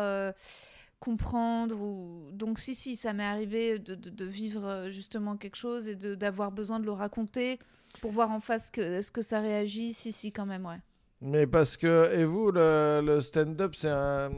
[1.01, 1.81] comprendre.
[1.81, 2.31] Ou...
[2.33, 5.97] Donc, si, si, ça m'est arrivé de, de- de vivre euh, justement quelque chose et
[5.97, 7.59] de- d'avoir besoin de le raconter
[8.01, 9.93] pour voir en face que, est-ce que ça réagit.
[9.93, 10.81] Si, si, quand même, ouais.
[11.21, 14.31] Mais parce que, et vous, le, le stand-up, c'est un.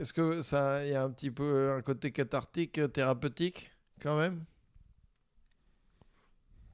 [0.00, 4.18] Est-ce que ça, il y a un petit peu un côté cathartique, euh, thérapeutique, quand
[4.18, 4.44] même?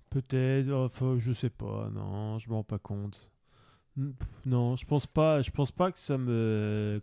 [0.08, 3.30] Peut-être, enfin, je sais pas, non, je m'en rends pas compte.
[4.46, 7.00] Non, je pense pas, je pense pas que ça me.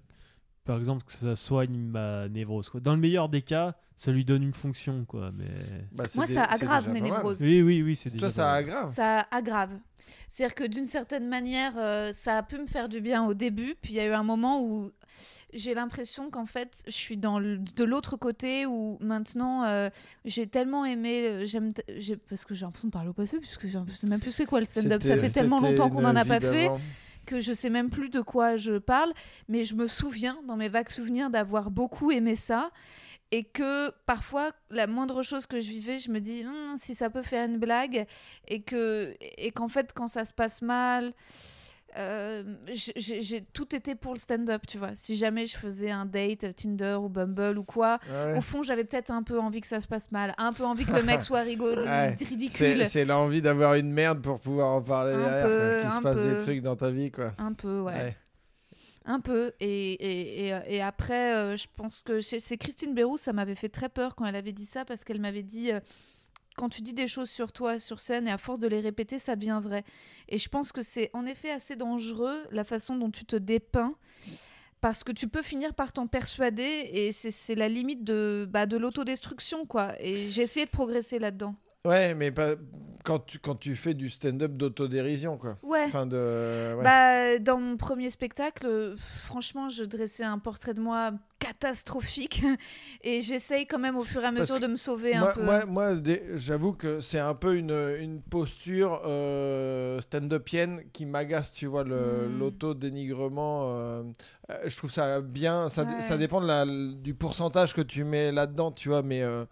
[0.68, 2.70] Par exemple, que ça soigne ma névrose.
[2.70, 2.80] Quoi.
[2.82, 5.32] Dans le meilleur des cas, ça lui donne une fonction, quoi.
[5.36, 5.46] Mais...
[5.94, 7.42] Bah, Moi, ça aggrave mes névroses.
[7.42, 8.28] Oui, oui, oui, c'est déjà.
[8.28, 8.94] Toi, ça aggrave.
[8.94, 9.72] Ça aggrave.
[10.30, 13.76] C'est-à-dire que d'une certaine manière, euh, ça a pu me faire du bien au début,
[13.82, 14.92] puis il y a eu un moment où
[15.54, 19.90] j'ai l'impression qu'en fait, je suis dans le- de l'autre côté où maintenant, euh,
[20.26, 23.40] j'ai tellement aimé, euh, j'aime, t- j'ai- parce que j'ai l'impression de parler au passé,
[23.40, 25.02] puisque je sais même plus c'est quoi le stand-up.
[25.02, 26.68] Ça fait tellement longtemps qu'on n'en a pas fait.
[27.28, 29.14] Que je sais même plus de quoi je parle,
[29.48, 32.72] mais je me souviens, dans mes vagues souvenirs, d'avoir beaucoup aimé ça.
[33.32, 37.10] Et que parfois, la moindre chose que je vivais, je me dis Hum, si ça
[37.10, 38.08] peut faire une blague.
[38.48, 41.14] Et que et qu'en fait, quand ça se passe mal,
[41.98, 44.92] euh, j'ai- tout été pour le stand-up, tu vois.
[44.96, 48.38] Si jamais je faisais un date euh, Tinder ou Bumble ou quoi, Ah ouais.
[48.38, 50.86] au fond, j'avais peut-être un peu envie que ça se passe mal, un peu envie
[50.86, 52.16] que le mec soit rigolo, Ouais.
[52.16, 52.86] ridicule.
[52.86, 56.16] C'est l'envie d'avoir une merde pour pouvoir en parler Un derrière, peu, qu'il se passe
[56.18, 56.32] peu.
[56.36, 57.34] des trucs dans ta vie, quoi.
[57.38, 57.94] Un peu, ouais.
[57.94, 58.16] Ouais.
[59.06, 59.54] Un peu.
[59.62, 63.56] Et, et, et, et après, euh, je pense que c'est c'est Christine Bérou, ça m'avait
[63.56, 65.80] fait très peur quand elle avait dit ça, parce qu'elle m'avait dit euh,
[66.58, 69.20] quand tu dis des choses sur toi sur scène et à force de les répéter,
[69.20, 69.84] ça devient vrai.
[70.28, 73.96] Et je pense que c'est en effet assez dangereux la façon dont tu te dépeins
[74.82, 78.76] parce que tu peux finir par t'en persuader et c'est la limite de, bah, de
[78.76, 79.94] l'autodestruction quoi.
[80.02, 81.56] Et j'ai essayé de progresser là-dedans.
[81.88, 82.56] Ouais, mais pas
[83.04, 85.58] quand tu quand tu fais du stand-up d'autodérision quoi.
[85.64, 85.86] Ouais.
[85.88, 86.84] Enfin de ouais.
[86.84, 92.44] Bah, dans mon premier spectacle, franchement, je dressais un portrait de moi catastrophique
[93.04, 95.42] et j'essaye quand même au fur et à mesure de me sauver un peu.
[95.44, 95.92] moi, moi,
[96.36, 102.28] j'avoue que c'est un peu une, une posture euh, stand-upienne qui m'agace, tu vois, le-
[102.28, 102.40] Mm.
[102.40, 103.76] l'auto-dénigrement.
[103.78, 104.04] euh,
[104.50, 106.02] euh, je trouve ça bien, ça, Ouais.
[106.02, 109.46] ça dépend de la, du pourcentage que tu mets là-dedans, tu vois, mais, euh,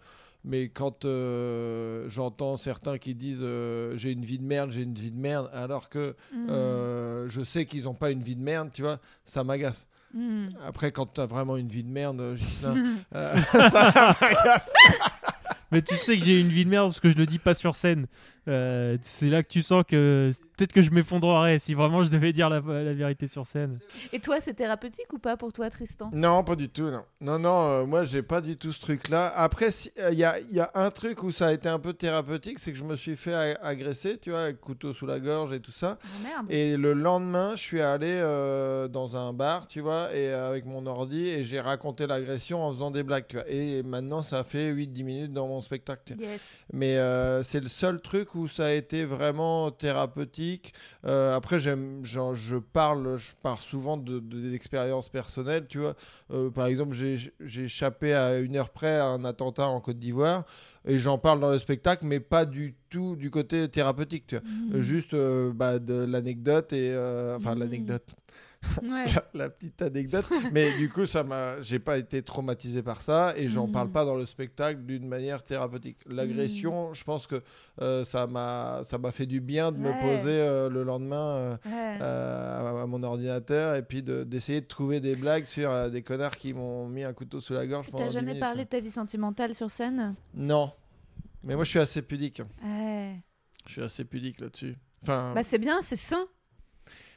[0.46, 4.94] mais quand euh, j'entends certains qui disent euh, j'ai une vie de merde, j'ai une
[4.94, 6.46] vie de merde, alors que Mm.
[6.50, 9.88] euh, je sais qu'ils n'ont pas une vie de merde, tu vois, ça m'agace.
[10.14, 10.46] Mm.
[10.66, 12.76] Après, quand tu as vraiment une vie de merde, Ghislain,
[13.12, 14.72] ça m'agace.
[15.72, 17.54] Mais tu sais que j'ai une vie de merde parce que je le dis pas
[17.54, 18.06] sur scène.
[18.48, 22.32] Euh, c'est là que tu sens que peut-être que je m'effondrerais si vraiment je devais
[22.32, 23.78] dire la, la vérité sur scène.
[24.12, 26.10] Et toi, c'est thérapeutique ou pas pour toi, Tristan?
[26.12, 27.02] Non, pas du tout, non.
[27.20, 29.32] Non, non, euh, moi, j'ai pas du tout ce truc-là.
[29.36, 29.68] Après,
[30.10, 32.72] il y, a, y a un truc où ça a été un peu thérapeutique, c'est
[32.72, 35.60] que je me suis fait a- agresser, tu vois, avec couteau sous la gorge et
[35.60, 35.98] tout ça.
[36.02, 36.46] Oh, merde.
[36.48, 40.64] Et le lendemain, je suis allé euh, dans un bar, tu vois, et euh, avec
[40.66, 43.48] mon ordi, et j'ai raconté l'agression en faisant des blagues, tu vois.
[43.50, 46.02] Et maintenant, ça fait 8-10 minutes dans mon spectacle.
[46.06, 46.24] tu vois.
[46.26, 46.56] Yes.
[46.72, 50.74] Mais euh, c'est le seul truc où ça a été vraiment thérapeutique.
[51.06, 55.94] Euh, après, j'aime, je parle, je parle souvent de, de- d'expériences personnelles, tu vois.
[56.30, 57.32] Euh, par exemple, j'ai,
[57.64, 60.44] échappé à une heure près à un attentat en Côte d'Ivoire
[60.86, 64.44] et j'en parle dans le spectacle, mais pas du tout du côté thérapeutique, tu vois.
[64.48, 64.74] Mm.
[64.74, 66.90] Euh, Juste euh, bah, de l'anecdote et
[67.36, 67.60] enfin Mhm.
[67.60, 68.04] l'anecdote,
[68.82, 69.06] Ouais.
[69.14, 70.26] la, la petite anecdote.
[70.52, 74.04] mais du coup, ça m'a, j'ai pas été traumatisé par ça et j'en parle pas
[74.04, 75.98] dans le spectacle d'une manière thérapeutique.
[76.06, 77.42] L'agression, je pense que
[77.80, 81.56] euh, ça m'a, ça m'a fait du bien de me poser euh, le lendemain euh,
[81.66, 81.98] Ouais.
[82.02, 86.36] à, à mon ordinateur et puis de- d'essayer de trouver des blagues sur des connards
[86.36, 88.64] qui m'ont mis un couteau sous la gorge T'as 10 jamais minutes, parlé hein.
[88.64, 90.14] de ta vie sentimentale sur scène?
[90.34, 90.72] Non.
[91.44, 92.42] Mais moi, je suis assez pudique.
[93.66, 94.76] Je suis assez pudique là-dessus.
[95.02, 96.24] Enfin, Bah, c'est bien, c'est sain.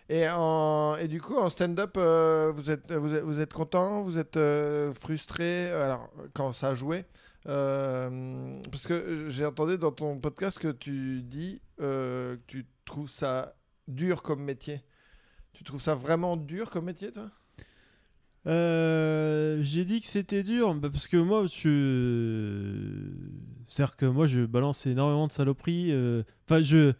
[0.10, 4.02] Et, en, et du coup, en stand-up, euh, vous, êtes, vous, êtes, vous êtes content
[4.02, 7.06] Vous êtes euh, frustré euh, Alors, quand ça a joué
[7.46, 13.56] Parce que j'ai entendu dans ton podcast que tu dis que tu trouves ça
[13.88, 14.82] dur comme métier.
[15.54, 17.30] Tu trouves ça vraiment dur comme métier, toi?
[18.46, 23.12] J'ai dit que c'était dur bah, parce que moi je
[23.68, 25.94] c'est-à-dire que moi je balance énormément de saloperies
[26.48, 26.94] enfin je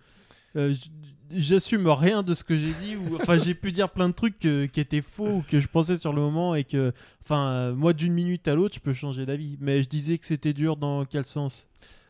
[1.36, 4.40] j'assume rien de ce que j'ai dit ou enfin j'ai pu dire plein de trucs
[4.40, 6.92] que- qui étaient faux ou que je pensais sur le moment et que
[7.24, 10.54] enfin moi d'une minute à l'autre je peux changer d'avis mais je disais que c'était
[10.54, 11.68] dur dans quel sens?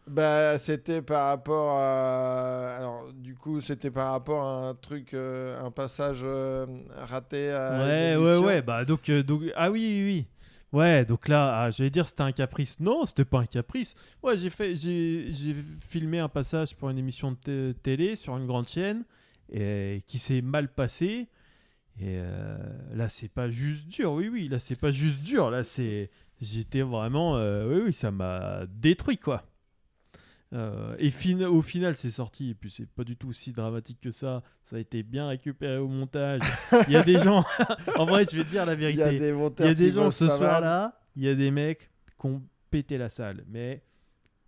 [0.07, 2.78] Bah, c'était par rapport à.
[2.78, 6.65] Alors, du coup, c'était par rapport à un truc, euh, un passage euh,
[6.97, 7.78] raté à.
[7.86, 10.26] ouais ouais ouais bah donc, euh, donc ah oui oui oui
[10.72, 12.80] Ouais, donc là, ah, j'allais dire c'était un caprice.
[12.80, 13.95] Non, c'était pas un caprice.
[14.22, 15.32] Ouais, j'ai fait, j'ai,
[15.88, 19.03] filmé un passage pour une émission de té- télé sur une grande chaîne
[19.51, 21.28] et qui s'est mal passé.
[21.99, 22.57] Et euh,
[22.93, 24.13] là, c'est pas juste dur.
[24.13, 25.49] Oui, oui, là, c'est pas juste dur.
[25.49, 29.43] Là, c'est, j'étais vraiment, euh, oui, oui, ça m'a détruit quoi.
[30.51, 32.49] Euh, et fin- au final, c'est sorti.
[32.51, 34.41] Et puis, c'est pas du tout aussi dramatique que ça.
[34.63, 36.41] Ça a été bien récupéré au montage.
[36.87, 37.45] Il y a des gens.
[37.97, 38.99] en vrai, je vais te dire la Il vérité.
[38.99, 39.29] y a des
[39.59, 42.41] Il y a des qui gens ce soir-là, il y a des mecs qui ont
[42.71, 43.43] pété la salle.
[43.47, 43.83] Mais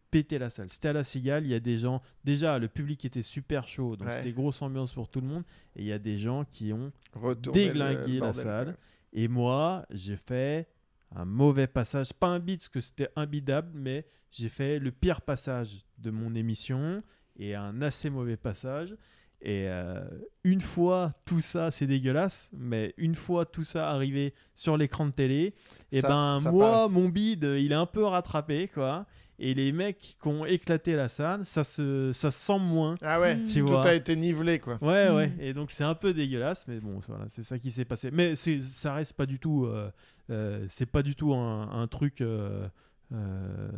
[0.10, 0.70] pété la salle.
[0.70, 2.02] C'était à la Cigale, il y a des gens.
[2.24, 4.16] Déjà, le public était super chaud, donc Ouais.
[4.18, 5.44] c'était grosse ambiance pour tout le monde.
[5.76, 6.92] Et il y a des gens qui ont.
[7.14, 8.76] Retourner le la salle.
[9.14, 10.68] Et moi, j'ai fait
[11.16, 12.14] un mauvais passage.
[12.14, 16.34] Pas un beat, parce que c'était imbidable, mais j'ai fait le pire passage de mon
[16.36, 17.04] émission
[17.38, 18.96] et un assez mauvais passage.
[19.44, 20.00] Et euh,
[20.44, 25.12] une fois tout ça, c'est dégueulasse, mais une fois tout ça arrivé sur l'écran de
[25.12, 25.56] télé,
[25.92, 26.92] et Ça- ben ça moi, passe.
[26.92, 29.08] mon bide, il est un peu rattrapé, quoi.
[29.44, 32.96] Et les mecs qui ont éclaté la salle, ça se, ça se sent moins.
[33.02, 33.44] Ah ouais, Mm.
[33.46, 33.86] Tu tout vois.
[33.88, 34.78] a été nivelé, quoi.
[34.82, 35.16] Ouais, Mm.
[35.16, 35.32] ouais.
[35.40, 38.12] Et donc c'est un peu dégueulasse, mais bon, voilà, c'est ça qui s'est passé.
[38.12, 39.90] Mais ça reste pas du tout, euh,
[40.30, 42.68] euh, c'est pas du tout un, un truc euh,
[43.14, 43.70] euh,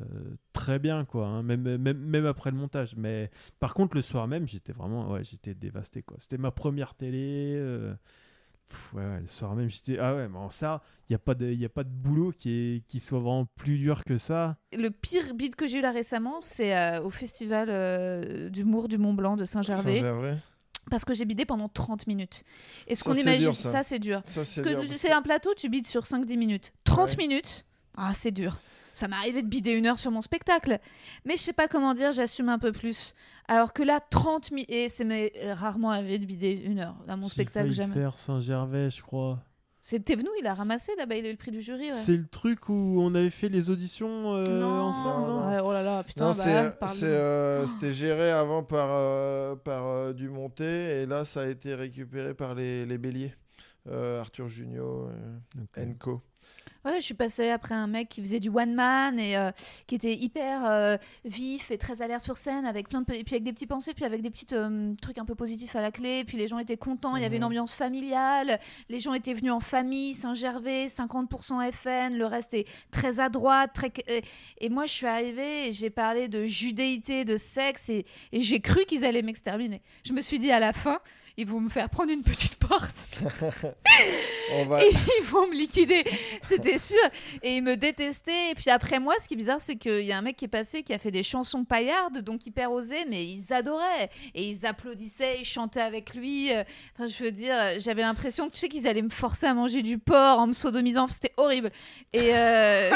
[0.51, 1.27] très bien, quoi.
[1.27, 2.95] hein, même, même, même après le montage.
[2.97, 6.17] Mais par contre, le soir même, j'étais vraiment, ouais, j'étais dévasté, quoi.
[6.19, 7.55] C'était ma première télé.
[7.57, 7.93] euh,
[8.69, 11.19] pff, ouais, ouais, le soir même, j'étais, ah ouais, mais en ça, il y a
[11.19, 14.17] pas de, y a pas de boulot qui est, qui soit vraiment plus dur que
[14.17, 14.57] ça.
[14.75, 18.97] Le pire beat que j'ai eu là récemment, c'est euh, au festival euh, d'humour du
[18.97, 19.95] Mont Blanc de Saint-Gervais.
[19.97, 20.37] Saint-Gervais.
[20.89, 22.43] parce que j'ai bidé pendant 30 minutes.
[22.87, 23.83] Et ce qu'on imagine, dur, ça.
[23.83, 24.21] c'est dur.
[24.25, 26.73] Ça, c'est Parce dur, que parce c'est que- un plateau, tu bides sur 5-10 minutes.
[26.83, 27.15] 30 Ouais.
[27.17, 27.65] minutes,
[27.95, 28.57] ah, c'est dur.
[28.93, 30.79] Ça m'est arrivé de bider une heure sur mon spectacle.
[31.25, 33.15] Mais je sais pas comment dire, j'assume un peu plus.
[33.47, 34.61] Alors que là, 30 000.
[34.69, 36.95] Et c'est m'est rarement arrivé de bider une heure.
[37.07, 37.93] Dans mon spectacle, jamais.
[37.93, 39.39] faire Saint-Gervais, je crois.
[39.85, 41.87] C'était venu, il a ramassé là-bas, il a eu le prix du jury.
[41.87, 41.91] Ouais.
[41.91, 45.73] C'est le truc où on avait fait les auditions euh, non, ensemble, non Ouais, oh
[45.73, 49.85] là là, putain, Non, bah, c'est- parle- c'est, euh, c'était géré avant par, euh, par
[49.87, 53.33] euh, Dumontet et là ça a été récupéré par les, les Béliers.
[53.89, 56.21] Euh, Arthur Junio, euh, Enco.
[56.85, 59.51] Ouais, je suis passée après un mec qui faisait du one man et euh,
[59.87, 63.35] qui était hyper euh, vif et très alerte sur scène avec plein de et puis
[63.35, 65.91] avec des petits pensées puis avec des petits euh, trucs un peu positifs à la
[65.91, 66.25] clé.
[66.25, 67.47] Puis les gens étaient contents il y avait une Mhm.
[67.47, 68.59] ambiance familiale.
[68.89, 73.71] Les gens étaient venus en famille Saint-Gervais 50% FN le reste est très à droite
[73.73, 73.91] très
[74.59, 78.59] et- moi je suis arrivée et j'ai parlé de judéité de sexe et, et j'ai
[78.59, 79.81] cru qu'ils allaient m'exterminer.
[80.05, 80.99] Je me suis dit à la fin
[81.37, 82.93] ils vont me faire prendre une petite porte
[84.51, 84.83] On va...
[84.83, 84.89] et
[85.19, 86.03] ils vont me liquider,
[86.41, 86.97] c'était sûr.
[87.41, 88.51] Et ils me détestaient.
[88.51, 90.45] Et puis après moi, ce qui est bizarre, c'est qu'il y a un mec qui
[90.45, 94.09] est passé qui a fait des chansons paillardes, donc hyper osées, mais ils adoraient.
[94.35, 96.49] Et ils applaudissaient, ils chantaient avec lui.
[96.95, 99.81] Enfin, je veux dire, j'avais l'impression que tu sais qu'ils allaient me forcer à manger
[99.81, 101.07] du porc en me sodomisant.
[101.07, 101.71] C'était horrible.
[102.11, 102.91] Et euh,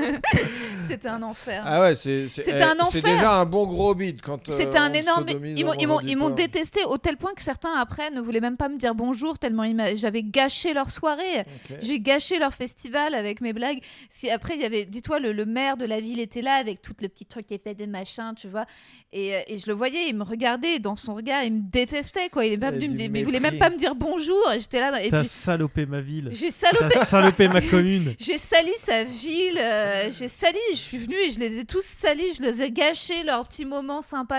[0.80, 1.62] c'était un enfer.
[1.66, 4.48] Ah ouais, c'est, eh, déjà un bon gros bide quand.
[4.48, 5.26] euh, C'était un énorme.
[5.56, 8.94] Ils m'ont, détesté au tel point que certains après ne voulaient même pas me dire
[8.94, 9.64] bonjour tellement
[9.94, 11.44] j'avais gâché leur soirée.
[11.80, 13.80] J'ai gâché leur festival avec mes blagues.
[14.08, 16.80] Si après il y avait, dis-toi, le, le maire de la ville était là avec
[16.82, 18.66] tout le petit truc qui fait des machins, tu vois.
[19.12, 22.28] Et, euh, et je le voyais, il me regardait dans son regard, il me détestait
[22.30, 22.46] quoi.
[22.46, 24.50] Il est pas venu me dire, mais il voulait même pas me dire bonjour.
[24.52, 26.30] Et j'étais là et T'as puis salopé ma ville.
[26.32, 26.94] j'ai salopé.
[26.94, 28.14] T'as salopé ma commune.
[28.18, 31.84] J'ai sali sa ville, euh, j'ai sali, je suis venue et je les ai tous
[31.84, 34.34] salis, je les ai gâchés leurs petits moments sympathiques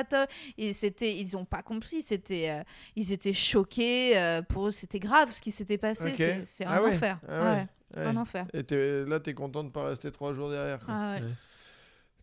[0.58, 2.62] et c'était, ils ont pas compris, c'était, euh,
[2.96, 6.12] ils étaient choqués, euh, pour eux c'était grave ce qui s'était passé.
[6.18, 7.68] C'est, c'est un Ah ouais, ah ouais, Ouais,
[7.98, 8.06] Ouais.
[8.08, 8.46] un enfer.
[8.54, 8.64] Et
[9.06, 10.80] là, t'es content de pas rester trois jours derrière.
[10.80, 10.94] quoi.
[10.96, 11.22] Ah ouais.
[11.22, 11.28] Ouais.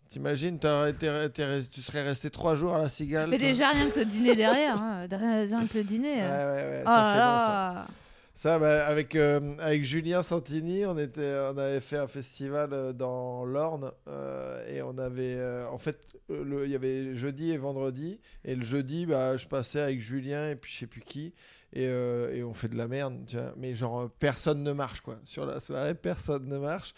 [0.09, 3.31] T'imagines, tu serais resté trois jours à la cigale.
[3.31, 6.17] Mais déjà rien que le dîner derrière, hein, rien, que le dîner.
[6.17, 6.55] Ouais, euh.
[6.57, 7.73] ouais, ouais, Oh ça là c'est bon ça.
[7.75, 7.87] là.
[8.35, 12.93] Ça, bah, avec, euh, avec Julien Santini, on, était, on avait fait un festival euh,
[12.93, 15.37] dans l'Orne euh, et on avait.
[15.37, 15.99] euh, en fait,
[16.29, 18.21] il y avait jeudi et vendredi.
[18.45, 21.33] Et le jeudi, bah, je passais avec Julien et puis je sais plus qui.
[21.75, 23.55] Et, euh, et on fait de la merde, tu vois.
[23.57, 25.19] Mais genre, euh, personne ne marche, quoi.
[25.25, 26.95] Sur la soirée, personne ne marche.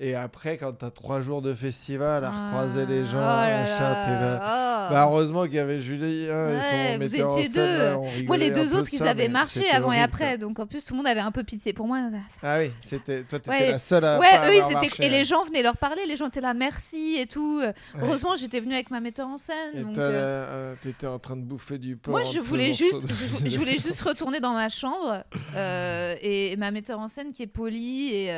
[0.00, 4.20] Et après, quand t'as trois jours de festival à recroiser les gens, Ah, oh là
[4.20, 4.88] là.
[4.90, 7.78] Bah, heureusement qu'il y avait Julien et son vous en étiez scène, deux.
[7.84, 10.38] là, Moi, les deux autres, ils ça, avaient marché avant et après.
[10.38, 11.98] Donc, en plus, tout le monde avait un peu pitié pour moi.
[12.44, 13.70] Ah oui, c'était toi t'étais Ouais.
[13.72, 14.86] la seule à Ouais, pas eux, ils avoir étaient...
[14.86, 17.58] marché, et les gens venaient leur parler, les gens étaient là, merci et tout.
[17.58, 17.74] Ouais.
[18.00, 19.56] Heureusement, j'étais venue avec ma metteur en scène.
[19.74, 22.12] Et donc, euh, euh, t'étais en train de bouffer du porc.
[22.12, 23.00] Moi, je voulais, juste,
[23.42, 25.24] je, je voulais juste retourner dans ma chambre
[25.56, 28.14] euh, et ma metteur en scène qui est polie.
[28.14, 28.30] Et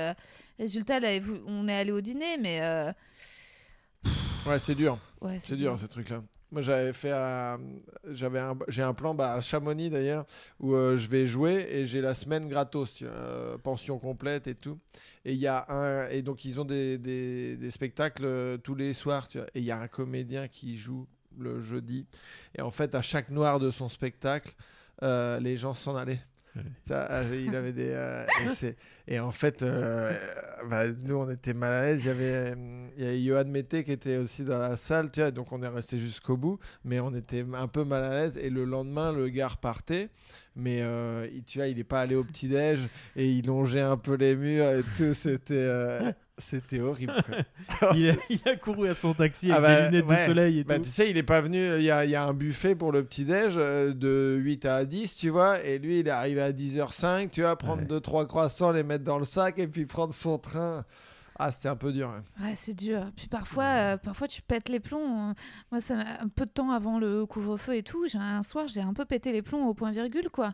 [0.60, 1.00] résultat,
[1.46, 2.92] on est allé au dîner, mais euh,
[4.46, 6.22] Ouais, c'est dur, ouais, c'est dur ce truc-là.
[6.50, 7.12] Moi, j'avais fait,
[8.08, 10.24] j'avais un, j'ai un plan bah, à Chamonix d'ailleurs
[10.58, 14.48] où euh, je vais jouer et j'ai la semaine gratos, tu vois, euh, pension complète
[14.48, 14.78] et tout.
[15.24, 18.94] Et il y a un, et donc ils ont des, des, des spectacles tous les
[18.94, 19.46] soirs, tu vois.
[19.54, 21.06] Et il y a un comédien qui joue
[21.38, 22.06] le jeudi.
[22.56, 24.54] Et en fait, à chaque noir de son spectacle,
[25.02, 26.22] euh, les gens s'en allaient.
[26.56, 26.62] Ouais.
[26.86, 28.24] Ça, euh, il avait des euh,
[29.06, 30.12] et, en fait euh,
[30.68, 32.02] bah, nous on était mal à l'aise.
[32.04, 35.10] Il y avait euh, il y avait Johan Mété qui était aussi dans la salle
[35.12, 38.10] tu vois, donc on est resté jusqu'au bout mais on était un peu mal à
[38.10, 38.38] l'aise.
[38.38, 40.08] Et le lendemain le gars repartait
[40.56, 42.80] mais euh, il, tu vois il est pas allé au petit déj
[43.14, 45.14] et il longeait un peu les murs et tout.
[45.14, 45.68] C'était
[46.40, 47.92] c'était horrible quoi.
[47.94, 50.22] il, a, il a couru à son taxi Ah avec bah, des lunettes ouais.
[50.22, 50.82] de soleil et Bah, tout.
[50.84, 51.58] tu sais, il est pas venu.
[51.76, 54.84] Il y a, il y a un buffet pour le petit-déj euh, de 8 à
[54.84, 55.60] 10, tu vois.
[55.62, 57.98] Et lui, il est arrivé à 10h05, tu vois, prendre Ouais.
[58.00, 60.84] 2-3 croissants, les mettre dans le sac et puis prendre son train.
[61.42, 62.10] Ah, c'était un peu dur.
[62.10, 62.22] hein.
[62.44, 63.10] Ouais, c'est dur.
[63.16, 65.32] Puis parfois, euh, parfois tu pètes les plombs.
[65.72, 68.68] Moi, ça m'a- un peu de temps avant le couvre-feu et tout, j'ai un soir,
[68.68, 70.52] j'ai un peu pété les plombs au point virgule, quoi.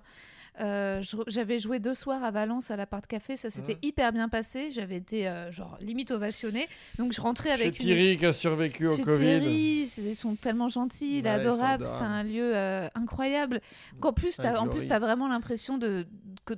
[0.60, 4.70] Euh, J'avais joué deux soirs à Valence à l'appart café, ça s'était hyper bien passé.
[4.72, 6.66] J'avais été euh, genre limite ovationnée.
[6.98, 9.18] Donc je rentrais avec Chez une Thierry qui a survécu au Chez Covid.
[9.18, 12.14] Thierry, ils sont tellement gentils, il est Ouais, ils sont adorable, c'est adorables.
[12.14, 13.60] un lieu euh, incroyable.
[14.00, 14.86] Qu'en plus, t'as- en plus, Laurie.
[14.86, 16.06] tu as vraiment l'impression de
[16.46, 16.54] que,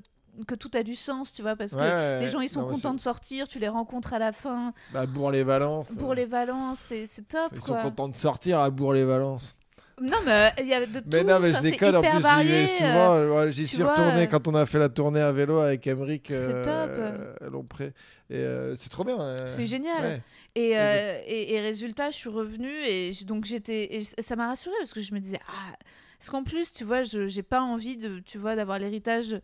[0.46, 2.62] que tout a du sens, tu vois, parce Ouais, que ouais, les gens ils sont
[2.62, 4.72] non, contents de sortir, tu les rencontres à la fin.
[4.86, 5.96] c'est- Bah, Bourg-les-Valences.
[5.98, 9.56] Pour les Valences, c'est top, Ils sont contents de sortir à Bourg-les-Valences.
[10.00, 11.06] Non, mais euh, il y a de tout.
[11.12, 11.96] Mais non, mais je déconne.
[11.96, 12.10] En plus,
[12.42, 13.14] j'y vais souvent.
[13.14, 15.86] euh, ouais, J'y suis retourné euh, quand on a fait la tournée à vélo avec
[15.86, 16.90] Emeric C'est euh, top.
[17.42, 17.92] euh, Lompré.
[18.30, 19.20] Et euh, c'est trop bien.
[19.20, 20.20] euh, C'est génial.
[20.54, 21.18] Et, euh,
[21.62, 25.40] résultat, je suis revenue et donc j'étais ça m'a rassurée parce que je me disais
[25.48, 25.74] ah
[26.18, 29.40] parce qu'en plus tu vois je j'ai pas envie de tu vois d'avoir l'héritage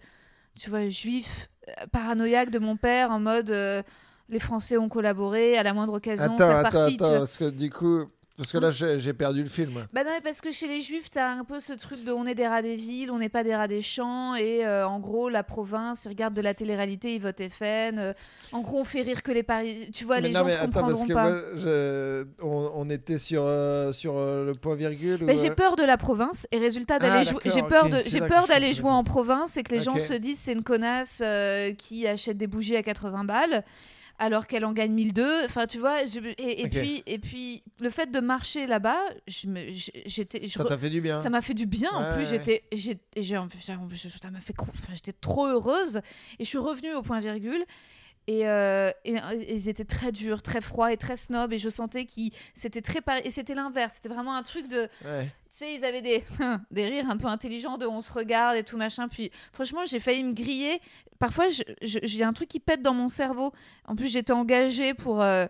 [0.59, 3.83] tu vois juif euh, paranoïaque de mon père en mode euh,
[4.29, 8.05] les Français ont collaboré à la moindre occasion, Attends, attends, attends, parce que du coup,
[8.37, 9.87] parce que là j'ai perdu le film.
[9.93, 12.27] Bah non, mais parce que chez les Juifs, t'as un peu ce truc de on
[12.27, 14.99] est des rats des villes, on n'est pas des rats des champs, et euh, en
[14.99, 17.99] gros, la province, ils regardent de la télé-réalité, ils votent FN.
[17.99, 18.13] euh,
[18.53, 19.89] en gros, on fait rire que les Paris.
[19.93, 21.31] Tu vois, Mais les non, gens mais ne attends, parce comprendront que pas.
[21.31, 25.19] moi, je- on, on était sur, euh, sur le point virgule.
[25.23, 27.41] Mais ou, j'ai peur de la province et résultat Ah, d'aller jouer.
[27.45, 29.63] J'ai peur ok, de c'est j'ai là que peur je d'aller jouer en province et
[29.63, 31.23] que les gens se disent c'est une connasse
[31.79, 33.65] qui achète des bougies à 80 balles
[34.19, 35.45] alors qu'elle en gagne 1002.
[35.45, 36.07] Enfin, tu vois.
[36.07, 40.53] je- et, puis et puis le fait de marcher là-bas, je me j'ai- j'étais je
[40.53, 41.19] Ça t'a fait du bien.
[41.19, 41.91] ça m'a fait du bien.
[41.93, 42.31] en plus, ouais.
[42.31, 42.99] j'étais, j'ai,
[44.21, 45.99] ça m'a fait, enfin, j'étais trop heureuse.
[46.39, 47.65] Et je suis revenue au point virgule.
[48.27, 51.53] Et, euh, et, euh, ils étaient très durs, très froids et très snobs.
[51.53, 53.95] Et je sentais qu'ils, c'était très et c'était l'inverse.
[53.97, 55.31] C'était vraiment un truc de, Ouais.
[55.55, 56.25] Tu sais, ils avaient des,
[56.73, 59.07] des rires un peu intelligents de on se regarde et tout machin.
[59.07, 60.81] Puis franchement, j'ai failli me griller.
[61.21, 61.45] Parfois,
[61.81, 63.53] j'ai un truc qui pète dans mon cerveau.
[63.87, 65.47] En plus, j'étais engagée pour, euh,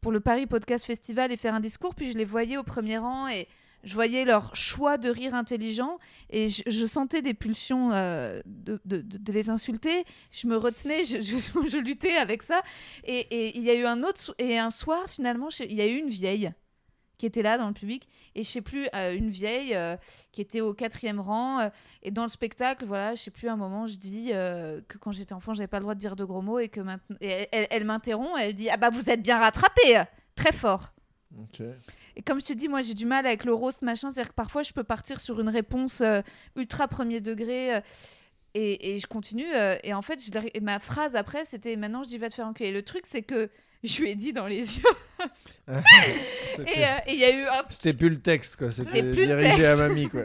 [0.00, 1.96] pour le Paris Podcast Festival et faire un discours.
[1.96, 3.48] Puis je les voyais au premier rang et
[3.82, 5.98] je voyais leur choix de rire intelligent.
[6.30, 10.04] Et je, sentais des pulsions euh, de, de- les insulter.
[10.30, 12.62] Je me retenais, je, je- luttais avec ça.
[13.02, 14.36] Et, il y a eu un autre.
[14.38, 16.52] Et un soir, finalement, il y a eu une vieille
[17.18, 19.96] qui était là dans le public et je sais plus euh, une vieille euh,
[20.32, 21.68] qui était au quatrième rang euh,
[22.02, 25.32] et dans le spectacle voilà je sais plus un moment je dis que quand j'étais
[25.32, 27.84] enfant j'avais pas le droit de dire de gros mots et que maintenant et elle,
[27.84, 30.02] m'interrompt elle dit ah bah vous êtes bien rattrapé
[30.36, 30.92] très fort
[31.40, 31.60] Ok.
[32.16, 34.22] et comme je te dis moi j'ai du mal avec le roast machin c'est à
[34.22, 36.02] dire que parfois je peux partir sur une réponse
[36.56, 37.82] ultra premier degré
[38.54, 39.44] et, et je continue
[39.82, 42.34] et en fait je l'ai- et ma phrase après c'était maintenant je dis va te
[42.34, 43.50] faire enculer le truc c'est que
[43.84, 44.84] je lui ai dit dans les yeux
[45.68, 45.80] euh,
[46.58, 48.70] et il y a eu c'était plus le texte, quoi.
[48.70, 50.22] C'était dirigé à mamie, quoi.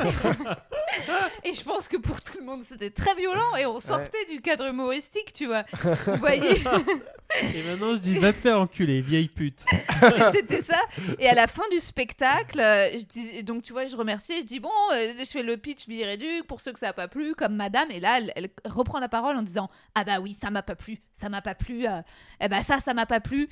[1.44, 4.40] Et je pense que pour tout le monde, c'était très violent et on sortait du
[4.40, 5.64] cadre humoristique, tu vois.
[5.82, 6.62] Vous voyez,
[7.54, 9.64] Et maintenant, je dis, va te faire enculer, vieille pute.
[10.34, 10.78] c'était ça.
[11.18, 14.46] Et à la fin du spectacle, euh, je dis, donc tu vois, je remercie, je
[14.46, 17.06] dis, bon, euh, je fais le pitch Billy Reduc pour ceux que ça n'a pas
[17.08, 17.88] plu, comme madame.
[17.92, 20.74] Et là, elle, elle reprend la parole en disant, ah bah oui, ça m'a pas
[20.74, 22.00] plu, ça m'a pas plu, euh,
[22.40, 23.48] eh bah ça, ça m'a pas plu.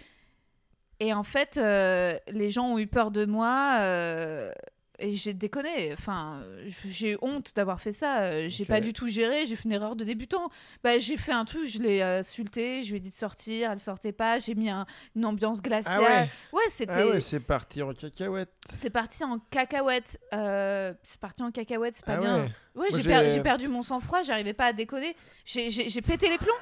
[1.00, 3.76] Et en fait, euh, les gens ont eu peur de moi.
[3.80, 4.50] euh,
[4.98, 5.92] et j'ai déconné.
[5.92, 6.42] Enfin,
[6.88, 8.22] j'ai honte d'avoir fait ça.
[8.22, 8.68] Euh, J'ai Ok.
[8.68, 9.46] pas du tout géré.
[9.46, 10.50] J'ai fait une erreur de débutant.
[10.82, 13.78] Bah, j'ai fait un truc, je l'ai insulté, je lui ai dit de sortir, elle
[13.78, 14.38] sortait pas.
[14.38, 16.00] J'ai mis un- une ambiance glaciale.
[16.00, 16.30] Ah ouais.
[16.52, 16.92] Ouais, c'était.
[16.94, 18.50] Ah ouais, c'est parti en cacahuète.
[18.72, 20.18] c'est parti en cacahuète.
[20.34, 22.42] Euh, c'est parti en cacahuète, c'est pas Ah bien.
[22.44, 22.86] ouais.
[22.92, 25.16] J'ai per- j'ai- j'ai perdu mon sang-froid, j'arrivais pas à déconner.
[25.44, 25.68] J'ai-
[26.00, 26.54] pété les plombs.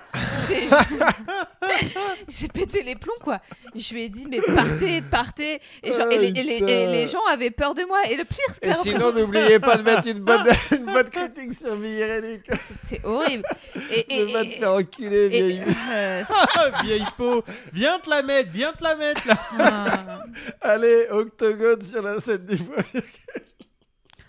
[0.48, 0.66] J'ai-
[2.28, 3.40] J'ai pété les plombs, quoi.
[3.74, 5.60] Je lui ai dit, mais partez, partez.
[5.82, 7.98] Et, genre- et les, et les- et les gens avaient peur de moi.
[8.10, 11.76] Et le pire, Et sinon, n'oubliez pas de mettre une bonne, une bonne critique sur
[11.76, 12.42] Billy Reddick.
[12.86, 13.44] c'est horrible.
[13.90, 15.62] Et, et, Ne va te et- faire enculer, et- vieille.
[15.90, 16.22] euh,
[16.56, 17.42] Ah, vieille peau,
[17.72, 19.36] viens te la mettre, viens te la mettre là.
[19.52, 23.04] c'est- Allez, octogone sur la scène du foyer.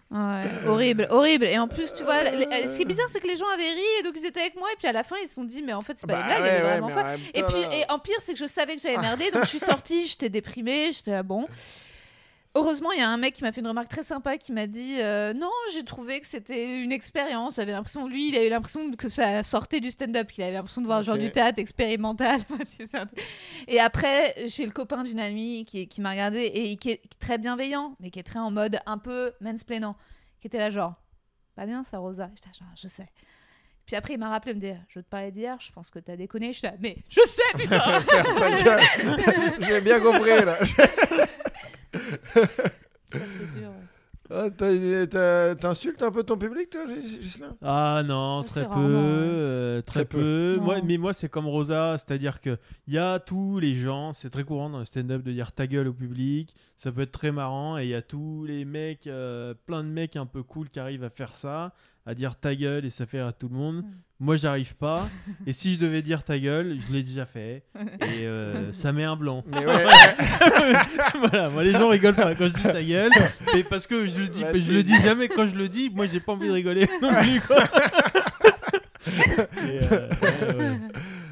[0.09, 1.43] Ouais, horrible, horrible.
[1.45, 3.45] Et en plus, tu vois, les- les- ce qui est bizarre, c'est que les gens
[3.53, 4.69] avaient ri et donc ils étaient avec moi.
[4.71, 6.21] Et puis à la fin, ils se sont dit, mais en fait, c'est pas Bah
[6.21, 7.19] des blagues, ouais, elle est vraiment folle.
[7.33, 9.49] Et puis, là- et en pire, c'est que je savais que j'avais merdé, donc je
[9.49, 11.45] suis sortie, j'étais déprimée, j'étais là, bon.
[12.57, 14.65] Heureusement, il y a un mec qui m'a fait une remarque très sympa qui m'a
[14.65, 17.57] dit euh, Non, j'ai trouvé que c'était une expérience.
[17.57, 20.31] J'avais l'impression, lui, il a eu l'impression que ça sortait du stand-up.
[20.35, 22.41] Il avait l'impression de voir genre du théâtre expérimental.
[23.67, 27.37] Et après, j'ai le copain d'une amie qui, qui m'a regardé et qui est très
[27.37, 29.95] bienveillant, mais qui est très en mode un peu mansplainant,
[30.41, 30.95] qui était là genre
[31.55, 33.07] Pas bien ça, Rosa J'étais là, genre, Je sais.
[33.85, 35.99] Puis après, il m'a rappelé, me dire Je veux te parler d'hier, je pense que
[35.99, 36.53] t'as déconné.
[36.53, 38.01] J'étais là, mais je sais, putain.
[39.67, 40.57] J'ai bien compris, là.
[42.33, 43.69] Ça, c'est dur.
[43.69, 43.85] ouais.
[44.29, 44.49] Ah,
[45.55, 47.55] T'insultes un peu ton public, toi, Gis- Ghislain?
[47.61, 48.93] Ah non, très peu, rarement, ouais.
[48.97, 50.17] euh, très, Très peu.
[50.17, 50.55] peu.
[50.59, 50.63] Non.
[50.65, 52.57] Moi, mais moi, c'est comme Rosa, c'est-à-dire que
[52.87, 55.65] il y a tous les gens, c'est très courant dans le stand-up de dire ta
[55.65, 56.53] gueule au public.
[56.75, 59.89] Ça peut être très marrant et il y a tous les mecs, euh, plein de
[59.89, 61.71] mecs un peu cool qui arrivent à faire ça,
[62.05, 63.77] à dire ta gueule et ça fait à tout le monde.
[63.77, 63.91] Mm.
[64.19, 65.07] Moi, j'arrive pas.
[65.45, 67.63] et si je devais dire ta gueule, je l'ai déjà fait
[68.01, 69.43] et euh, ça met un blanc.
[69.47, 69.85] Mais ouais,
[71.19, 73.11] voilà, moi les gens rigolent pas quand je dis ta gueule,
[73.53, 75.91] mais parce que je le dis, je le dis jamais quand je le dis.
[75.93, 77.41] Moi, j'ai pas envie de rigoler non plus.
[77.41, 77.63] Quoi.
[79.07, 80.79] Et, euh, ouais, ouais.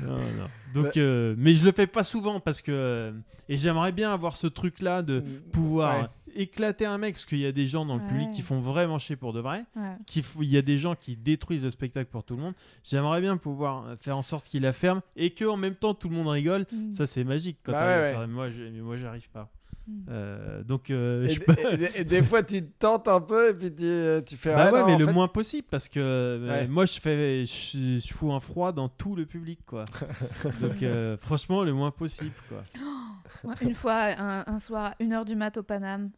[0.03, 0.47] Non, non.
[0.73, 3.11] Donc, euh, mais je le fais pas souvent parce que euh,
[3.49, 6.07] et j'aimerais bien avoir ce truc là de pouvoir Ouais.
[6.35, 8.99] Éclater un mec parce qu'il y a des gens dans le public qui font vraiment
[8.99, 9.65] chier pour de vrai.
[9.75, 9.95] Ouais.
[10.05, 12.53] Qui f- Il y a des gens qui détruisent le spectacle pour tout le monde.
[12.83, 16.09] J'aimerais bien pouvoir faire en sorte qu'il la ferme et que en même temps tout
[16.09, 16.65] le monde rigole.
[16.71, 16.93] Mm.
[16.93, 19.49] Ça c'est magique quand Bah ouais, faire- Moi, je- mais moi j'arrive pas.
[19.87, 20.01] Hmm.
[20.09, 23.51] Euh, donc, euh, Et, je peux- et- et des fois, tu te tentes un peu
[23.51, 23.85] et puis tu,
[24.25, 26.67] tu fais Bah ah ouais, non, mais le fait- moins possible parce que euh, Ouais.
[26.67, 29.85] moi je fais, je, je fous un froid dans tout le public quoi.
[30.59, 32.63] Donc euh, franchement le moins possible quoi.
[33.61, 36.09] Une fois, un, un soir, à 1h du mat au Paname,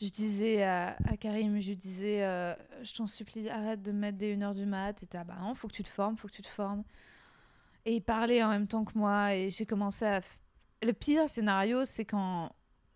[0.00, 4.18] je disais à, à Karim, je disais, euh, je t'en supplie, arrête de me mettre
[4.18, 5.02] des 1h du mat.
[5.02, 6.84] Et t'es, ah bah non, faut que tu te formes, faut que tu te formes.
[7.84, 10.20] Et il parlait en même temps que moi et j'ai commencé à...
[10.20, 10.24] f-
[10.82, 12.50] Le pire scénario, c'est quand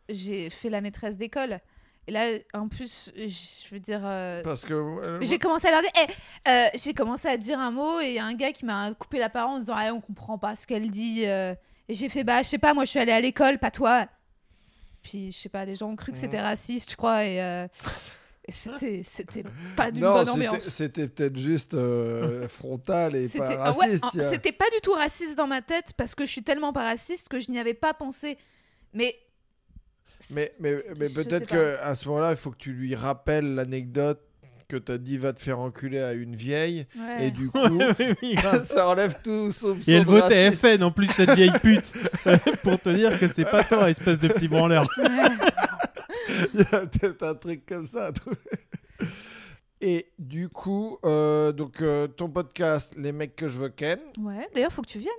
[0.09, 1.61] j'ai fait la maîtresse d'école.
[2.09, 4.03] Et là, en plus, je veux dire...
[4.05, 4.75] euh, Parce que.
[4.75, 8.09] euh, j'ai commencé à leur dire, Eh, euh, j'ai commencé à dire un mot et
[8.09, 10.37] il y a un gars qui m'a coupé la parole en disant, ah, on comprend
[10.37, 11.23] pas ce qu'elle dit.
[11.23, 11.55] Et
[11.95, 14.07] j'ai fait, bah, je sais pas, moi je suis allée à l'école, pas toi.
[15.03, 16.45] Puis, je sais pas, les gens ont cru que c'était Mhm.
[16.45, 17.67] raciste, je crois, et, euh,
[18.49, 19.45] c'était, c'était
[19.77, 20.63] pas d'une bonne c'était- ambiance.
[20.69, 24.31] c'était peut-être juste euh, frontal et C'était pas ah ouais, raciste.
[24.31, 27.29] c'était pas du tout raciste dans ma tête parce que je suis tellement pas raciste
[27.29, 28.39] que je n'y avais pas pensé.
[28.93, 29.17] Mais.
[30.31, 30.77] Mais, mais,
[31.09, 34.21] peut-être qu'à ce moment-là, il faut que tu lui rappelles l'anecdote
[34.73, 36.87] que t'as dit va te faire enculer à une vieille.
[36.97, 37.27] Ouais.
[37.27, 38.65] Et du coup, grave.
[38.65, 40.51] ça enlève tout soupçon Et elle votait.
[40.53, 41.93] FN en plus cette vieille pute
[42.63, 44.89] pour te dire que c'est pas toi espèce de petit branleur.
[46.55, 48.37] Il y a peut-être un truc comme ça à trouver.
[49.81, 53.99] Et du coup, euh, donc euh, ton podcast, Les mecs que je veux ken.
[54.19, 55.13] Ouais, d'ailleurs, faut que tu viennes.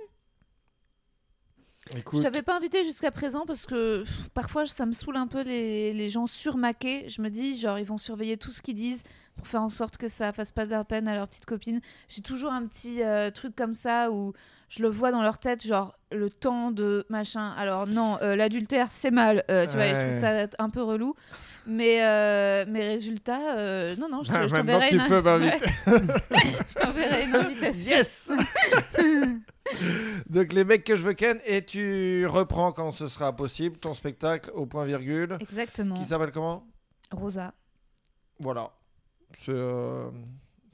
[1.92, 5.26] Je Écoute, t'avais pas invité jusqu'à présent parce que pff, parfois ça me saoule un
[5.26, 7.06] peu les, les gens surmaqués.
[7.10, 9.02] Je me dis, genre, ils vont surveiller tout ce qu'ils disent
[9.36, 11.80] pour faire en sorte que ça fasse pas de la peine à leur petite copine.
[12.08, 14.32] J'ai toujours un petit euh, truc comme ça où
[14.68, 17.50] je le vois dans leur tête, genre le temps de machin.
[17.56, 21.14] Alors, non, euh, l'adultère c'est mal, euh, tu vois, je trouve ça un peu relou.
[21.66, 21.96] Mais
[22.66, 25.00] mes résultats, non, non, je te- Ah, je t'enverrai une.
[25.00, 25.58] Ouais.
[26.68, 27.96] je t'enverrai une invitation.
[27.96, 28.30] yes
[30.28, 31.38] Donc les mecs que je veux ken.
[31.46, 35.38] Et tu reprends quand ce sera possible ton spectacle au point virgule.
[35.40, 35.94] Exactement.
[35.96, 36.66] Qui s'appelle comment?
[37.10, 37.54] Rosa.
[38.40, 38.70] Voilà.
[39.36, 40.08] C'est euh,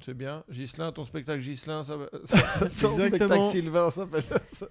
[0.05, 0.43] c'est bien.
[0.49, 2.39] Gislin, ton spectacle Gislin, ça, ça-
[2.81, 4.25] ton spectacle Sylvain s'appelle.
[4.53, 4.67] ça-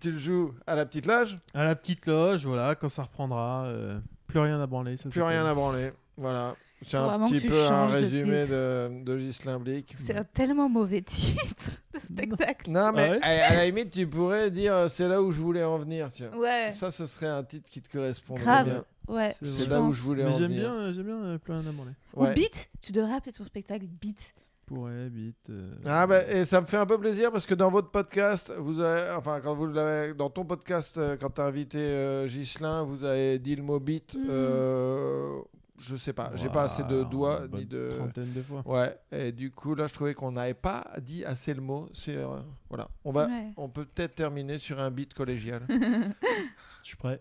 [0.00, 1.36] Tu le joues à la petite loge?
[1.54, 4.96] À la petite loge, voilà, quand ça reprendra, euh, plus rien à branler.
[4.96, 5.92] Ça Plus rien à branler.
[6.16, 6.54] Voilà.
[6.82, 8.54] C'est un petit tu peu un de résumé titre.
[8.54, 9.94] de, de Ghislain Blic.
[9.96, 12.70] C'est un tellement mauvais titre de spectacle.
[12.70, 15.30] Non, mais Ah ouais à, à la limite, tu pourrais dire euh, c'est là où
[15.32, 16.08] je voulais en venir.
[16.12, 16.30] Tiens.
[16.36, 18.64] Ouais, Ça, ce serait un titre qui te correspondrait grave.
[18.66, 18.84] bien.
[19.08, 20.60] Ouais, C'est là où je voulais Mais en j'aime venir.
[20.62, 21.90] bien, euh, j'aime bien euh, à branler.
[22.14, 22.34] Ou Ouais.
[22.34, 24.32] Beat, tu devrais appeler ton spectacle Beat.
[24.64, 25.10] Pourrait,
[25.50, 28.52] euh, Ah bah, et ça me fait un peu plaisir parce que dans votre podcast,
[28.58, 32.84] vous avez, enfin quand vous l'avez, dans ton podcast, quand tu as invité euh, Ghislain,
[32.84, 34.16] vous avez dit le mot beat.
[34.16, 35.40] Euh,
[35.82, 37.90] je sais pas, j'ai pas assez de doigts une ni de.
[37.96, 38.62] Trentaine de fois.
[38.64, 38.96] Ouais.
[39.10, 41.88] Et du coup là, je trouvais qu'on n'avait pas dit assez le mot.
[41.92, 42.38] C'est euh,
[42.68, 43.52] voilà, on va, Ouais.
[43.56, 45.62] on peut peut-être terminer sur un beat collégial.
[45.68, 47.20] Je suis prêt.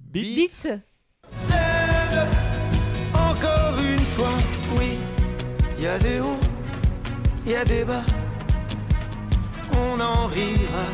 [0.00, 0.36] Beat.
[0.36, 0.68] Beat.
[1.32, 2.28] Stand up,
[3.14, 4.28] encore une fois,
[4.78, 4.98] oui.
[5.78, 6.38] Il y a des hauts,
[7.46, 8.02] il y a des bas.
[9.76, 10.84] On en rira